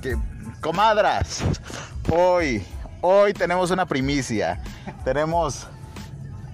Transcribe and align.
que, 0.00 0.16
comadras, 0.60 1.42
hoy, 2.10 2.64
hoy 3.00 3.32
tenemos 3.32 3.70
una 3.70 3.86
primicia. 3.86 4.60
Tenemos 5.04 5.66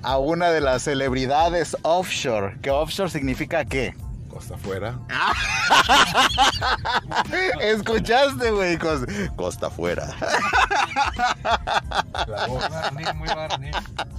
a 0.03 0.19
una 0.19 0.51
de 0.51 0.61
las 0.61 0.83
celebridades 0.83 1.77
offshore. 1.83 2.59
¿Que 2.61 2.71
offshore 2.71 3.11
significa 3.11 3.65
qué? 3.65 3.95
Costa 4.29 4.55
afuera. 4.55 4.99
¿Escuchaste, 7.61 8.51
güey? 8.51 8.79
Cos- 8.79 9.07
Costa 9.35 9.69
afuera. 9.69 10.09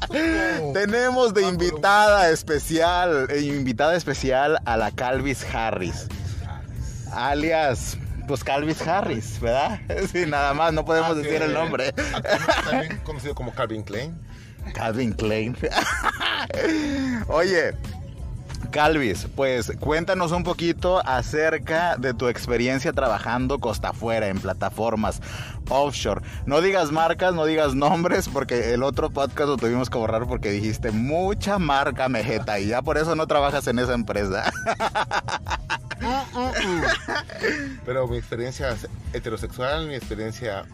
Tenemos 0.74 1.34
de 1.34 1.44
invitada 1.44 2.30
especial, 2.30 3.28
eh, 3.30 3.42
invitada 3.42 3.96
especial 3.96 4.60
a 4.66 4.78
la 4.78 4.92
Calvis 4.92 5.46
Harris. 5.54 6.08
Alias, 7.14 7.98
pues 8.28 8.44
Calvis 8.44 8.82
Harris, 8.86 9.40
¿verdad? 9.40 9.80
Sí, 10.12 10.26
nada 10.28 10.54
más, 10.54 10.74
no 10.74 10.84
podemos 10.86 11.12
Ah, 11.12 11.16
decir 11.16 11.40
que- 11.40 11.46
el 11.46 11.54
nombre. 11.54 11.94
También 11.94 12.98
conocido 13.04 13.34
como 13.36 13.54
Calvin 13.54 13.84
Klein. 13.84 14.16
Calvin 14.74 15.14
Klein. 15.14 15.56
Oye, 17.28 17.74
Calvis, 18.72 19.28
pues 19.36 19.72
cuéntanos 19.80 20.32
un 20.34 20.44
poquito 20.44 21.02
acerca 21.08 21.96
de 21.96 22.14
tu 22.14 22.28
experiencia 22.28 22.92
trabajando 22.92 23.60
costa 23.60 23.90
afuera 23.90 24.28
en 24.28 24.40
plataformas 24.40 25.22
offshore. 25.70 26.22
No 26.46 26.60
digas 26.62 26.92
marcas, 26.92 27.34
no 27.34 27.46
digas 27.46 27.76
nombres, 27.76 28.28
porque 28.28 28.74
el 28.74 28.84
otro 28.84 29.10
podcast 29.10 29.48
lo 29.50 29.58
tuvimos 29.58 29.90
que 29.90 29.98
borrar 29.98 30.26
porque 30.28 30.50
dijiste 30.52 30.92
mucha 30.92 31.60
marca 31.60 32.10
mejeta 32.10 32.60
y 32.60 32.68
ya 32.68 32.82
por 32.82 32.98
eso 32.98 33.16
no 33.16 33.26
trabajas 33.26 33.68
en 33.68 33.80
esa 33.80 33.94
empresa. 33.94 34.52
Pero 37.86 38.08
mi 38.08 38.18
experiencia 38.18 38.76
heterosexual, 39.14 39.88
mi 39.88 39.96
experiencia. 39.96 40.66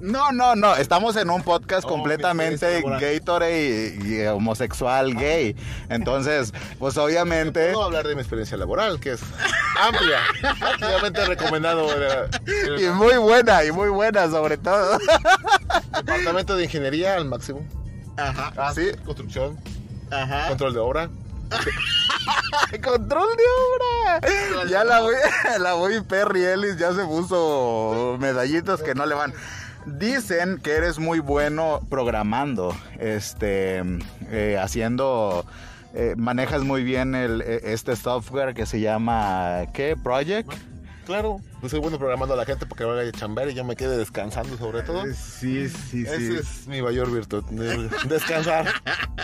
No, 0.00 0.32
no, 0.32 0.56
no, 0.56 0.74
estamos 0.74 1.14
en 1.16 1.30
un 1.30 1.42
podcast 1.42 1.84
Oh, 1.84 1.88
completamente 1.88 2.82
Gatorade 2.82 3.96
y, 4.02 4.14
y 4.22 4.26
homosexual 4.26 5.14
gay. 5.14 5.54
Entonces, 5.88 6.52
pues 6.78 6.96
obviamente... 6.98 7.72
Puedo 7.72 7.84
hablar 7.84 8.06
de 8.06 8.14
mi 8.14 8.20
experiencia 8.20 8.56
laboral, 8.56 8.98
que 8.98 9.12
es 9.12 9.20
amplia. 9.80 10.18
Ampliamente 10.72 11.24
recomendado. 11.26 11.86
eh, 11.96 12.28
El, 12.66 12.80
Y 12.84 12.88
muy 12.88 13.16
buena, 13.16 13.64
y 13.64 13.70
muy 13.72 13.88
buena 13.88 14.28
sobre 14.28 14.58
todo. 14.58 14.98
departamento 16.04 16.56
de 16.56 16.64
ingeniería 16.64 17.14
al 17.14 17.26
máximo. 17.26 17.64
Ajá. 18.16 18.74
Sí. 18.74 18.88
Construcción, 19.04 19.58
Ajá. 20.10 20.48
control 20.48 20.74
de 20.74 20.80
obra. 20.80 21.08
Control 22.82 23.28
de 23.36 23.44
obra. 23.66 24.68
Ya 24.68 24.84
la 24.84 25.00
voy, 25.00 25.14
la 25.60 25.74
voy 25.74 26.00
Perry 26.02 26.44
Ellis 26.44 26.76
ya 26.78 26.92
se 26.92 27.04
puso 27.04 28.16
medallitas 28.20 28.82
que 28.82 28.94
no 28.94 29.06
le 29.06 29.14
van. 29.14 29.32
Dicen 29.86 30.58
que 30.58 30.72
eres 30.72 30.98
muy 30.98 31.18
bueno 31.18 31.80
programando, 31.90 32.74
este, 32.98 33.82
eh, 34.30 34.58
haciendo, 34.58 35.44
eh, 35.92 36.14
manejas 36.16 36.62
muy 36.62 36.82
bien 36.82 37.14
el, 37.14 37.42
eh, 37.42 37.60
este 37.64 37.94
software 37.94 38.54
que 38.54 38.64
se 38.64 38.80
llama, 38.80 39.66
¿qué? 39.74 39.94
Project. 40.02 40.50
Claro, 41.06 41.36
pues 41.60 41.70
soy 41.70 41.80
bueno 41.80 41.98
programando 41.98 42.32
a 42.34 42.36
la 42.36 42.46
gente 42.46 42.64
porque 42.64 42.84
vaya 42.84 43.06
a 43.08 43.12
chambear 43.12 43.50
y 43.50 43.54
yo 43.54 43.62
me 43.64 43.76
quede 43.76 43.96
descansando 43.98 44.56
sobre 44.56 44.82
todo. 44.82 45.02
Sí, 45.14 45.68
sí, 45.68 46.02
Esa 46.06 46.14
es 46.40 46.66
mi 46.66 46.80
mayor 46.80 47.10
virtud, 47.12 47.44
de- 47.50 47.90
descansar. 48.08 48.66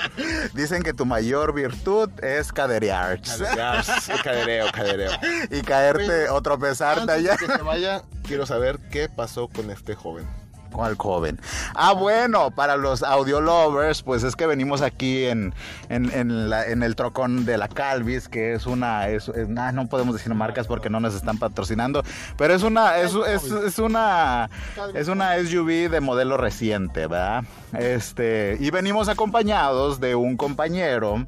Dicen 0.55 0.83
que 0.83 0.93
tu 0.93 1.07
mayor 1.07 1.55
virtud 1.55 2.11
es 2.23 2.53
caderear 2.53 3.21
Ya, 3.23 3.83
cadereo, 4.23 4.67
cadereo. 4.73 5.13
y 5.51 5.63
caerte 5.63 6.29
o 6.29 6.43
tropezarte 6.43 7.01
Antes 7.03 7.17
allá. 7.17 7.31
de 7.33 7.37
que 7.39 7.47
se 7.47 7.63
vaya, 7.63 8.03
quiero 8.27 8.45
saber 8.47 8.79
qué 8.91 9.09
pasó 9.09 9.49
con 9.49 9.71
este 9.71 9.95
joven. 9.95 10.27
¿Cuál 10.73 10.97
joven? 10.97 11.39
Ah, 11.75 11.93
bueno, 11.93 12.51
para 12.51 12.77
los 12.77 13.03
audio 13.03 13.41
lovers, 13.41 14.03
pues 14.03 14.23
es 14.23 14.37
que 14.37 14.47
venimos 14.47 14.83
aquí 14.83 15.25
en, 15.25 15.53
en, 15.89 16.83
el 16.83 16.97
trocón 16.97 17.45
de 17.45 17.59
la 17.59 17.69
Calvis, 17.69 18.29
que 18.29 18.55
es 18.55 18.67
una, 18.67 19.03
ah, 19.03 19.73
no 19.73 19.87
podemos 19.89 20.15
decir 20.15 20.33
marcas 20.35 20.67
porque 20.67 20.89
no 20.89 21.01
nos 21.01 21.15
están 21.15 21.39
patrocinando, 21.39 22.03
pero 22.37 22.55
es 22.55 22.63
una, 22.63 22.99
es, 22.99 23.15
es 23.15 23.79
una, 23.79 24.49
es 24.95 25.09
una 25.09 25.37
SUV 25.39 25.91
de 25.91 26.01
modelo 26.01 26.37
reciente, 26.37 27.07
¿verdad? 27.07 27.45
Este, 27.77 28.57
y 28.61 28.71
venimos 28.71 29.09
acompañados 29.09 30.01
de 30.01 30.15
un 30.15 30.37
compañero 30.37 31.27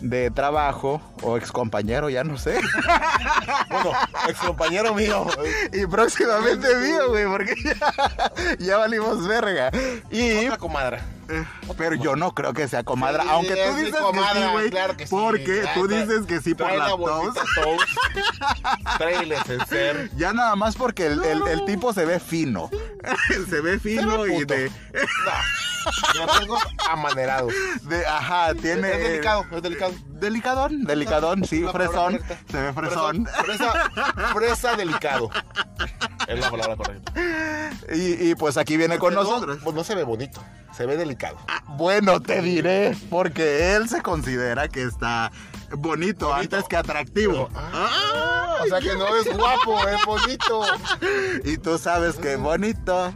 de 0.00 0.30
trabajo 0.30 1.00
o 1.22 1.36
ex 1.36 1.52
compañero, 1.52 2.08
ya 2.10 2.24
no 2.24 2.38
sé. 2.38 2.58
Bueno, 3.70 3.92
ex 4.28 4.38
compañero 4.38 4.94
mío. 4.94 5.26
Y 5.72 5.86
próximamente 5.86 6.74
mío, 6.76 7.08
güey, 7.08 7.26
porque 7.26 7.54
ya, 7.62 7.76
ya 8.58 8.76
valimos 8.78 9.26
verga. 9.26 9.70
Y 10.10 10.46
Otra 10.46 10.58
comadra. 10.58 11.04
pero 11.76 11.94
yo 11.96 12.16
no 12.16 12.32
creo 12.32 12.52
que 12.54 12.68
sea 12.68 12.84
comadra, 12.84 13.22
Sí, 13.24 13.28
aunque 13.32 13.54
tú 13.56 13.76
dices 13.76 13.94
que 13.94 14.00
comadra, 14.00 14.46
sí, 14.46 14.52
güey. 14.52 14.70
claro 14.70 14.96
que 14.96 15.06
sí. 15.06 15.14
porque 15.14 15.64
tú 15.74 15.88
dices 15.88 16.26
que 16.26 16.40
sí 16.40 16.54
por 16.54 16.72
la 16.72 16.88
tos. 16.88 17.34
esencial. 19.44 20.10
Ya 20.16 20.32
nada 20.32 20.56
más 20.56 20.76
porque 20.76 21.06
el, 21.06 21.22
el- 21.24 21.46
el 21.48 21.64
tipo 21.64 21.92
se 21.92 22.04
ve 22.04 22.20
fino. 22.20 22.70
se 23.50 23.60
ve 23.60 23.78
fino 23.78 24.24
Se 24.24 24.30
ve 24.30 24.36
y 24.38 24.44
de, 24.44 24.70
No, 24.70 24.74
lo 26.14 26.26
tengo 26.38 26.58
amanerado. 26.90 27.48
de- 27.82 28.06
ajá, 28.06 28.54
tiene 28.54 28.90
Es 28.92 28.98
delicado, 29.02 29.44
es 29.52 29.62
delicado. 29.62 29.92
Delicadón, 30.08 30.84
delicadón, 30.84 31.44
sí, 31.44 31.64
fresón. 31.70 32.18
correcta. 32.18 32.38
Se 32.50 32.60
ve 32.62 32.72
fresón. 32.72 33.26
Fresa, 33.44 33.72
fresa 34.34 34.76
delicado. 34.76 35.30
Es 36.26 36.38
la 36.40 36.50
palabra 36.50 36.76
correcta. 36.76 37.12
Y, 37.94 38.30
y 38.30 38.34
pues 38.34 38.56
aquí 38.56 38.76
viene 38.76 38.98
con 38.98 39.14
nosotros. 39.14 39.58
Pues 39.62 39.74
no 39.76 39.84
se 39.84 39.94
ve 39.94 40.04
bonito, 40.04 40.42
se 40.76 40.86
ve 40.86 40.96
delicado. 40.96 41.36
Bueno, 41.76 42.20
te 42.20 42.40
diré, 42.40 42.96
porque 43.10 43.74
él 43.76 43.88
se 43.88 44.00
considera 44.02 44.68
que 44.68 44.82
está 44.84 45.30
bonito, 45.76 46.32
antes 46.32 46.64
que 46.64 46.76
atractivo. 46.76 47.48
Ah, 47.54 48.56
o 48.64 48.66
sea 48.68 48.80
que 48.80 48.94
no 48.96 49.06
es 49.16 49.36
guapo, 49.36 49.88
es 49.88 50.04
bonito. 50.06 50.62
Y 51.44 51.58
tú 51.58 51.78
sabes 51.78 52.16
que 52.16 52.36
bonito. 52.36 53.12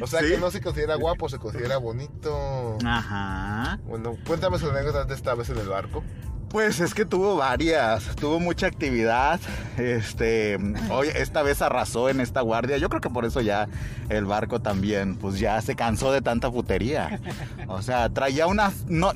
O 0.00 0.06
sea 0.06 0.20
Sí. 0.20 0.28
que 0.30 0.38
no 0.38 0.50
se 0.50 0.60
considera 0.60 0.94
guapo, 0.96 1.28
se 1.28 1.38
considera 1.38 1.78
bonito. 1.78 2.78
Ajá. 2.84 3.78
Bueno, 3.84 4.16
cuéntame 4.26 4.58
sus 4.58 4.70
anécdotas 4.70 5.08
de 5.08 5.14
esta 5.14 5.34
vez 5.34 5.48
en 5.50 5.58
el 5.58 5.68
barco. 5.68 6.02
Pues 6.50 6.78
es 6.78 6.94
que 6.94 7.04
tuvo 7.04 7.34
varias, 7.36 8.14
tuvo 8.14 8.38
mucha 8.38 8.68
actividad. 8.68 9.40
Este, 9.76 10.56
hoy 10.88 11.08
esta 11.16 11.42
vez 11.42 11.60
arrasó 11.62 12.08
en 12.08 12.20
esta 12.20 12.42
guardia. 12.42 12.76
Yo 12.78 12.88
creo 12.88 13.00
que 13.00 13.10
por 13.10 13.24
eso 13.24 13.40
ya 13.40 13.66
el 14.08 14.24
barco 14.24 14.60
también, 14.60 15.16
pues 15.16 15.40
ya 15.40 15.60
se 15.62 15.74
cansó 15.74 16.12
de 16.12 16.22
tanta 16.22 16.50
putería. 16.52 17.20
O 17.66 17.82
sea, 17.82 18.08
traía 18.08 18.46
una, 18.46 18.72
no, 18.86 19.12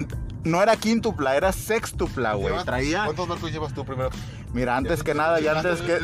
no 0.48 0.62
era 0.62 0.76
quíntupla, 0.76 1.36
era 1.36 1.53
sextupla, 1.53 2.34
güey. 2.34 2.53
¿Llevas- 2.53 2.64
Traía, 2.64 3.04
¿Cuántos 3.04 3.28
barcos 3.28 3.53
llevas 3.53 3.72
tú 3.75 3.84
primero? 3.84 4.10
mira, 4.53 4.76
antes 4.78 5.03
que 5.03 5.14
nada 5.14 5.41
y 5.41 5.47
antes 5.47 5.81
que, 5.82 5.98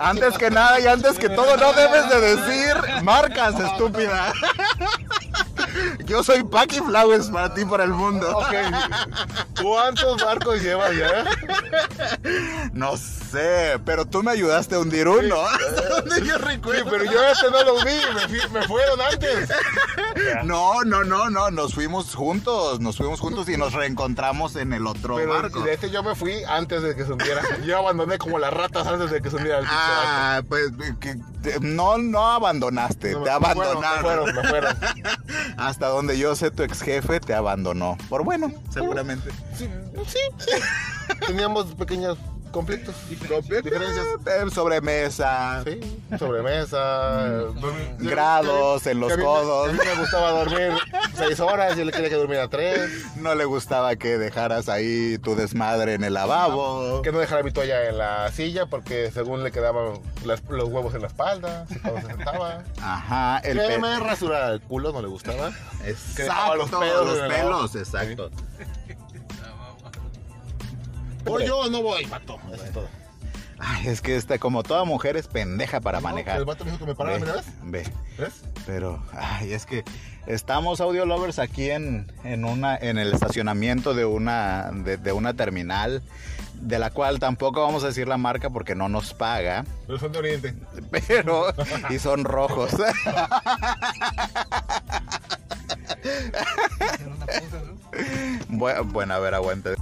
antes 0.00 0.38
que 0.38 0.50
nada 0.50 0.80
y 0.80 0.86
antes 0.86 1.18
que 1.18 1.28
todo, 1.28 1.56
no 1.56 1.72
debes 1.72 2.08
de 2.08 2.20
decir 2.36 3.02
marcas, 3.02 3.58
estúpida. 3.60 4.32
Yo 6.04 6.22
soy 6.24 6.42
Paki 6.42 6.80
Flowers 6.80 7.28
para 7.28 7.54
ti, 7.54 7.64
para 7.64 7.84
el 7.84 7.90
mundo. 7.90 8.28
Ok. 8.38 8.52
¿Cuántos 9.62 10.22
barcos 10.24 10.60
llevas 10.62 10.90
ya? 10.96 11.24
No 12.72 12.96
sé, 12.96 13.19
pero 13.84 14.06
tú 14.06 14.22
me 14.22 14.30
ayudaste 14.32 14.74
a 14.74 14.78
hundir 14.78 15.08
uno. 15.08 15.36
Donde 15.90 16.26
yo 16.26 16.36
Sí, 16.36 16.42
recuerdo. 16.44 16.90
pero 16.90 17.04
yo 17.04 17.22
este 17.28 17.50
no 17.50 17.62
lo 17.64 17.74
vi, 17.84 18.00
me, 18.52 18.60
me 18.60 18.66
fueron 18.66 19.00
antes. 19.00 19.48
No, 20.44 20.82
no, 20.84 21.04
no, 21.04 21.30
no, 21.30 21.50
nos 21.50 21.74
fuimos 21.74 22.14
juntos, 22.14 22.80
nos 22.80 22.96
fuimos 22.96 23.20
juntos 23.20 23.48
y 23.48 23.56
nos 23.56 23.72
reencontramos 23.72 24.56
en 24.56 24.72
el 24.72 24.86
otro 24.86 25.16
Pero 25.16 25.32
barco. 25.32 25.60
de 25.60 25.72
este 25.74 25.90
yo 25.90 26.02
me 26.02 26.14
fui 26.14 26.42
antes 26.44 26.82
de 26.82 26.94
que 26.94 27.04
se 27.04 27.12
hundiera. 27.12 27.42
Yo 27.64 27.78
abandoné 27.78 28.18
como 28.18 28.38
las 28.38 28.52
ratas 28.52 28.86
antes 28.86 29.10
de 29.10 29.22
que 29.22 29.30
se 29.30 29.36
hundiera 29.36 29.58
el. 29.60 29.66
Ah, 29.68 30.42
pues 30.48 30.70
que- 31.00 31.16
no, 31.60 31.96
no 31.98 32.26
abandonaste, 32.32 33.12
No, 33.12 33.22
te 33.22 33.30
fueron, 33.30 33.44
abandonaron. 33.44 34.24
Me 34.26 34.32
fueron, 34.32 34.34
me 34.34 34.48
fueron. 34.48 34.76
Hasta 35.56 35.86
donde 35.88 36.18
yo 36.18 36.34
sé, 36.36 36.50
tu 36.50 36.62
ex 36.64 36.82
jefe 36.82 37.20
te 37.20 37.32
abandonó. 37.34 37.96
Por 38.08 38.24
bueno, 38.24 38.52
seguramente. 38.72 39.30
Sí, 39.56 39.68
sí. 40.06 40.18
Teníamos 41.26 41.66
pequeños 41.76 42.18
conflictos, 42.50 42.94
diferencias. 43.08 44.06
Eh, 44.26 44.50
Sobremesa, 44.52 45.62
Sí, 45.64 45.80
sobremesa, 46.18 47.44
grados 47.98 48.86
en 48.86 49.00
los 49.00 49.08
que 49.08 49.14
a 49.14 49.16
mí- 49.18 49.22
codos. 49.22 49.68
A 49.68 49.72
mí 49.72 49.78
me 49.84 50.00
gustaba 50.00 50.30
dormir 50.32 50.72
seis 51.14 51.40
horas, 51.40 51.76
yo 51.76 51.84
le 51.84 51.92
quería 51.92 52.08
que 52.08 52.14
durmiera 52.16 52.48
tres. 52.48 52.90
No 53.16 53.34
le 53.34 53.44
gustaba 53.44 53.96
que 53.96 54.18
dejaras 54.18 54.68
ahí 54.68 55.18
tu 55.18 55.34
desmadre 55.34 55.94
en 55.94 56.04
el 56.04 56.14
lavabo. 56.14 57.02
Que 57.02 57.12
no 57.12 57.18
dejara 57.18 57.42
mi 57.42 57.50
toalla 57.52 57.88
en 57.88 57.98
la 57.98 58.30
silla 58.32 58.66
porque 58.66 59.10
según 59.12 59.42
le 59.44 59.52
quedaban 59.52 60.00
las- 60.24 60.42
los 60.48 60.68
huevos 60.68 60.94
en 60.94 61.02
la 61.02 61.06
espalda 61.08 61.66
cuando 61.82 62.00
se 62.00 62.06
sentaba. 62.08 62.62
Ajá, 62.82 63.38
el 63.38 63.58
que 63.60 63.78
me 63.78 63.98
rasurara 64.00 64.50
el 64.52 64.60
culo, 64.60 64.92
no 64.92 65.02
le 65.02 65.08
gustaba. 65.08 65.50
Que 65.82 65.90
Exacto, 65.90 66.22
dejaba 66.22 66.56
los 66.56 66.70
pelos 66.70 67.06
los 67.18 67.28
pelos, 67.28 67.74
exacto. 67.76 68.30
O 71.26 71.40
yo 71.40 71.68
no 71.70 71.82
voy, 71.82 72.06
mato. 72.06 72.38
Eso 72.52 72.64
es 72.64 72.72
todo. 72.72 72.88
Ay, 73.62 73.88
es 73.88 74.00
que 74.00 74.16
este, 74.16 74.38
como 74.38 74.62
toda 74.62 74.84
mujer 74.84 75.18
es 75.18 75.26
pendeja 75.28 75.80
para 75.80 76.00
manejar. 76.00 76.38
El 76.38 76.46
vato 76.46 76.64
me 76.64 76.70
dijo 76.70 76.84
que 76.84 76.90
me 76.92 76.94
parara, 76.96 77.18
Ve, 77.18 77.32
¿ves? 77.32 77.44
ve. 77.62 77.92
¿Ves? 78.18 78.40
Pero, 78.64 79.02
ay, 79.12 79.52
es 79.52 79.66
que 79.66 79.84
estamos 80.26 80.80
audio 80.80 81.04
lovers 81.04 81.38
aquí 81.38 81.70
en, 81.70 82.10
en 82.24 82.46
una 82.46 82.74
en 82.76 82.96
el 82.98 83.12
estacionamiento 83.12 83.92
de 83.92 84.06
una 84.06 84.70
de, 84.72 84.96
de 84.96 85.12
una 85.12 85.34
terminal 85.34 86.02
de 86.54 86.78
la 86.78 86.90
cual 86.90 87.18
tampoco 87.18 87.62
vamos 87.62 87.84
a 87.84 87.88
decir 87.88 88.06
la 88.08 88.16
marca 88.18 88.48
porque 88.50 88.74
no 88.74 88.88
nos 88.88 89.12
paga, 89.14 89.64
Pero 89.86 89.98
son 89.98 90.12
de 90.12 90.18
Oriente. 90.18 90.54
pero 90.90 91.52
y 91.90 91.98
son 91.98 92.24
rojos. 92.24 92.70
Bueno, 98.48 98.84
bueno, 98.84 99.14
a 99.14 99.18
ver, 99.18 99.34
aguante. 99.34 99.74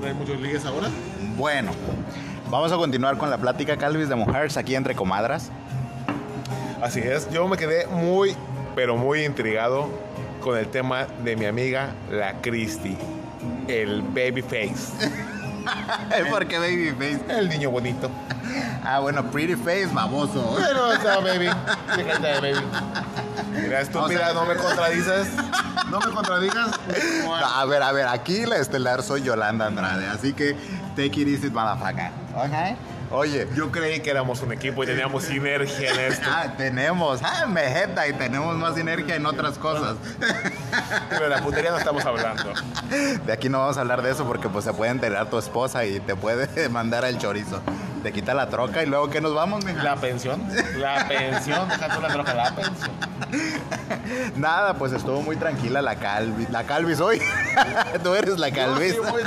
¿Que 0.00 0.06
no 0.06 0.12
hay 0.12 0.18
muchos 0.18 0.40
ligues 0.40 0.64
ahora? 0.64 0.88
Bueno, 1.36 1.72
vamos 2.48 2.72
a 2.72 2.76
continuar 2.76 3.18
con 3.18 3.28
la 3.28 3.36
plática 3.36 3.76
Calvis 3.76 4.08
de 4.08 4.14
mujeres 4.14 4.56
aquí 4.56 4.74
entre 4.74 4.94
comadras. 4.94 5.50
Así 6.80 7.00
es, 7.00 7.30
yo 7.30 7.46
me 7.46 7.58
quedé 7.58 7.86
muy, 7.86 8.34
pero 8.74 8.96
muy 8.96 9.26
intrigado 9.26 9.90
con 10.40 10.56
el 10.56 10.68
tema 10.68 11.06
de 11.22 11.36
mi 11.36 11.44
amiga, 11.44 11.90
la 12.10 12.40
Christy. 12.40 12.96
El 13.68 14.00
baby 14.00 14.42
¿Por 16.30 16.46
qué 16.46 16.58
baby 16.58 16.90
face? 16.92 17.20
El 17.38 17.48
niño 17.48 17.70
bonito. 17.70 18.10
Ah, 18.84 18.98
bueno, 19.00 19.30
pretty 19.30 19.54
face, 19.54 19.88
baboso. 19.92 20.56
Pero 20.58 20.92
está 20.92 21.18
baby. 21.20 21.48
Fíjate 21.94 22.26
de 22.26 22.40
baby. 22.52 22.66
Mira, 23.52 23.80
estúpida, 23.80 24.04
O 24.04 24.08
sea- 24.08 24.32
no 24.34 24.44
me 24.46 24.54
contradices. 24.56 25.28
No 25.90 26.00
me 26.00 26.10
contradigas. 26.12 26.70
No, 27.24 27.34
a 27.34 27.64
ver, 27.64 27.82
a 27.82 27.92
ver, 27.92 28.08
aquí 28.08 28.46
la 28.46 28.56
estelar 28.56 29.02
soy 29.02 29.22
Yolanda 29.22 29.66
Andrade, 29.66 30.06
así 30.08 30.32
que 30.32 30.54
take 30.96 31.20
it 31.20 31.28
easy, 31.28 31.50
motherfucker. 31.50 32.10
Ok. 32.36 32.76
Oye, 33.12 33.48
Yo 33.54 33.72
creí 33.72 34.00
que 34.00 34.10
éramos 34.10 34.40
un 34.42 34.52
equipo 34.52 34.84
y 34.84 34.86
teníamos 34.86 35.24
sinergia 35.24 35.92
en 35.92 36.00
esto. 36.12 36.28
ah, 36.30 36.54
tenemos, 36.56 37.20
ah, 37.24 37.46
mejeta 37.46 38.06
y 38.06 38.12
tenemos 38.12 38.56
más 38.56 38.74
sinergia 38.76 39.16
en 39.16 39.26
otras 39.26 39.58
cosas. 39.58 39.96
Pero 41.08 41.24
de 41.24 41.28
la 41.28 41.42
putería 41.42 41.70
no 41.72 41.78
estamos 41.78 42.04
hablando. 42.04 42.52
De 43.26 43.32
aquí 43.32 43.48
no 43.48 43.58
vamos 43.58 43.76
a 43.78 43.80
hablar 43.80 44.02
de 44.02 44.12
eso 44.12 44.24
porque 44.24 44.48
pues 44.48 44.64
se 44.64 44.72
puede 44.72 44.92
enterar 44.92 45.28
tu 45.28 45.38
esposa 45.38 45.84
y 45.84 45.98
te 46.00 46.14
puede 46.14 46.68
mandar 46.70 47.04
al 47.04 47.18
chorizo. 47.18 47.60
Te 48.04 48.12
quita 48.12 48.32
la 48.32 48.48
troca 48.48 48.82
y 48.82 48.86
luego 48.86 49.10
¿qué 49.10 49.20
nos 49.20 49.34
vamos, 49.34 49.62
mija? 49.64 49.82
La 49.82 49.96
pensión. 49.96 50.40
La 50.78 51.06
pensión. 51.06 51.68
Deja 51.68 51.88
tú 51.94 52.00
la 52.00 52.08
troca, 52.08 52.32
la 52.34 52.54
pensión. 52.54 52.90
Nada, 54.36 54.74
pues 54.74 54.92
estuvo 54.92 55.20
muy 55.20 55.36
tranquila 55.36 55.82
la 55.82 55.96
Calvis. 55.96 56.48
La 56.50 56.64
Calvis 56.64 57.00
hoy. 57.00 57.20
Tú 58.02 58.14
eres 58.14 58.38
la 58.38 58.50
Calvis. 58.50 58.96
Yo, 58.96 59.04
sí, 59.04 59.10
muy- 59.10 59.22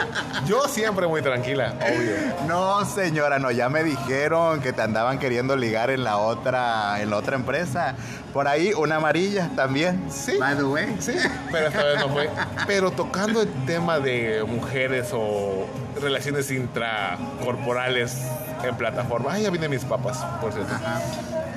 yo 0.48 0.68
siempre 0.68 1.08
muy 1.08 1.22
tranquila, 1.22 1.74
obvio. 1.80 2.16
No, 2.48 2.84
señora, 2.86 3.38
no, 3.40 3.52
ya 3.52 3.70
me 3.74 3.84
dijeron 3.84 4.62
que 4.62 4.72
te 4.72 4.84
andaban 4.84 5.18
queriendo 5.18 5.56
ligar 5.56 5.90
en 5.90 6.04
la 6.04 6.18
otra, 6.18 7.02
en 7.02 7.10
la 7.10 7.18
otra 7.18 7.36
empresa. 7.36 7.96
Por 8.32 8.48
ahí, 8.48 8.72
una 8.72 8.98
amarilla 8.98 9.50
también. 9.56 10.06
Sí. 10.12 10.38
By 10.40 10.56
the 10.56 10.64
way. 10.64 10.96
Sí, 11.00 11.14
pero 11.52 11.68
esta 11.68 11.84
vez 11.84 12.00
no 12.00 12.10
fue. 12.10 12.30
Pero 12.68 12.92
tocando 12.92 13.42
el 13.42 13.52
tema 13.66 14.00
de 14.00 14.44
mujeres 14.48 15.10
o 15.12 15.66
relaciones 16.00 16.52
intracorporales 16.52 18.16
en 18.64 18.76
plataforma. 18.76 19.34
Ay, 19.34 19.44
ya 19.44 19.50
vienen 19.50 19.72
mis 19.72 19.84
papas, 19.84 20.20
por 20.40 20.54
cierto. 20.54 20.74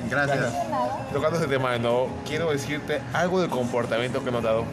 Gracias. 0.09 0.53
Tocando 1.13 1.37
ese 1.37 1.47
tema 1.47 1.71
de 1.73 1.79
nuevo, 1.79 2.09
quiero 2.25 2.51
decirte 2.51 2.99
algo 3.13 3.41
del 3.41 3.51
comportamiento 3.51 4.23
que 4.23 4.29
he 4.29 4.31
notado. 4.31 4.65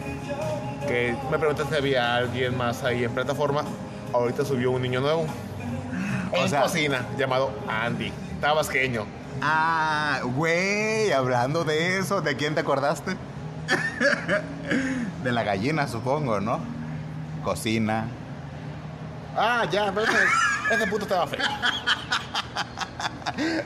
Que 0.89 1.15
me 1.31 1.39
preguntaste 1.39 1.75
si 1.75 1.79
había 1.79 2.17
alguien 2.17 2.57
más 2.57 2.85
ahí 2.85 3.05
en 3.05 3.13
plataforma. 3.13 3.65
Ahorita 4.15 4.47
subió 4.47 4.71
un 4.71 4.81
niño 4.81 5.03
nuevo. 5.03 5.27
En 6.35 6.49
sea- 6.49 6.63
cocina, 6.63 7.07
llamado 7.19 7.53
Andy. 7.69 8.13
Tabasqueño. 8.41 9.07
Ah, 9.43 10.21
güey, 10.25 11.13
hablando 11.13 11.65
de 11.65 11.99
eso, 11.99 12.21
¿de 12.21 12.37
quién 12.37 12.55
te 12.55 12.61
acordaste? 12.61 13.17
de 15.23 15.33
la 15.33 15.43
gallina, 15.43 15.89
supongo, 15.89 16.41
¿no? 16.41 16.61
Cocina. 17.43 18.07
Ah, 19.37 19.65
ya, 19.71 19.91
pero 19.93 20.07
ese, 20.07 20.17
ese 20.73 20.87
puto 20.87 21.05
estaba 21.05 21.27
feo. 21.27 21.41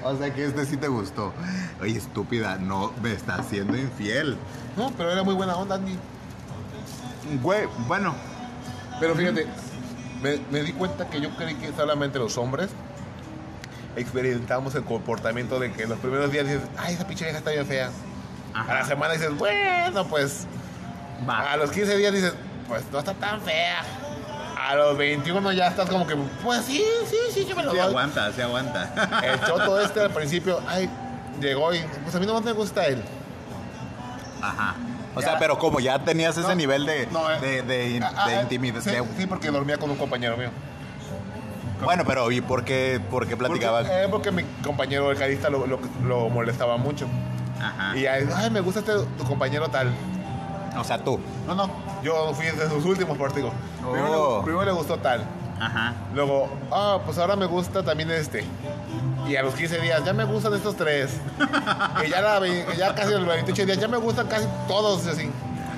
O 0.03 0.17
sea 0.17 0.33
que 0.33 0.47
este 0.47 0.65
sí 0.65 0.79
te 0.79 0.89
gustó. 0.89 1.33
Oye, 1.83 1.99
estúpida, 1.99 2.57
no 2.57 2.91
me 3.03 3.13
estás 3.13 3.47
siendo 3.47 3.77
infiel. 3.77 4.39
No, 4.79 4.91
pero 4.97 5.11
era 5.13 5.23
muy 5.23 5.35
buena 5.35 5.57
onda, 5.57 5.75
Andy. 5.75 5.99
Güey, 7.43 7.67
bueno, 7.87 8.15
Pero 8.99 9.15
fíjate, 9.15 9.47
me, 10.23 10.39
me 10.51 10.63
di 10.63 10.73
cuenta 10.73 11.09
que 11.09 11.21
yo 11.21 11.31
creí 11.37 11.55
que 11.55 11.73
solamente 11.73 12.19
los 12.19 12.37
hombres 12.39 12.71
experimentamos 13.97 14.75
el 14.75 14.85
comportamiento 14.85 15.59
de 15.59 15.73
que 15.73 15.87
los 15.87 15.99
primeros 15.99 16.31
días 16.31 16.47
dices, 16.47 16.63
ay, 16.77 16.95
esa 16.95 17.07
pinche 17.07 17.25
vieja 17.25 17.39
está 17.39 17.51
bien 17.51 17.67
fea. 17.67 17.91
Ajá. 18.55 18.73
A 18.73 18.75
la 18.81 18.85
semana 18.85 19.13
dices, 19.15 19.37
bueno, 19.37 20.07
pues. 20.09 20.47
va. 21.29 21.53
A 21.53 21.57
los 21.57 21.71
15 21.71 21.97
días 21.97 22.13
dices, 22.13 22.33
pues 22.69 22.83
no 22.93 22.99
está 22.99 23.15
tan 23.15 23.41
fea. 23.41 23.83
A 24.61 24.75
los 24.75 24.97
21 24.99 25.53
ya 25.53 25.69
estás 25.69 25.89
como 25.89 26.07
que, 26.07 26.15
pues 26.45 26.65
sí, 26.65 26.85
sí, 27.09 27.17
sí, 27.33 27.47
yo 27.47 27.57
me 27.57 27.63
lo 27.63 27.71
Sí 27.71 27.77
doy. 27.79 27.87
aguanta, 27.87 28.33
sí 28.33 28.41
aguanta. 28.41 29.21
El 29.25 29.41
choto 29.47 29.81
este 29.81 30.01
al 30.01 30.11
principio, 30.11 30.61
ay, 30.69 30.89
llegó 31.41 31.73
y, 31.75 31.81
pues 32.03 32.15
a 32.15 32.21
mí 32.21 32.27
no 32.27 32.41
me 32.41 32.53
gusta 32.53 32.87
él. 32.87 33.03
Ajá. 34.43 34.75
O 35.15 35.21
sea, 35.23 35.39
pero 35.39 35.59
como 35.59 35.81
ya 35.81 35.99
tenías 35.99 36.37
ese 36.37 36.49
No, 36.49 36.55
nivel 36.55 36.87
de, 36.87 37.07
no, 37.11 37.31
eh. 37.31 37.41
de, 37.41 37.63
de, 37.63 38.01
Ah, 38.05 38.13
ah, 38.17 38.29
de 38.29 38.35
eh, 38.37 38.41
intimidad. 38.43 38.81
Sí, 38.81 39.27
porque 39.27 39.51
dormía 39.51 39.77
con 39.79 39.91
un 39.91 39.97
compañero 39.97 40.37
mío. 40.37 40.51
Bueno, 41.83 42.05
pero 42.07 42.31
¿y 42.33 42.41
por 42.41 42.65
qué, 42.65 43.01
por 43.11 43.27
qué 43.27 43.37
platicabas? 43.37 43.87
Porque, 43.87 44.03
eh, 44.05 44.09
porque 44.11 44.31
mi 44.33 44.43
compañero 44.65 45.09
becadista 45.09 45.49
lo, 45.49 45.67
lo, 45.67 45.79
lo 46.07 46.29
molestaba 46.29 46.77
mucho. 46.77 47.07
Ajá. 47.61 47.97
Y 47.97 48.07
ay, 48.07 48.29
ay, 48.35 48.51
me 48.51 48.61
gusta 48.61 48.81
este 48.81 48.93
tu 49.17 49.25
compañero 49.25 49.69
tal. 49.69 49.93
O 50.79 50.85
sea, 50.85 50.99
tú. 51.03 51.19
No, 51.47 51.55
no, 51.55 51.71
yo 52.03 52.33
fui 52.35 52.47
de 52.47 52.69
sus 52.69 52.85
últimos 52.85 53.17
partidos. 53.17 53.53
Primero, 53.81 54.13
Oh. 54.13 54.39
le- 54.39 54.45
primero 54.45 54.65
le 54.65 54.73
gustó 54.73 54.99
tal. 54.99 55.25
Ajá. 55.61 55.95
Luego, 56.15 56.49
ah, 56.71 56.99
pues 57.05 57.19
ahora 57.19 57.37
me 57.37 57.47
gusta 57.47 57.83
también 57.83 58.11
este. 58.11 58.45
Y 59.29 59.37
a 59.37 59.43
los 59.43 59.55
15 59.55 59.81
días, 59.81 60.05
ya 60.05 60.13
me 60.13 60.25
gustan 60.25 60.55
estos 60.55 60.77
tres. 60.77 61.11
y 62.07 62.11
ya, 62.11 62.21
la 62.21 62.41
ya 62.77 62.95
casi 62.95 63.13
a 63.15 63.19
los 63.19 63.27
28 63.27 63.67
días, 63.67 63.79
ya 63.79 63.89
me 63.89 63.99
gustan 63.99 64.27
casi 64.29 64.47
todos 64.67 65.07
así. 65.07 65.31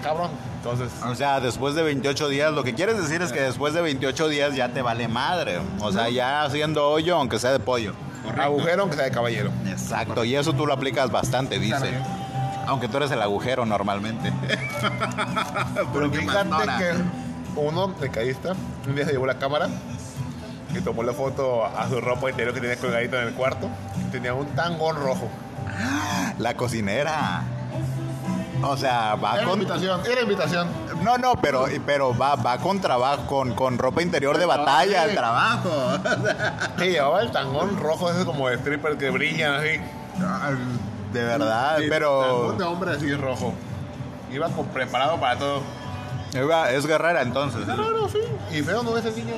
Cabrón. 0.02 0.30
Entonces, 0.56 0.90
O 1.06 1.14
sea, 1.14 1.40
después 1.40 1.74
de 1.74 1.82
28 1.82 2.28
días, 2.28 2.52
lo 2.52 2.62
que 2.62 2.74
quieres 2.74 2.98
decir 3.00 3.22
es 3.22 3.32
que 3.32 3.40
después 3.40 3.72
de 3.72 3.80
28 3.80 4.28
días 4.28 4.54
ya 4.54 4.68
te 4.68 4.82
vale 4.82 5.08
madre. 5.08 5.58
O 5.80 5.90
sea, 5.90 6.10
ya 6.10 6.42
haciendo 6.42 6.86
hoyo, 6.86 7.16
aunque 7.16 7.38
sea 7.38 7.52
de 7.52 7.60
pollo. 7.60 7.94
agujero 8.38 8.82
aunque 8.82 8.96
sea 8.96 9.06
de 9.06 9.10
caballero. 9.10 9.50
Exacto, 9.66 10.22
y 10.24 10.36
eso 10.36 10.52
tú 10.52 10.66
lo 10.66 10.74
aplicas 10.74 11.10
bastante, 11.10 11.58
dice. 11.58 11.78
Claro. 11.78 12.20
Aunque 12.66 12.88
tú 12.88 12.98
eres 12.98 13.10
el 13.10 13.22
agujero 13.22 13.64
normalmente. 13.64 14.32
Pero 15.92 16.10
fíjate 16.10 16.50
que 16.78 16.94
uno, 17.56 17.88
becadista, 18.00 18.52
un 18.86 18.94
día 18.94 19.04
se 19.04 19.12
llevó 19.12 19.26
la 19.26 19.38
cámara 19.38 19.68
y 20.74 20.80
tomó 20.80 21.02
la 21.02 21.12
foto 21.12 21.64
a 21.64 21.88
su 21.88 22.00
ropa 22.00 22.30
interior 22.30 22.54
que 22.54 22.60
tenía 22.60 22.76
colgadita 22.76 23.22
en 23.22 23.28
el 23.28 23.34
cuarto. 23.34 23.68
Tenía 24.12 24.34
un 24.34 24.46
tangón 24.48 24.96
rojo. 24.96 25.28
La 26.38 26.54
cocinera. 26.54 27.42
O 28.62 28.76
sea, 28.76 29.14
va 29.14 29.36
Era 29.36 29.44
con. 29.44 29.54
invitación, 29.54 30.00
era 30.04 30.20
invitación. 30.20 30.68
No, 31.02 31.16
no, 31.16 31.34
pero, 31.40 31.64
pero 31.86 32.16
va, 32.16 32.34
va 32.36 32.58
con 32.58 32.78
trabajo, 32.80 33.24
con, 33.26 33.54
con 33.54 33.78
ropa 33.78 34.02
interior 34.02 34.36
de 34.36 34.44
batalla 34.46 35.02
al 35.02 35.14
trabajo. 35.14 35.70
Sí, 36.78 36.84
llevaba 36.90 37.20
el 37.22 37.30
tangón 37.30 37.78
rojo, 37.78 38.10
ese 38.10 38.24
como 38.24 38.48
de 38.48 38.56
stripper 38.56 38.96
que 38.98 39.10
brillan 39.10 39.54
así. 39.54 39.80
De 41.12 41.24
verdad, 41.24 41.78
Sí, 41.78 41.86
pero. 41.88 42.20
Tangón 42.22 42.58
de 42.58 42.64
hombre 42.64 42.90
así 42.92 43.14
rojo. 43.14 43.52
Iba 44.32 44.48
con- 44.50 44.66
preparado 44.66 45.18
para 45.18 45.38
todo. 45.38 45.62
Es 46.32 46.86
guerrera 46.86 47.22
entonces. 47.22 47.64
Claro, 47.64 48.08
sí. 48.08 48.18
Y 48.56 48.62
feo 48.62 48.82
no 48.82 48.92
ves 48.92 49.04
el 49.04 49.16
niño. 49.16 49.34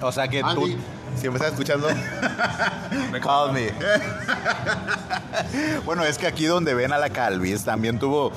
O 0.00 0.12
sea 0.12 0.28
que 0.28 0.40
Andy, 0.40 0.74
tú. 0.74 0.78
si 1.16 1.28
me 1.28 1.36
estás 1.36 1.52
escuchando, 1.52 1.88
Call 3.22 3.52
me. 3.52 3.70
bueno, 5.84 6.04
es 6.04 6.18
que 6.18 6.26
aquí 6.26 6.46
donde 6.46 6.74
ven 6.74 6.92
a 6.92 6.98
la 6.98 7.10
Calvis 7.10 7.64
también 7.64 7.98
tuvo 7.98 8.32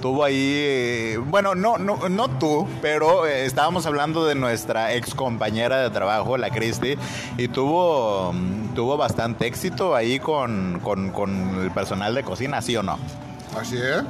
tuvo 0.00 0.22
ahí 0.22 0.34
eh, 0.36 1.18
bueno, 1.18 1.54
no 1.54 1.78
no 1.78 2.08
no 2.08 2.28
tú, 2.38 2.68
pero 2.82 3.26
eh, 3.26 3.46
estábamos 3.46 3.86
hablando 3.86 4.26
de 4.26 4.34
nuestra 4.34 4.92
ex 4.92 5.14
compañera 5.14 5.78
de 5.78 5.90
trabajo, 5.90 6.36
la 6.36 6.50
Cristi, 6.50 6.96
y 7.38 7.48
tuvo 7.48 8.34
tuvo 8.74 8.96
bastante 8.96 9.46
éxito 9.46 9.94
ahí 9.94 10.18
con, 10.18 10.80
con, 10.82 11.10
con 11.10 11.62
el 11.62 11.70
personal 11.70 12.14
de 12.14 12.22
cocina, 12.22 12.60
¿sí 12.60 12.76
o 12.76 12.82
no? 12.82 12.98
así 13.58 13.76
es. 13.76 14.02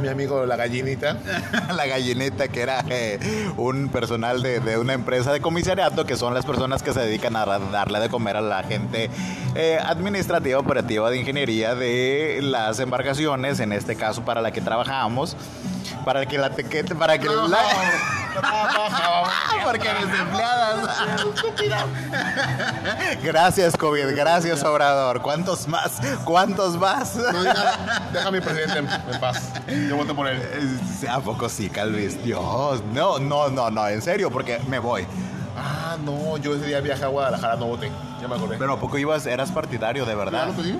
Mi 0.00 0.08
amigo 0.08 0.46
la 0.46 0.56
gallinita. 0.56 1.16
la 1.74 1.86
gallineta 1.86 2.48
que 2.48 2.60
era 2.60 2.84
eh, 2.88 3.18
un 3.56 3.88
personal 3.88 4.42
de, 4.42 4.60
de 4.60 4.78
una 4.78 4.92
empresa 4.92 5.32
de 5.32 5.40
comisariato 5.40 6.06
que 6.06 6.16
son 6.16 6.34
las 6.34 6.46
personas 6.46 6.82
que 6.82 6.92
se 6.92 7.00
dedican 7.00 7.36
a 7.36 7.46
darle 7.46 8.00
de 8.00 8.08
comer 8.08 8.36
a 8.36 8.40
la 8.40 8.62
gente 8.62 9.10
eh, 9.54 9.78
administrativa 9.82 10.58
operativa 10.58 11.10
de 11.10 11.18
ingeniería 11.18 11.74
de 11.74 12.40
las 12.42 12.78
embarcaciones 12.80 13.60
en 13.60 13.72
este 13.72 13.96
caso 13.96 14.24
para 14.24 14.40
la 14.40 14.52
que 14.52 14.60
trabajamos 14.60 15.36
para 16.08 16.24
que 16.24 16.38
la 16.38 16.48
tequete, 16.48 16.94
para 16.94 17.18
que 17.18 17.26
No, 17.26 17.46
la... 17.48 17.58
trabajábamos. 18.40 19.28
Porque 19.62 19.90
empleadas. 19.90 20.96
Gracias, 23.22 23.76
COVID. 23.76 24.16
Gracias, 24.16 24.64
Obrador. 24.64 25.20
¿Cuántos 25.20 25.68
más? 25.68 25.98
¿Cuántos 26.24 26.78
más? 26.78 27.14
No 27.14 27.42
deja 27.42 28.26
a 28.26 28.30
mi 28.30 28.40
presidente 28.40 28.78
en 28.78 28.88
en 28.88 29.20
paz. 29.20 29.52
Yo 29.86 29.96
voto 29.96 30.16
por 30.16 30.28
él. 30.28 30.40
Eh, 30.40 31.08
¿A 31.10 31.20
poco 31.20 31.46
sí, 31.50 31.68
Calvis? 31.68 32.24
Dios. 32.24 32.82
No, 32.94 33.18
no, 33.18 33.50
no, 33.50 33.70
no. 33.70 33.86
En 33.86 34.00
serio, 34.00 34.30
porque 34.30 34.58
me 34.66 34.78
voy. 34.78 35.06
Ah, 35.58 35.98
no, 36.02 36.38
yo 36.38 36.54
ese 36.54 36.64
día 36.68 36.80
viajé 36.80 37.04
a 37.04 37.08
Guadalajara, 37.08 37.56
no 37.56 37.66
voté. 37.66 37.90
Ya 38.22 38.28
me 38.28 38.36
acordé. 38.36 38.56
Pero 38.56 38.72
¿a 38.72 38.80
poco 38.80 38.96
ibas, 38.96 39.26
eras 39.26 39.50
partidario 39.50 40.06
de 40.06 40.14
verdad? 40.14 40.44
Claro 40.44 40.56
que 40.56 40.62
sí. 40.62 40.78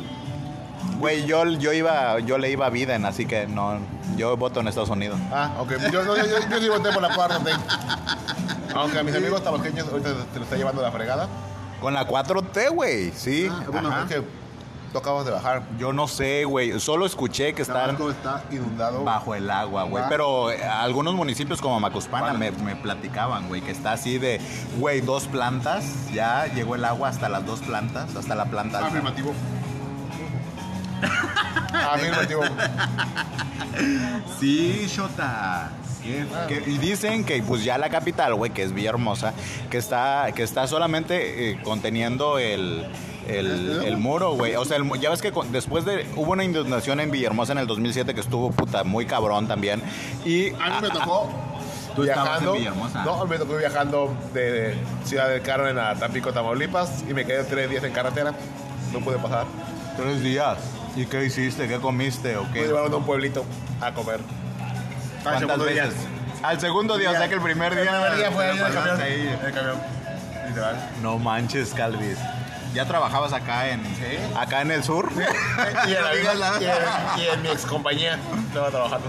Güey, 0.99 1.27
yo, 1.27 1.45
yo 1.47 1.73
iba, 1.73 2.19
yo 2.21 2.39
le 2.39 2.51
iba 2.51 2.67
a 2.67 2.71
Biden, 2.71 3.05
así 3.05 3.27
que 3.27 3.47
no, 3.47 3.79
yo 4.17 4.37
voto 4.37 4.61
en 4.61 4.69
Estados 4.69 4.91
Unidos. 4.91 5.19
Ah, 5.33 5.53
ok. 5.59 5.73
Yo, 5.93 6.05
yo, 6.05 6.17
yo, 6.17 6.25
yo 6.51 6.59
sí 6.61 6.69
voté 6.69 6.91
por 6.93 7.03
la 7.03 7.15
cuarta 7.15 7.39
T. 7.39 7.51
Aunque 8.75 8.99
a 8.99 9.03
mis 9.03 9.15
amigos 9.15 9.43
tabasqueños 9.43 9.89
ahorita 9.89 10.11
te 10.33 10.39
lo 10.39 10.45
está 10.45 10.57
llevando 10.57 10.83
la 10.83 10.91
fregada. 10.91 11.29
Con 11.81 11.95
la 11.95 12.07
4T, 12.09 12.71
güey, 12.71 13.13
sí. 13.13 13.49
Ah, 13.51 13.63
bueno, 13.71 13.89
Ajá. 13.89 14.03
es 14.03 14.07
que 14.09 14.23
tú 14.93 14.99
acabas 14.99 15.25
de 15.25 15.31
bajar. 15.31 15.63
Yo 15.79 15.93
no 15.93 16.09
sé, 16.09 16.45
güey, 16.45 16.81
solo 16.81 17.07
escuché 17.07 17.55
que 17.55 17.63
están 17.63 17.97
Tabasco 17.97 18.11
está 18.11 18.43
inundado. 18.51 19.05
bajo 19.05 19.35
el 19.37 19.49
agua, 19.51 19.85
güey. 19.85 20.03
Ah. 20.03 20.07
Pero 20.09 20.51
eh, 20.51 20.63
algunos 20.65 21.15
municipios 21.15 21.61
como 21.61 21.79
Macuspana 21.79 22.33
me, 22.35 22.51
me 22.51 22.75
platicaban, 22.75 23.47
güey, 23.49 23.61
que 23.61 23.71
está 23.71 23.93
así 23.93 24.19
de, 24.19 24.41
güey, 24.79 25.01
dos 25.01 25.27
plantas, 25.29 26.11
ya 26.13 26.47
llegó 26.47 26.75
el 26.75 26.85
agua 26.85 27.09
hasta 27.09 27.29
las 27.29 27.47
dos 27.47 27.61
plantas, 27.61 28.17
hasta 28.17 28.35
la 28.35 28.47
planta 28.47 28.79
alta. 28.79 28.89
Afirmativo. 28.91 29.33
Afirmativo. 31.93 32.43
Sí, 34.39 34.87
Shota. 34.89 35.71
¿Qué- 36.03 36.27
qué- 36.49 36.71
y 36.71 36.79
dicen 36.79 37.25
que 37.25 37.43
pues 37.43 37.65
ya 37.65 37.77
la 37.77 37.91
capital, 37.91 38.35
güey, 38.35 38.51
que 38.53 38.63
es 38.63 38.73
Villahermosa, 38.73 39.35
que 39.71 39.77
está, 39.79 40.29
que 40.35 40.43
está 40.43 40.67
solamente 40.67 41.51
eh, 41.51 41.61
conteniendo 41.63 42.39
el, 42.39 42.87
el, 43.27 43.83
el 43.85 43.97
muro, 43.99 44.33
güey. 44.33 44.55
O 44.57 44.65
sea, 44.65 44.79
el 44.79 44.89
ya 45.01 45.11
ves 45.11 45.21
que 45.21 45.33
con- 45.33 45.53
después 45.53 45.85
de... 45.85 46.07
Hubo 46.17 46.33
una 46.33 46.45
inundación 46.45 47.01
en 47.01 47.11
Villahermosa 47.11 47.53
en 47.53 47.59
el 47.59 47.67
2007 47.67 48.15
que 48.15 48.21
estuvo, 48.21 48.51
puta, 48.53 48.85
muy 48.85 49.05
cabrón 49.07 49.49
también. 49.49 49.83
Y... 50.25 50.51
A 50.51 50.71
mí 50.71 50.77
me 50.83 50.89
tocó 50.91 51.29
Tú 51.95 52.03
viajando. 52.05 52.53
en 52.55 52.59
Villahermosa. 52.61 53.05
No, 53.05 53.27
me 53.27 53.37
tocó 53.37 53.57
viajando 53.57 54.17
de 54.33 54.77
Ciudad 55.05 55.29
del 55.29 55.43
Carmen 55.43 55.79
a 55.79 55.95
Tampico, 55.97 56.33
Tamaulipas 56.33 57.05
y 57.09 57.13
me 57.13 57.27
quedé 57.27 57.45
tres 57.45 57.69
días 57.69 57.85
en 57.85 57.93
carretera. 57.93 58.33
No 58.93 59.01
pude 59.01 59.19
pasar. 59.19 59.45
Tres 59.97 60.23
días. 60.23 60.57
¿Y 60.99 61.07
qué 61.07 61.25
hiciste? 61.25 61.69
¿Qué 61.69 61.79
comiste 61.79 62.37
o 62.37 62.45
Me 62.45 62.53
qué? 62.53 62.67
llevaron 62.67 62.93
a 62.93 62.97
un 62.97 63.05
pueblito 63.05 63.45
a 63.81 63.93
comer. 63.93 64.19
¿Cuántas 65.23 65.41
segundo 65.43 65.65
día. 65.67 65.85
veces? 65.85 66.01
Al 66.43 66.61
segundo 66.61 66.99
día, 66.99 67.11
o 67.13 67.15
sea 67.15 67.29
que 67.29 67.35
el 67.35 67.41
primer 67.41 67.73
día... 67.75 67.83
El 67.85 67.89
primer 67.89 68.17
día 68.17 68.31
fue 68.33 68.45
ahí 68.47 68.59
en 68.59 68.67
el 68.67 68.73
camión. 68.75 69.01
ahí. 69.01 69.37
En 69.41 69.47
el 69.47 69.53
camión. 69.55 69.77
Literal. 70.49 70.91
No 71.01 71.19
manches, 71.19 71.73
Calvis. 71.73 72.19
¿Ya 72.75 72.85
trabajabas 72.85 73.33
acá 73.33 73.69
en, 73.69 73.85
Sí. 73.85 74.19
acá 74.37 74.63
en 74.63 74.73
el 74.73 74.83
sur? 74.83 75.09
y, 75.87 75.95
en 75.95 76.03
la 76.05 76.15
y, 76.61 76.65
en, 76.65 77.23
y 77.23 77.29
en 77.29 77.43
mi 77.43 77.49
ex 77.49 77.65
compañía 77.65 78.19
estaba 78.49 78.71
trabajando. 78.71 79.09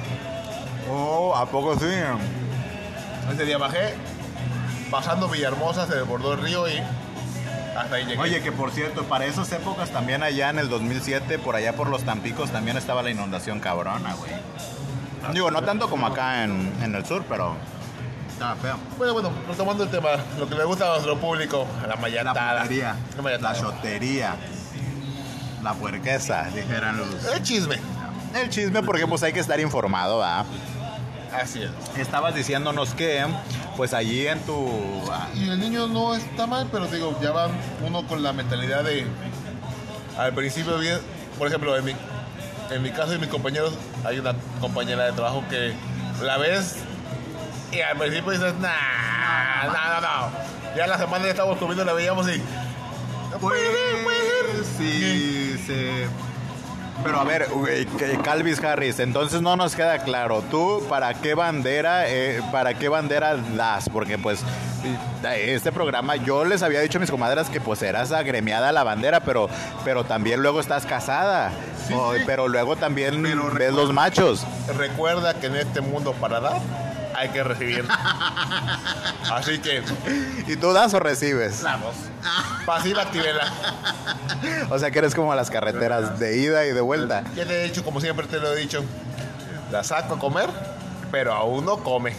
Oh, 0.91 1.35
¿a 1.35 1.47
poco 1.47 1.77
sí? 1.77 1.85
Ese 3.33 3.45
día 3.45 3.57
bajé, 3.57 3.95
pasando 4.91 5.27
Villahermosa, 5.27 5.87
se 5.87 5.95
desbordó 5.95 6.33
el 6.33 6.41
río 6.41 6.67
y 6.67 6.81
hasta 7.77 7.95
ahí 7.95 8.05
llegué. 8.05 8.19
Oye, 8.21 8.41
que 8.41 8.51
por 8.51 8.71
cierto, 8.71 9.03
para 9.05 9.25
esas 9.25 9.51
épocas 9.51 9.89
también 9.91 10.23
allá 10.23 10.49
en 10.49 10.59
el 10.59 10.69
2007, 10.69 11.39
por 11.39 11.55
allá 11.55 11.73
por 11.73 11.89
los 11.89 12.03
Tampicos, 12.03 12.51
también 12.51 12.77
estaba 12.77 13.03
la 13.03 13.09
inundación 13.11 13.59
cabrona, 13.59 14.13
güey. 14.15 14.31
Digo, 15.33 15.51
no 15.51 15.61
tanto 15.63 15.89
como 15.89 16.07
acá 16.07 16.43
en, 16.43 16.73
en 16.81 16.95
el 16.95 17.05
sur, 17.05 17.23
pero 17.27 17.55
estaba 18.31 18.55
feo. 18.55 18.77
Bueno, 18.97 19.13
bueno, 19.13 19.31
retomando 19.47 19.83
el 19.83 19.89
tema, 19.89 20.09
lo 20.39 20.47
que 20.47 20.55
le 20.55 20.63
gusta 20.63 20.85
a 20.85 20.89
nuestro 20.91 21.17
público, 21.19 21.67
la 21.81 21.87
La 21.89 21.95
mayatada. 21.97 22.61
putería, 22.61 22.95
La 23.11 23.15
la 23.17 23.21
mayatada. 23.21 23.59
chotería, 23.59 24.35
la 25.61 25.73
puerquesa, 25.73 26.47
dijeran 26.55 26.97
los... 26.97 27.25
El 27.35 27.43
chisme. 27.43 27.77
El 28.33 28.49
chisme 28.49 28.81
porque 28.83 29.05
pues 29.07 29.23
hay 29.23 29.33
que 29.33 29.39
estar 29.41 29.59
informado, 29.59 30.19
¿va? 30.19 30.45
Así 31.33 31.61
es. 31.63 31.71
Estabas 31.97 32.33
diciéndonos 32.35 32.93
que, 32.93 33.25
pues 33.77 33.93
allí 33.93 34.27
en 34.27 34.39
tu... 34.41 34.69
Y 35.35 35.49
el 35.49 35.59
niño 35.59 35.87
no 35.87 36.15
está 36.15 36.47
mal, 36.47 36.67
pero 36.71 36.87
digo, 36.87 37.17
ya 37.21 37.31
va 37.31 37.49
uno 37.85 38.05
con 38.07 38.23
la 38.23 38.33
mentalidad 38.33 38.83
de. 38.83 39.05
Al 40.17 40.33
principio, 40.33 40.77
bien, 40.79 40.99
por 41.37 41.47
ejemplo, 41.47 41.77
en 41.77 41.85
mi, 41.85 41.95
en 42.71 42.81
mi 42.81 42.91
caso 42.91 43.13
y 43.13 43.19
mis 43.19 43.29
compañeros, 43.29 43.73
hay 44.03 44.19
una 44.19 44.33
compañera 44.59 45.05
de 45.05 45.13
trabajo 45.13 45.43
que 45.49 45.73
la 46.21 46.37
ves 46.37 46.77
y 47.71 47.81
al 47.81 47.97
principio 47.97 48.31
dices, 48.31 48.53
nah, 48.59 49.65
no, 49.65 49.73
no, 49.73 50.01
no. 50.01 50.75
Ya 50.75 50.87
la 50.87 50.97
semana 50.97 51.25
ya 51.25 51.31
estábamos 51.31 51.57
comiendo, 51.57 51.85
la 51.85 51.93
veíamos 51.93 52.27
y. 52.27 52.41
Puede 53.39 53.59
ser, 53.59 54.03
puede 54.03 54.17
ser. 54.19 54.65
Sí, 54.77 55.63
sí. 55.67 56.28
Pero 57.03 57.19
a 57.19 57.23
ver, 57.23 57.47
Calvis 58.23 58.61
Harris, 58.63 58.99
entonces 58.99 59.41
no 59.41 59.55
nos 59.55 59.75
queda 59.75 59.99
claro, 59.99 60.43
tú 60.51 60.83
para 60.89 61.13
qué 61.13 61.33
bandera, 61.33 62.09
eh, 62.09 62.41
para 62.51 62.73
qué 62.73 62.89
bandera 62.89 63.35
das, 63.37 63.87
porque 63.89 64.17
pues 64.17 64.41
este 65.37 65.71
programa 65.71 66.17
yo 66.17 66.43
les 66.45 66.61
había 66.61 66.81
dicho 66.81 66.97
a 66.97 67.01
mis 67.01 67.09
comadres 67.09 67.49
que 67.49 67.61
pues 67.61 67.81
eras 67.83 68.11
agremiada 68.11 68.69
a 68.69 68.71
la 68.73 68.83
bandera, 68.83 69.21
pero, 69.21 69.49
pero 69.85 70.03
también 70.03 70.41
luego 70.41 70.59
estás 70.59 70.85
casada, 70.85 71.51
Sí, 71.87 71.93
O- 71.93 72.13
sí. 72.13 72.21
pero 72.25 72.47
luego 72.47 72.75
también 72.75 73.23
Pero 73.23 73.45
ves 73.45 73.53
recuerda- 73.53 73.71
los 73.81 73.93
machos. 73.93 74.45
Recuerda 74.77 75.33
que 75.33 75.47
en 75.47 75.55
este 75.55 75.81
mundo 75.81 76.13
para 76.13 76.39
dar 76.39 76.57
hay 77.19 77.29
que 77.29 77.43
recibir. 77.43 77.85
Así 79.31 79.59
que, 79.59 79.83
¿Y 80.47 80.55
tú 80.55 80.71
das 80.71 80.93
o 80.93 80.99
recibes? 80.99 81.61
vamos. 81.61 81.93
Pasiva 82.65 83.01
activela. 83.03 83.45
O 84.69 84.79
sea 84.79 84.89
que 84.89 84.99
eres 84.99 85.13
como 85.13 85.35
las 85.35 85.49
carreteras 85.49 86.17
de 86.17 86.37
ida 86.37 86.65
y 86.65 86.71
de 86.71 86.81
vuelta. 86.81 87.23
Ya 87.35 87.45
te 87.45 87.61
he 87.61 87.63
dicho, 87.65 87.83
como 87.83 87.99
siempre 87.99 88.25
te 88.27 88.39
lo 88.39 88.53
he 88.53 88.55
dicho, 88.55 88.83
la 89.69 89.83
saco 89.83 90.15
a 90.15 90.19
comer, 90.19 90.49
pero 91.11 91.33
aún 91.33 91.65
no 91.65 91.77
come. 91.77 92.13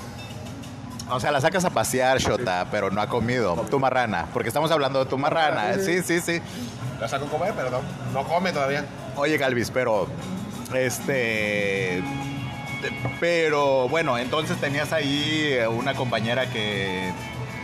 O 1.09 1.19
sea, 1.19 1.33
la 1.33 1.41
sacas 1.41 1.65
a 1.65 1.71
pasear, 1.71 2.19
Shota, 2.19 2.67
pero 2.71 2.91
no 2.91 3.01
ha 3.01 3.09
comido. 3.09 3.55
Tu 3.71 3.81
marrana, 3.81 4.27
porque 4.33 4.49
estamos 4.49 4.71
hablando 4.71 5.03
de 5.03 5.07
tu 5.11 5.17
marrana. 5.19 5.75
Sí, 5.83 6.03
sí, 6.03 6.21
sí. 6.21 6.41
La 7.01 7.09
saco 7.09 7.25
a 7.25 7.29
comer, 7.29 7.55
pero 7.57 7.71
no, 7.71 7.81
no 8.13 8.29
come 8.29 8.53
todavía. 8.53 8.85
Oye, 9.17 9.39
Calvis, 9.39 9.71
pero. 9.71 10.07
Este. 10.75 12.03
Pero 13.19 13.89
bueno, 13.89 14.19
entonces 14.19 14.59
tenías 14.59 14.93
ahí 14.93 15.59
una 15.71 15.95
compañera 15.95 16.49
que. 16.51 17.13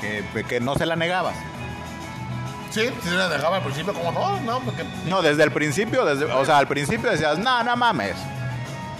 que, 0.00 0.44
que 0.44 0.60
no 0.60 0.74
se 0.74 0.86
la 0.86 0.96
negabas. 0.96 1.36
Sí, 2.70 2.82
sí 3.02 3.08
se 3.08 3.14
la 3.14 3.28
dejaba 3.28 3.56
al 3.56 3.62
principio, 3.62 3.94
como 3.94 4.12
no, 4.12 4.38
no, 4.40 4.60
porque... 4.60 4.84
No, 5.06 5.22
desde 5.22 5.44
el 5.44 5.50
principio, 5.50 6.04
desde, 6.04 6.26
o 6.26 6.44
sea, 6.44 6.58
al 6.58 6.68
principio 6.68 7.10
decías, 7.10 7.38
no, 7.38 7.62
no 7.64 7.74
mames. 7.74 8.16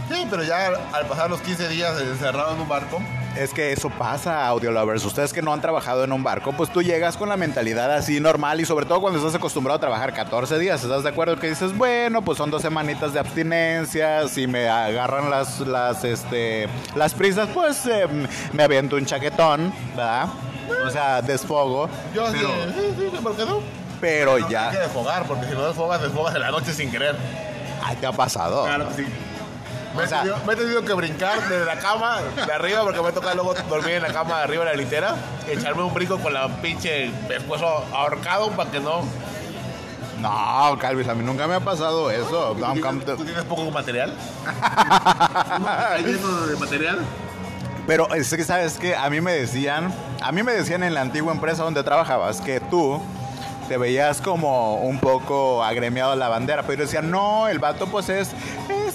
Sí, 0.08 0.26
pero 0.30 0.42
ya 0.44 0.68
al, 0.68 0.76
al 0.94 1.06
pasar 1.06 1.28
los 1.28 1.42
15 1.42 1.68
días 1.68 2.00
encerrado 2.00 2.54
en 2.54 2.60
un 2.60 2.68
barco, 2.68 3.02
Es 3.38 3.52
que 3.52 3.70
eso 3.72 3.90
pasa, 3.90 4.46
audio 4.46 4.70
lovers. 4.70 5.04
Ustedes 5.04 5.32
que 5.32 5.42
no 5.42 5.52
han 5.52 5.60
trabajado 5.60 6.04
en 6.04 6.12
un 6.12 6.22
barco, 6.22 6.52
pues 6.52 6.70
tú 6.72 6.82
llegas 6.82 7.18
con 7.18 7.28
la 7.28 7.36
mentalidad 7.36 7.92
así 7.92 8.18
normal 8.18 8.60
y 8.60 8.64
sobre 8.64 8.86
todo 8.86 9.02
cuando 9.02 9.18
estás 9.18 9.34
acostumbrado 9.34 9.76
a 9.76 9.80
trabajar 9.80 10.14
14 10.14 10.58
días. 10.58 10.82
¿Estás 10.82 11.02
de 11.02 11.10
acuerdo? 11.10 11.38
Que 11.38 11.50
dices, 11.50 11.76
bueno, 11.76 12.22
pues 12.22 12.38
son 12.38 12.50
dos 12.50 12.62
semanitas 12.62 13.12
de 13.12 13.20
abstinencia. 13.20 14.26
Si 14.28 14.46
me 14.46 14.68
agarran 14.68 15.28
las, 15.28 15.60
las, 15.60 16.02
este, 16.04 16.66
las 16.94 17.12
prisas, 17.12 17.48
pues 17.52 17.84
eh, 17.86 18.06
me 18.52 18.62
aviento 18.62 18.96
un 18.96 19.04
chaquetón, 19.04 19.70
¿verdad? 19.90 20.28
O 20.86 20.90
sea, 20.90 21.20
desfogo. 21.20 21.90
yo 22.14 22.24
así, 22.26 22.38
pero, 22.38 22.48
sí, 22.72 23.10
sí, 23.12 23.18
¿por 23.22 23.36
qué 23.36 23.44
no? 23.44 23.60
pero 24.00 24.34
Hay 24.36 24.44
que 24.44 24.52
ya. 24.52 24.70
desfogar, 24.70 25.24
porque 25.26 25.46
si 25.46 25.52
no 25.52 25.66
desfogas, 25.66 26.00
desfogas 26.00 26.34
en 26.34 26.40
la 26.40 26.50
noche 26.50 26.72
sin 26.72 26.90
querer. 26.90 27.16
Ay, 27.82 27.96
te 27.96 28.06
ha 28.06 28.12
pasado. 28.12 28.64
Claro 28.64 28.88
que 28.88 28.94
sí. 28.94 29.06
Me, 29.96 30.02
O 30.02 30.04
he 30.04 30.08
sea- 30.08 30.18
tenido, 30.22 30.38
me 30.46 30.52
he 30.52 30.56
tenido 30.56 30.84
que 30.84 30.92
brincar 30.94 31.40
desde 31.48 31.64
la 31.64 31.78
cama 31.78 32.18
de 32.46 32.52
arriba 32.52 32.82
porque 32.82 33.00
me 33.00 33.12
toca 33.12 33.34
luego 33.34 33.54
dormir 33.68 33.94
en 33.94 34.02
la 34.02 34.12
cama 34.12 34.38
de 34.38 34.42
arriba 34.44 34.64
de 34.64 34.70
la 34.72 34.76
litera 34.76 35.14
echarme 35.48 35.82
un 35.82 35.94
brinco 35.94 36.18
con 36.18 36.32
la 36.34 36.48
pinche 36.60 37.10
pescuezo 37.28 37.66
ahorcado 37.94 38.50
para 38.50 38.70
que 38.70 38.80
no. 38.80 39.02
No, 40.20 40.78
Calvis, 40.78 41.08
a 41.08 41.14
mí 41.14 41.22
nunca 41.22 41.46
me 41.46 41.54
ha 41.54 41.60
pasado 41.60 42.10
eso. 42.10 42.54
¿Tú 42.58 42.64
tienes, 42.72 43.04
tú 43.16 43.24
tienes 43.24 43.44
poco 43.44 43.70
material? 43.70 44.14
¿Hay 45.90 46.02
lleno 46.04 46.46
de 46.46 46.56
material? 46.56 46.98
Pero 47.86 48.12
es 48.14 48.34
que, 48.34 48.42
¿sabes 48.42 48.78
que 48.78 48.96
A 48.96 49.08
mí 49.10 49.20
me 49.20 49.32
decían, 49.32 49.94
a 50.22 50.32
mí 50.32 50.42
me 50.42 50.52
decían 50.52 50.82
en 50.82 50.94
la 50.94 51.02
antigua 51.02 51.32
empresa 51.32 51.62
donde 51.62 51.84
trabajabas 51.84 52.40
que 52.40 52.60
tú 52.60 53.00
te 53.68 53.76
veías 53.78 54.20
como 54.20 54.76
un 54.76 54.98
poco 54.98 55.62
agremiado 55.62 56.12
a 56.12 56.16
la 56.16 56.28
bandera, 56.28 56.62
pero 56.62 56.82
decían, 56.82 57.10
no, 57.10 57.48
el 57.48 57.58
vato 57.58 57.86
pues 57.88 58.08
es, 58.08 58.30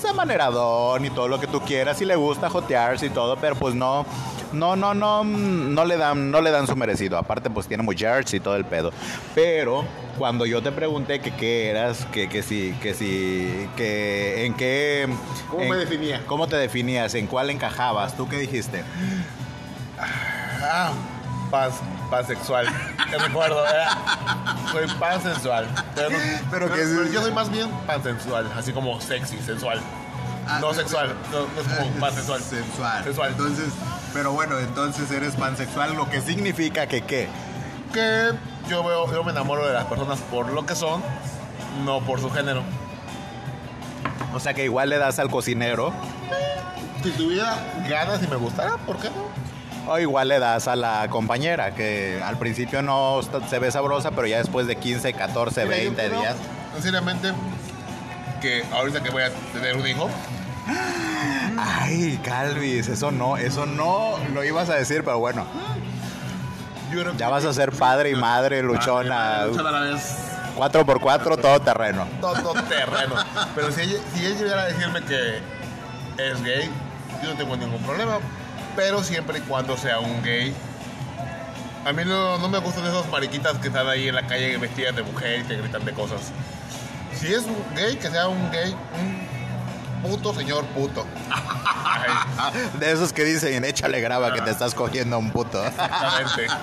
es 0.03 0.09
amaneradón 0.09 1.05
y 1.05 1.09
todo 1.09 1.27
lo 1.27 1.39
que 1.39 1.47
tú 1.47 1.61
quieras 1.61 2.01
y 2.01 2.05
le 2.05 2.15
gusta 2.15 2.49
jotearse 2.49 3.05
y 3.05 3.09
todo, 3.09 3.35
pero 3.37 3.55
pues 3.55 3.75
no, 3.75 4.05
no, 4.51 4.75
no, 4.75 4.93
no, 4.93 5.23
no 5.23 5.85
le 5.85 5.97
dan, 5.97 6.31
no 6.31 6.41
le 6.41 6.51
dan 6.51 6.67
su 6.67 6.75
merecido. 6.75 7.17
Aparte, 7.17 7.49
pues 7.49 7.67
tiene 7.67 7.83
muchachos 7.83 8.33
y 8.33 8.39
todo 8.39 8.55
el 8.55 8.65
pedo. 8.65 8.91
Pero 9.35 9.85
cuando 10.17 10.45
yo 10.45 10.61
te 10.61 10.71
pregunté 10.71 11.19
que 11.19 11.31
qué 11.31 11.69
eras, 11.69 12.05
que, 12.11 12.27
que 12.29 12.41
si, 12.43 12.73
que 12.81 12.93
si, 12.93 13.69
que 13.77 14.45
en 14.45 14.53
qué. 14.55 15.07
¿Cómo 15.49 15.63
en- 15.63 15.69
me 15.69 15.77
definía? 15.77 16.21
¿Cómo 16.27 16.47
te 16.47 16.57
definías? 16.57 17.13
¿En 17.15 17.27
cuál 17.27 17.49
encajabas? 17.49 18.15
¿Tú 18.17 18.27
qué 18.27 18.37
dijiste? 18.37 18.83
Ah, 19.99 20.91
pan, 21.51 21.69
pansexual. 22.09 22.65
Te 23.09 23.17
recuerdo, 23.17 23.65
era, 23.67 23.97
soy 24.71 24.87
pansensual. 24.99 25.67
Pero, 25.93 26.09
Pero 26.49 26.67
que 26.67 26.81
pero 26.81 27.05
yo 27.11 27.21
soy 27.21 27.31
más 27.31 27.51
bien 27.51 27.69
pansensual, 27.85 28.49
así 28.57 28.71
como 28.71 28.99
sexy, 29.01 29.37
sensual. 29.39 29.79
no 30.59 30.73
sexual, 30.73 31.13
no, 31.31 31.39
no 31.41 31.61
es 31.61 31.77
como 31.77 31.99
pansensual. 31.99 32.41
Sensual. 32.41 33.03
Sensual. 33.03 33.29
Entonces, 33.31 33.73
pero 34.13 34.31
bueno, 34.31 34.57
entonces 34.59 35.11
eres 35.11 35.35
pansexual, 35.35 35.93
lo 35.95 36.09
que 36.09 36.21
significa 36.21 36.87
que 36.87 37.01
qué. 37.01 37.27
que 37.93 38.31
yo 38.69 38.83
veo, 38.83 39.11
yo 39.11 39.23
me 39.23 39.31
enamoro 39.31 39.67
de 39.67 39.73
las 39.73 39.85
personas 39.85 40.19
por 40.19 40.51
lo 40.51 40.65
que 40.65 40.75
son, 40.75 41.03
no 41.85 41.99
por 42.01 42.19
su 42.21 42.31
género. 42.31 42.63
O 44.33 44.39
sea 44.39 44.53
que 44.53 44.63
igual 44.63 44.89
le 44.89 44.97
das 44.97 45.19
al 45.19 45.29
cocinero 45.29 45.91
Si 47.03 47.11
tuviera 47.11 47.57
ganas 47.89 48.23
y 48.23 48.27
me 48.27 48.37
gustara, 48.37 48.77
¿por 48.77 48.97
qué 48.97 49.09
no? 49.09 49.40
O 49.91 49.99
igual 49.99 50.27
le 50.27 50.39
das 50.39 50.67
a 50.67 50.75
la 50.75 51.07
compañera, 51.09 51.73
que 51.75 52.21
al 52.23 52.37
principio 52.37 52.81
no 52.81 53.19
se 53.49 53.59
ve 53.59 53.71
sabrosa, 53.71 54.11
pero 54.11 54.27
ya 54.27 54.37
después 54.37 54.67
de 54.67 54.75
15, 54.75 55.13
14, 55.13 55.65
Mira, 55.65 55.77
yo 55.77 55.83
20 55.83 56.07
creo, 56.07 56.19
días. 56.21 56.35
Sinceramente, 56.73 57.31
que 58.41 58.63
ahorita 58.73 59.03
que 59.03 59.09
voy 59.09 59.23
a 59.23 59.29
tener 59.53 59.75
un 59.75 59.87
hijo, 59.87 60.09
Ay, 61.57 62.19
Calvis, 62.23 62.87
eso 62.87 63.11
no, 63.11 63.37
eso 63.37 63.65
no 63.65 64.17
lo 64.33 64.43
ibas 64.43 64.69
a 64.69 64.75
decir, 64.75 65.03
pero 65.03 65.19
bueno, 65.19 65.45
ya 67.17 67.29
vas 67.29 67.45
a 67.45 67.53
ser 67.53 67.71
padre 67.71 68.11
y 68.11 68.15
madre 68.15 68.61
luchona, 68.63 69.45
Luchona 69.45 69.69
a 69.69 69.71
la 69.71 69.79
vez. 69.91 70.17
4x4, 70.57 71.41
todo 71.41 71.59
terreno. 71.61 72.05
todo 72.19 72.53
terreno. 72.63 73.15
Pero 73.55 73.71
si 73.71 73.81
ella, 73.81 73.99
si 74.13 74.25
ella 74.25 74.37
llegara 74.37 74.61
a 74.63 74.65
decirme 74.65 75.01
que 75.03 75.37
es 76.17 76.43
gay, 76.43 76.69
yo 77.23 77.29
no 77.31 77.35
tengo 77.37 77.55
ningún 77.55 77.81
problema. 77.83 78.17
Pero 78.75 79.03
siempre 79.03 79.39
y 79.39 79.41
cuando 79.41 79.77
sea 79.77 79.99
un 79.99 80.21
gay. 80.23 80.53
A 81.85 81.93
mí 81.93 82.03
no, 82.05 82.37
no 82.37 82.47
me 82.47 82.59
gustan 82.59 82.85
esos 82.85 83.09
mariquitas 83.09 83.57
que 83.57 83.67
están 83.67 83.87
ahí 83.87 84.07
en 84.07 84.15
la 84.15 84.27
calle 84.27 84.55
vestidas 84.57 84.95
de 84.95 85.01
mujer 85.03 85.39
y 85.39 85.43
te 85.43 85.57
gritan 85.57 85.83
de 85.83 85.93
cosas. 85.93 86.21
Si 87.19 87.33
es 87.33 87.43
un 87.43 87.63
gay, 87.75 87.95
que 87.97 88.09
sea 88.09 88.27
un 88.27 88.51
gay, 88.51 88.75
un 90.03 90.09
puto 90.09 90.33
señor 90.33 90.65
puto. 90.67 91.05
De 92.79 92.91
esos 92.91 93.13
que 93.13 93.23
dicen, 93.23 93.63
échale 93.63 94.01
graba 94.01 94.33
que 94.33 94.41
te 94.41 94.49
estás 94.49 94.73
cogiendo 94.73 95.15
a 95.15 95.19
un 95.19 95.31
puto. 95.31 95.63
exactamente. 95.65 96.47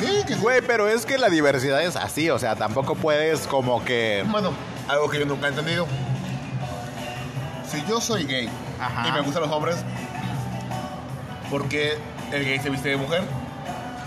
Sí, 0.00 0.24
que 0.26 0.34
sí. 0.34 0.40
Güey, 0.40 0.60
pero 0.60 0.88
es 0.88 1.06
que 1.06 1.18
la 1.18 1.28
diversidad 1.28 1.80
es 1.82 1.94
así, 1.94 2.28
o 2.30 2.38
sea, 2.38 2.56
tampoco 2.56 2.96
puedes 2.96 3.46
como 3.46 3.84
que... 3.84 4.24
Bueno, 4.26 4.52
algo 4.88 5.08
que 5.08 5.20
yo 5.20 5.24
nunca 5.24 5.46
he 5.46 5.50
entendido. 5.50 5.86
Si 7.70 7.84
yo 7.88 8.00
soy 8.00 8.24
gay 8.24 8.50
Ajá. 8.80 9.06
y 9.08 9.12
me 9.12 9.20
gustan 9.20 9.42
los 9.42 9.52
hombres, 9.52 9.76
¿por 11.52 11.68
qué 11.68 11.92
el 12.32 12.44
gay 12.44 12.58
se 12.58 12.68
viste 12.70 12.88
de 12.88 12.96
mujer? 12.96 13.22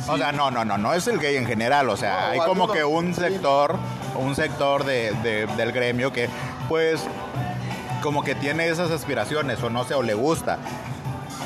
O 0.10 0.18
sea, 0.18 0.32
no, 0.34 0.52
no, 0.52 0.66
no, 0.66 0.78
no 0.78 0.94
es 0.94 1.08
el 1.08 1.20
gay 1.20 1.38
en 1.38 1.46
general, 1.46 1.90
o 1.90 1.96
sea, 1.96 2.26
No, 2.28 2.32
hay 2.34 2.40
como 2.40 2.70
que 2.72 2.84
un 2.84 3.14
sí. 3.16 3.22
sector, 3.22 3.78
un 4.16 4.36
sector 4.36 4.84
de, 4.84 5.12
de- 5.24 5.48
del 5.56 5.72
gremio 5.72 6.12
que 6.12 6.28
pues 6.68 7.02
como 8.04 8.24
que 8.24 8.36
tiene 8.36 8.68
esas 8.68 8.92
aspiraciones 8.92 9.64
o 9.64 9.70
no 9.70 9.84
sé, 9.86 9.94
o 9.94 10.04
le 10.04 10.14
gusta. 10.14 10.58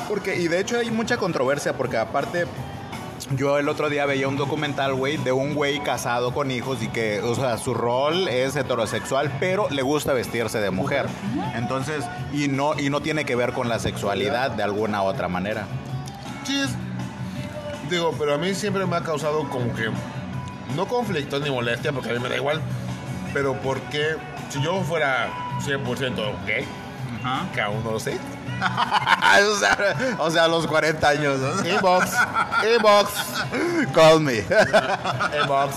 Porque, 0.08 0.36
y 0.40 0.48
de 0.48 0.58
hecho 0.60 0.78
hay 0.78 0.90
mucha 0.90 1.16
controversia 1.18 1.74
porque 1.74 1.96
aparte 1.96 2.46
yo 3.36 3.58
el 3.58 3.68
otro 3.68 3.88
día 3.88 4.06
veía 4.06 4.26
un 4.28 4.36
documental, 4.36 4.92
güey, 4.94 5.16
de 5.16 5.30
un 5.32 5.54
güey 5.54 5.78
casado 5.82 6.34
con 6.34 6.50
hijos 6.50 6.82
y 6.82 6.88
que, 6.88 7.20
o 7.20 7.34
sea, 7.36 7.56
su 7.58 7.74
rol 7.74 8.26
es 8.28 8.56
heterosexual, 8.56 9.30
pero 9.38 9.68
le 9.70 9.82
gusta 9.82 10.12
vestirse 10.12 10.58
de 10.60 10.70
mujer. 10.70 11.06
Entonces, 11.54 12.04
y 12.32 12.48
no, 12.48 12.78
y 12.78 12.90
no 12.90 13.00
tiene 13.00 13.24
que 13.24 13.36
ver 13.36 13.52
con 13.52 13.68
la 13.68 13.78
sexualidad 13.78 14.50
de 14.50 14.62
alguna 14.64 15.02
otra 15.02 15.28
manera. 15.28 15.66
Digo, 17.90 18.14
pero 18.16 18.34
a 18.34 18.38
mí 18.38 18.54
siempre 18.54 18.86
me 18.86 18.96
ha 18.96 19.02
causado 19.02 19.48
como 19.48 19.74
que, 19.74 19.90
no 20.76 20.86
conflicto 20.86 21.40
ni 21.40 21.50
molestia, 21.50 21.92
porque 21.92 22.10
a 22.10 22.12
mí 22.12 22.20
me 22.20 22.28
da 22.28 22.36
igual, 22.36 22.60
pero 23.34 23.54
porque 23.60 24.16
si 24.48 24.62
yo 24.62 24.80
fuera 24.82 25.28
100% 25.60 26.46
gay, 26.46 26.64
que 27.52 27.60
aún 27.60 27.82
no 27.82 27.92
lo 27.92 28.00
sé, 28.00 28.16
o, 28.60 29.56
sea, 29.56 30.16
o 30.18 30.30
sea, 30.30 30.46
los 30.46 30.66
40 30.66 31.08
años. 31.08 31.38
¿no? 31.38 31.68
inbox, 31.68 32.12
inbox, 32.76 33.10
Call 33.94 34.20
me. 34.20 34.34
inbox, 35.42 35.74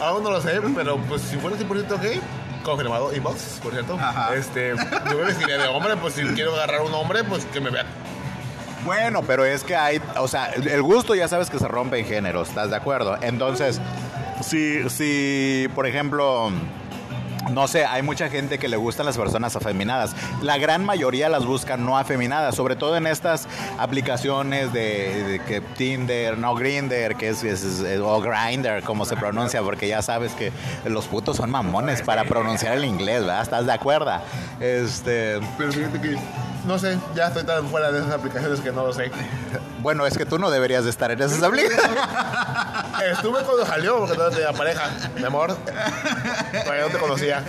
aún 0.00 0.22
no 0.22 0.30
lo 0.30 0.40
sé, 0.40 0.60
pero 0.74 0.98
pues 0.98 1.22
si 1.22 1.36
fuera 1.36 1.56
100% 1.56 2.00
gay, 2.00 2.20
confirmado, 2.62 3.12
inbox, 3.14 3.58
por 3.62 3.72
cierto, 3.72 3.98
Ajá. 4.00 4.34
este, 4.34 4.74
yo 5.10 5.16
me 5.16 5.24
vestiría 5.24 5.58
de 5.58 5.66
hombre, 5.66 5.96
pues 5.96 6.14
si 6.14 6.22
quiero 6.22 6.54
agarrar 6.54 6.82
un 6.82 6.94
hombre, 6.94 7.24
pues 7.24 7.44
que 7.46 7.60
me 7.60 7.70
vean. 7.70 7.86
Bueno, 8.86 9.22
pero 9.22 9.44
es 9.44 9.64
que 9.64 9.74
hay, 9.76 10.00
o 10.18 10.28
sea, 10.28 10.46
el 10.52 10.80
gusto 10.82 11.14
ya 11.14 11.26
sabes 11.28 11.50
que 11.50 11.58
se 11.58 11.66
rompe 11.68 11.98
en 11.98 12.06
géneros, 12.06 12.48
¿estás 12.48 12.70
de 12.70 12.76
acuerdo? 12.76 13.18
Entonces, 13.20 13.80
si, 14.42 14.88
si, 14.88 15.66
por 15.74 15.86
ejemplo, 15.88 16.50
no 17.50 17.66
sé, 17.68 17.84
hay 17.84 18.02
mucha 18.02 18.28
gente 18.28 18.58
que 18.58 18.68
le 18.68 18.76
gustan 18.76 19.06
las 19.06 19.16
personas 19.16 19.56
afeminadas. 19.56 20.14
La 20.40 20.58
gran 20.58 20.84
mayoría 20.84 21.28
las 21.28 21.44
buscan 21.44 21.84
no 21.84 21.98
afeminadas, 21.98 22.54
sobre 22.54 22.76
todo 22.76 22.96
en 22.96 23.06
estas 23.08 23.48
aplicaciones 23.78 24.72
de, 24.72 25.40
que 25.48 25.60
Tinder, 25.60 26.38
no 26.38 26.54
Grinder, 26.54 27.16
que 27.16 27.28
es- 27.30 27.42
es- 27.42 27.82
o 28.00 28.20
Grinder, 28.20 28.82
como 28.84 29.04
se 29.04 29.16
pronuncia, 29.16 29.62
porque 29.62 29.88
ya 29.88 30.00
sabes 30.02 30.32
que 30.32 30.52
los 30.84 31.06
putos 31.06 31.36
son 31.38 31.50
mamones 31.50 32.02
para 32.02 32.24
pronunciar 32.24 32.76
el 32.76 32.84
inglés, 32.84 33.20
¿verdad? 33.22 33.42
¿Estás 33.42 33.66
de 33.66 33.72
acuerdo? 33.72 34.12
Este, 34.60 35.40
Pero 35.58 35.72
fíjate 35.72 36.00
que, 36.00 36.16
no 36.66 36.78
sé, 36.78 36.98
ya 37.14 37.28
estoy 37.28 37.44
tan 37.44 37.66
fuera 37.68 37.90
de 37.92 38.00
esas 38.00 38.12
aplicaciones 38.12 38.60
que 38.60 38.72
no 38.72 38.86
lo 38.86 38.92
sé. 38.92 39.10
bueno, 39.80 40.06
es 40.06 40.16
que 40.18 40.26
tú 40.26 40.38
no 40.38 40.50
deberías 40.50 40.84
de 40.84 40.90
estar 40.90 41.10
en 41.10 41.22
esas 41.22 41.42
aplicaciones. 41.42 41.88
Estuve 43.12 43.40
cuando 43.44 43.64
salió 43.66 43.98
porque 43.98 44.16
no 44.16 44.28
tenía 44.30 44.52
pareja, 44.52 44.90
mi 45.16 45.24
amor. 45.24 45.54
Todavía 45.56 46.86
no 46.86 46.88
te 46.90 46.98
conocía. 46.98 47.42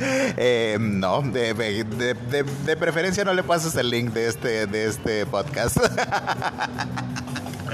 Eh, 0.00 0.78
no, 0.80 1.22
de, 1.22 1.52
de- 1.54 1.84
de- 1.84 2.44
de- 2.44 2.76
preferencia 2.76 3.24
no 3.24 3.34
le 3.34 3.42
pases 3.42 3.74
el 3.76 3.90
link 3.90 4.12
de 4.12 4.28
este, 4.28 4.66
de 4.66 4.86
este 4.86 5.26
podcast. 5.26 5.76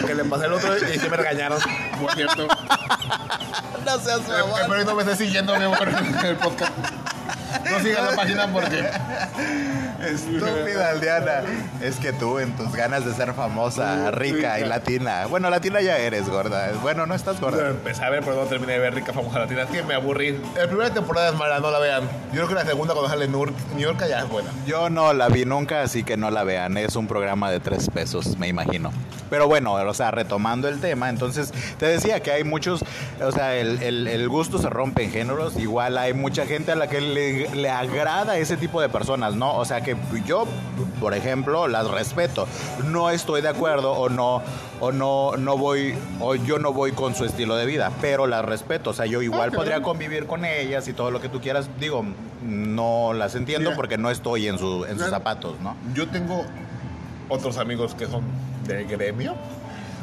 Que 0.06 0.14
le 0.14 0.24
pasé 0.24 0.46
el 0.46 0.52
otro 0.54 0.76
y 0.76 0.98
se 0.98 1.08
me 1.08 1.16
regañaron. 1.16 1.58
Por 2.00 2.12
cierto. 2.14 2.46
no 3.84 3.98
seas 4.00 4.20
Espero 4.20 4.84
no 4.84 4.94
me 4.94 5.02
estés 5.02 5.18
siguiendo, 5.18 5.56
mi 5.56 5.64
amor, 5.64 5.88
en 5.88 6.26
el 6.26 6.36
podcast. 6.36 6.72
No 7.70 7.80
sigas 7.80 8.10
la 8.10 8.16
página 8.16 8.52
porque. 8.52 8.84
Estúpida 10.00 10.90
aldeana. 10.90 11.42
Es 11.82 11.96
que 11.96 12.12
tú 12.12 12.38
en 12.38 12.52
tus 12.56 12.72
ganas 12.72 13.04
de 13.04 13.12
ser 13.14 13.34
famosa, 13.34 14.10
rica 14.10 14.60
y 14.60 14.64
latina. 14.64 15.26
Bueno, 15.26 15.50
latina 15.50 15.80
ya 15.80 15.98
eres 15.98 16.28
gorda. 16.28 16.70
Bueno, 16.82 17.06
no 17.06 17.14
estás 17.14 17.40
gorda. 17.40 17.70
Empecé 17.70 18.04
a 18.04 18.10
ver, 18.10 18.22
pero 18.24 18.36
no 18.36 18.42
terminé 18.42 18.74
de 18.74 18.78
ver 18.78 18.94
Rica 18.94 19.12
Famosa 19.12 19.40
Latina. 19.40 19.62
Es 19.62 19.70
que 19.70 19.82
me 19.82 19.94
aburrí. 19.94 20.40
La 20.56 20.66
primera 20.66 20.90
temporada 20.92 21.30
es 21.30 21.34
mala, 21.34 21.58
no 21.60 21.70
la 21.70 21.78
vean. 21.78 22.04
Yo 22.32 22.36
creo 22.36 22.48
que 22.48 22.54
la 22.54 22.64
segunda, 22.64 22.94
cuando 22.94 23.10
sale 23.10 23.26
New 23.28 23.46
York, 23.78 24.04
ya 24.08 24.20
es 24.20 24.28
buena. 24.28 24.50
Yo 24.66 24.88
no 24.90 25.12
la 25.12 25.28
vi 25.28 25.44
nunca, 25.44 25.82
así 25.82 26.04
que 26.04 26.16
no 26.16 26.30
la 26.30 26.44
vean. 26.44 26.76
Es 26.76 26.96
un 26.96 27.06
programa 27.08 27.50
de 27.50 27.60
tres 27.60 27.90
pesos, 27.90 28.36
me 28.38 28.48
imagino. 28.48 28.92
Pero 29.30 29.46
bueno, 29.46 29.74
o 29.74 29.94
sea, 29.94 30.10
retomando 30.10 30.68
el 30.68 30.80
tema, 30.80 31.10
entonces 31.10 31.52
te 31.78 31.84
decía 31.84 32.20
que 32.20 32.30
hay 32.32 32.44
muchos, 32.44 32.82
o 33.22 33.30
sea, 33.30 33.56
el, 33.56 33.82
el- 33.82 34.08
el 34.08 34.26
gusto 34.28 34.56
se 34.58 34.70
rompe 34.70 35.04
en 35.04 35.10
géneros. 35.12 35.56
Igual 35.58 35.98
hay 35.98 36.14
mucha 36.14 36.46
gente 36.46 36.72
a 36.72 36.76
la 36.76 36.86
que 36.88 37.02
le, 37.02 37.37
le 37.46 37.70
agrada 37.70 38.36
ese 38.38 38.56
tipo 38.56 38.80
de 38.80 38.88
personas, 38.88 39.34
¿no? 39.34 39.56
O 39.56 39.64
sea, 39.64 39.80
que 39.80 39.96
yo, 40.26 40.46
por 41.00 41.14
ejemplo, 41.14 41.68
las 41.68 41.88
respeto. 41.88 42.46
No 42.84 43.10
estoy 43.10 43.42
de 43.42 43.48
acuerdo 43.48 43.92
o 43.92 44.08
no, 44.08 44.42
o 44.80 44.92
no, 44.92 45.36
no 45.36 45.56
voy, 45.56 45.94
o 46.20 46.34
yo 46.34 46.58
no 46.58 46.72
voy 46.72 46.92
con 46.92 47.14
su 47.14 47.24
estilo 47.24 47.56
de 47.56 47.66
vida, 47.66 47.92
pero 48.00 48.26
las 48.26 48.44
respeto. 48.44 48.90
O 48.90 48.92
sea, 48.92 49.06
yo 49.06 49.22
igual 49.22 49.52
podría 49.52 49.82
convivir 49.82 50.26
con 50.26 50.44
ellas 50.44 50.88
y 50.88 50.92
todo 50.92 51.10
lo 51.10 51.20
que 51.20 51.28
tú 51.28 51.40
quieras. 51.40 51.68
Digo, 51.78 52.04
no 52.42 53.12
las 53.12 53.34
entiendo 53.34 53.70
Mira. 53.70 53.76
porque 53.76 53.98
no 53.98 54.10
estoy 54.10 54.48
en, 54.48 54.58
su, 54.58 54.84
en 54.84 54.98
sus 54.98 55.08
zapatos, 55.08 55.60
¿no? 55.60 55.76
Yo 55.94 56.08
tengo 56.08 56.44
otros 57.28 57.58
amigos 57.58 57.94
que 57.94 58.06
son 58.06 58.22
del 58.66 58.86
gremio. 58.86 59.34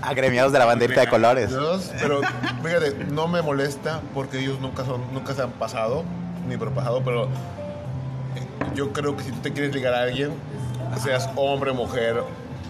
Agremiados 0.02 0.52
de 0.52 0.60
la 0.60 0.66
banderita 0.66 1.02
de 1.02 1.08
colores. 1.08 1.52
Pero 2.00 2.22
fíjate, 2.64 3.06
no 3.12 3.28
me 3.28 3.42
molesta 3.42 4.02
porque 4.14 4.40
ellos 4.40 4.60
nunca 4.60 4.86
son, 4.86 5.02
nunca 5.14 5.34
se 5.34 5.42
han 5.42 5.52
pasado, 5.52 6.04
ni 6.48 6.58
propasado, 6.58 7.02
pero 7.04 7.26
eh, 7.26 7.28
yo 8.76 8.92
creo 8.94 9.16
que 9.16 9.24
si 9.24 9.32
tú 9.32 9.40
te 9.42 9.52
quieres 9.54 9.74
ligar 9.74 9.94
a 9.94 10.02
alguien, 10.04 10.32
seas 11.04 11.30
hombre, 11.36 11.72
mujer, 11.74 12.22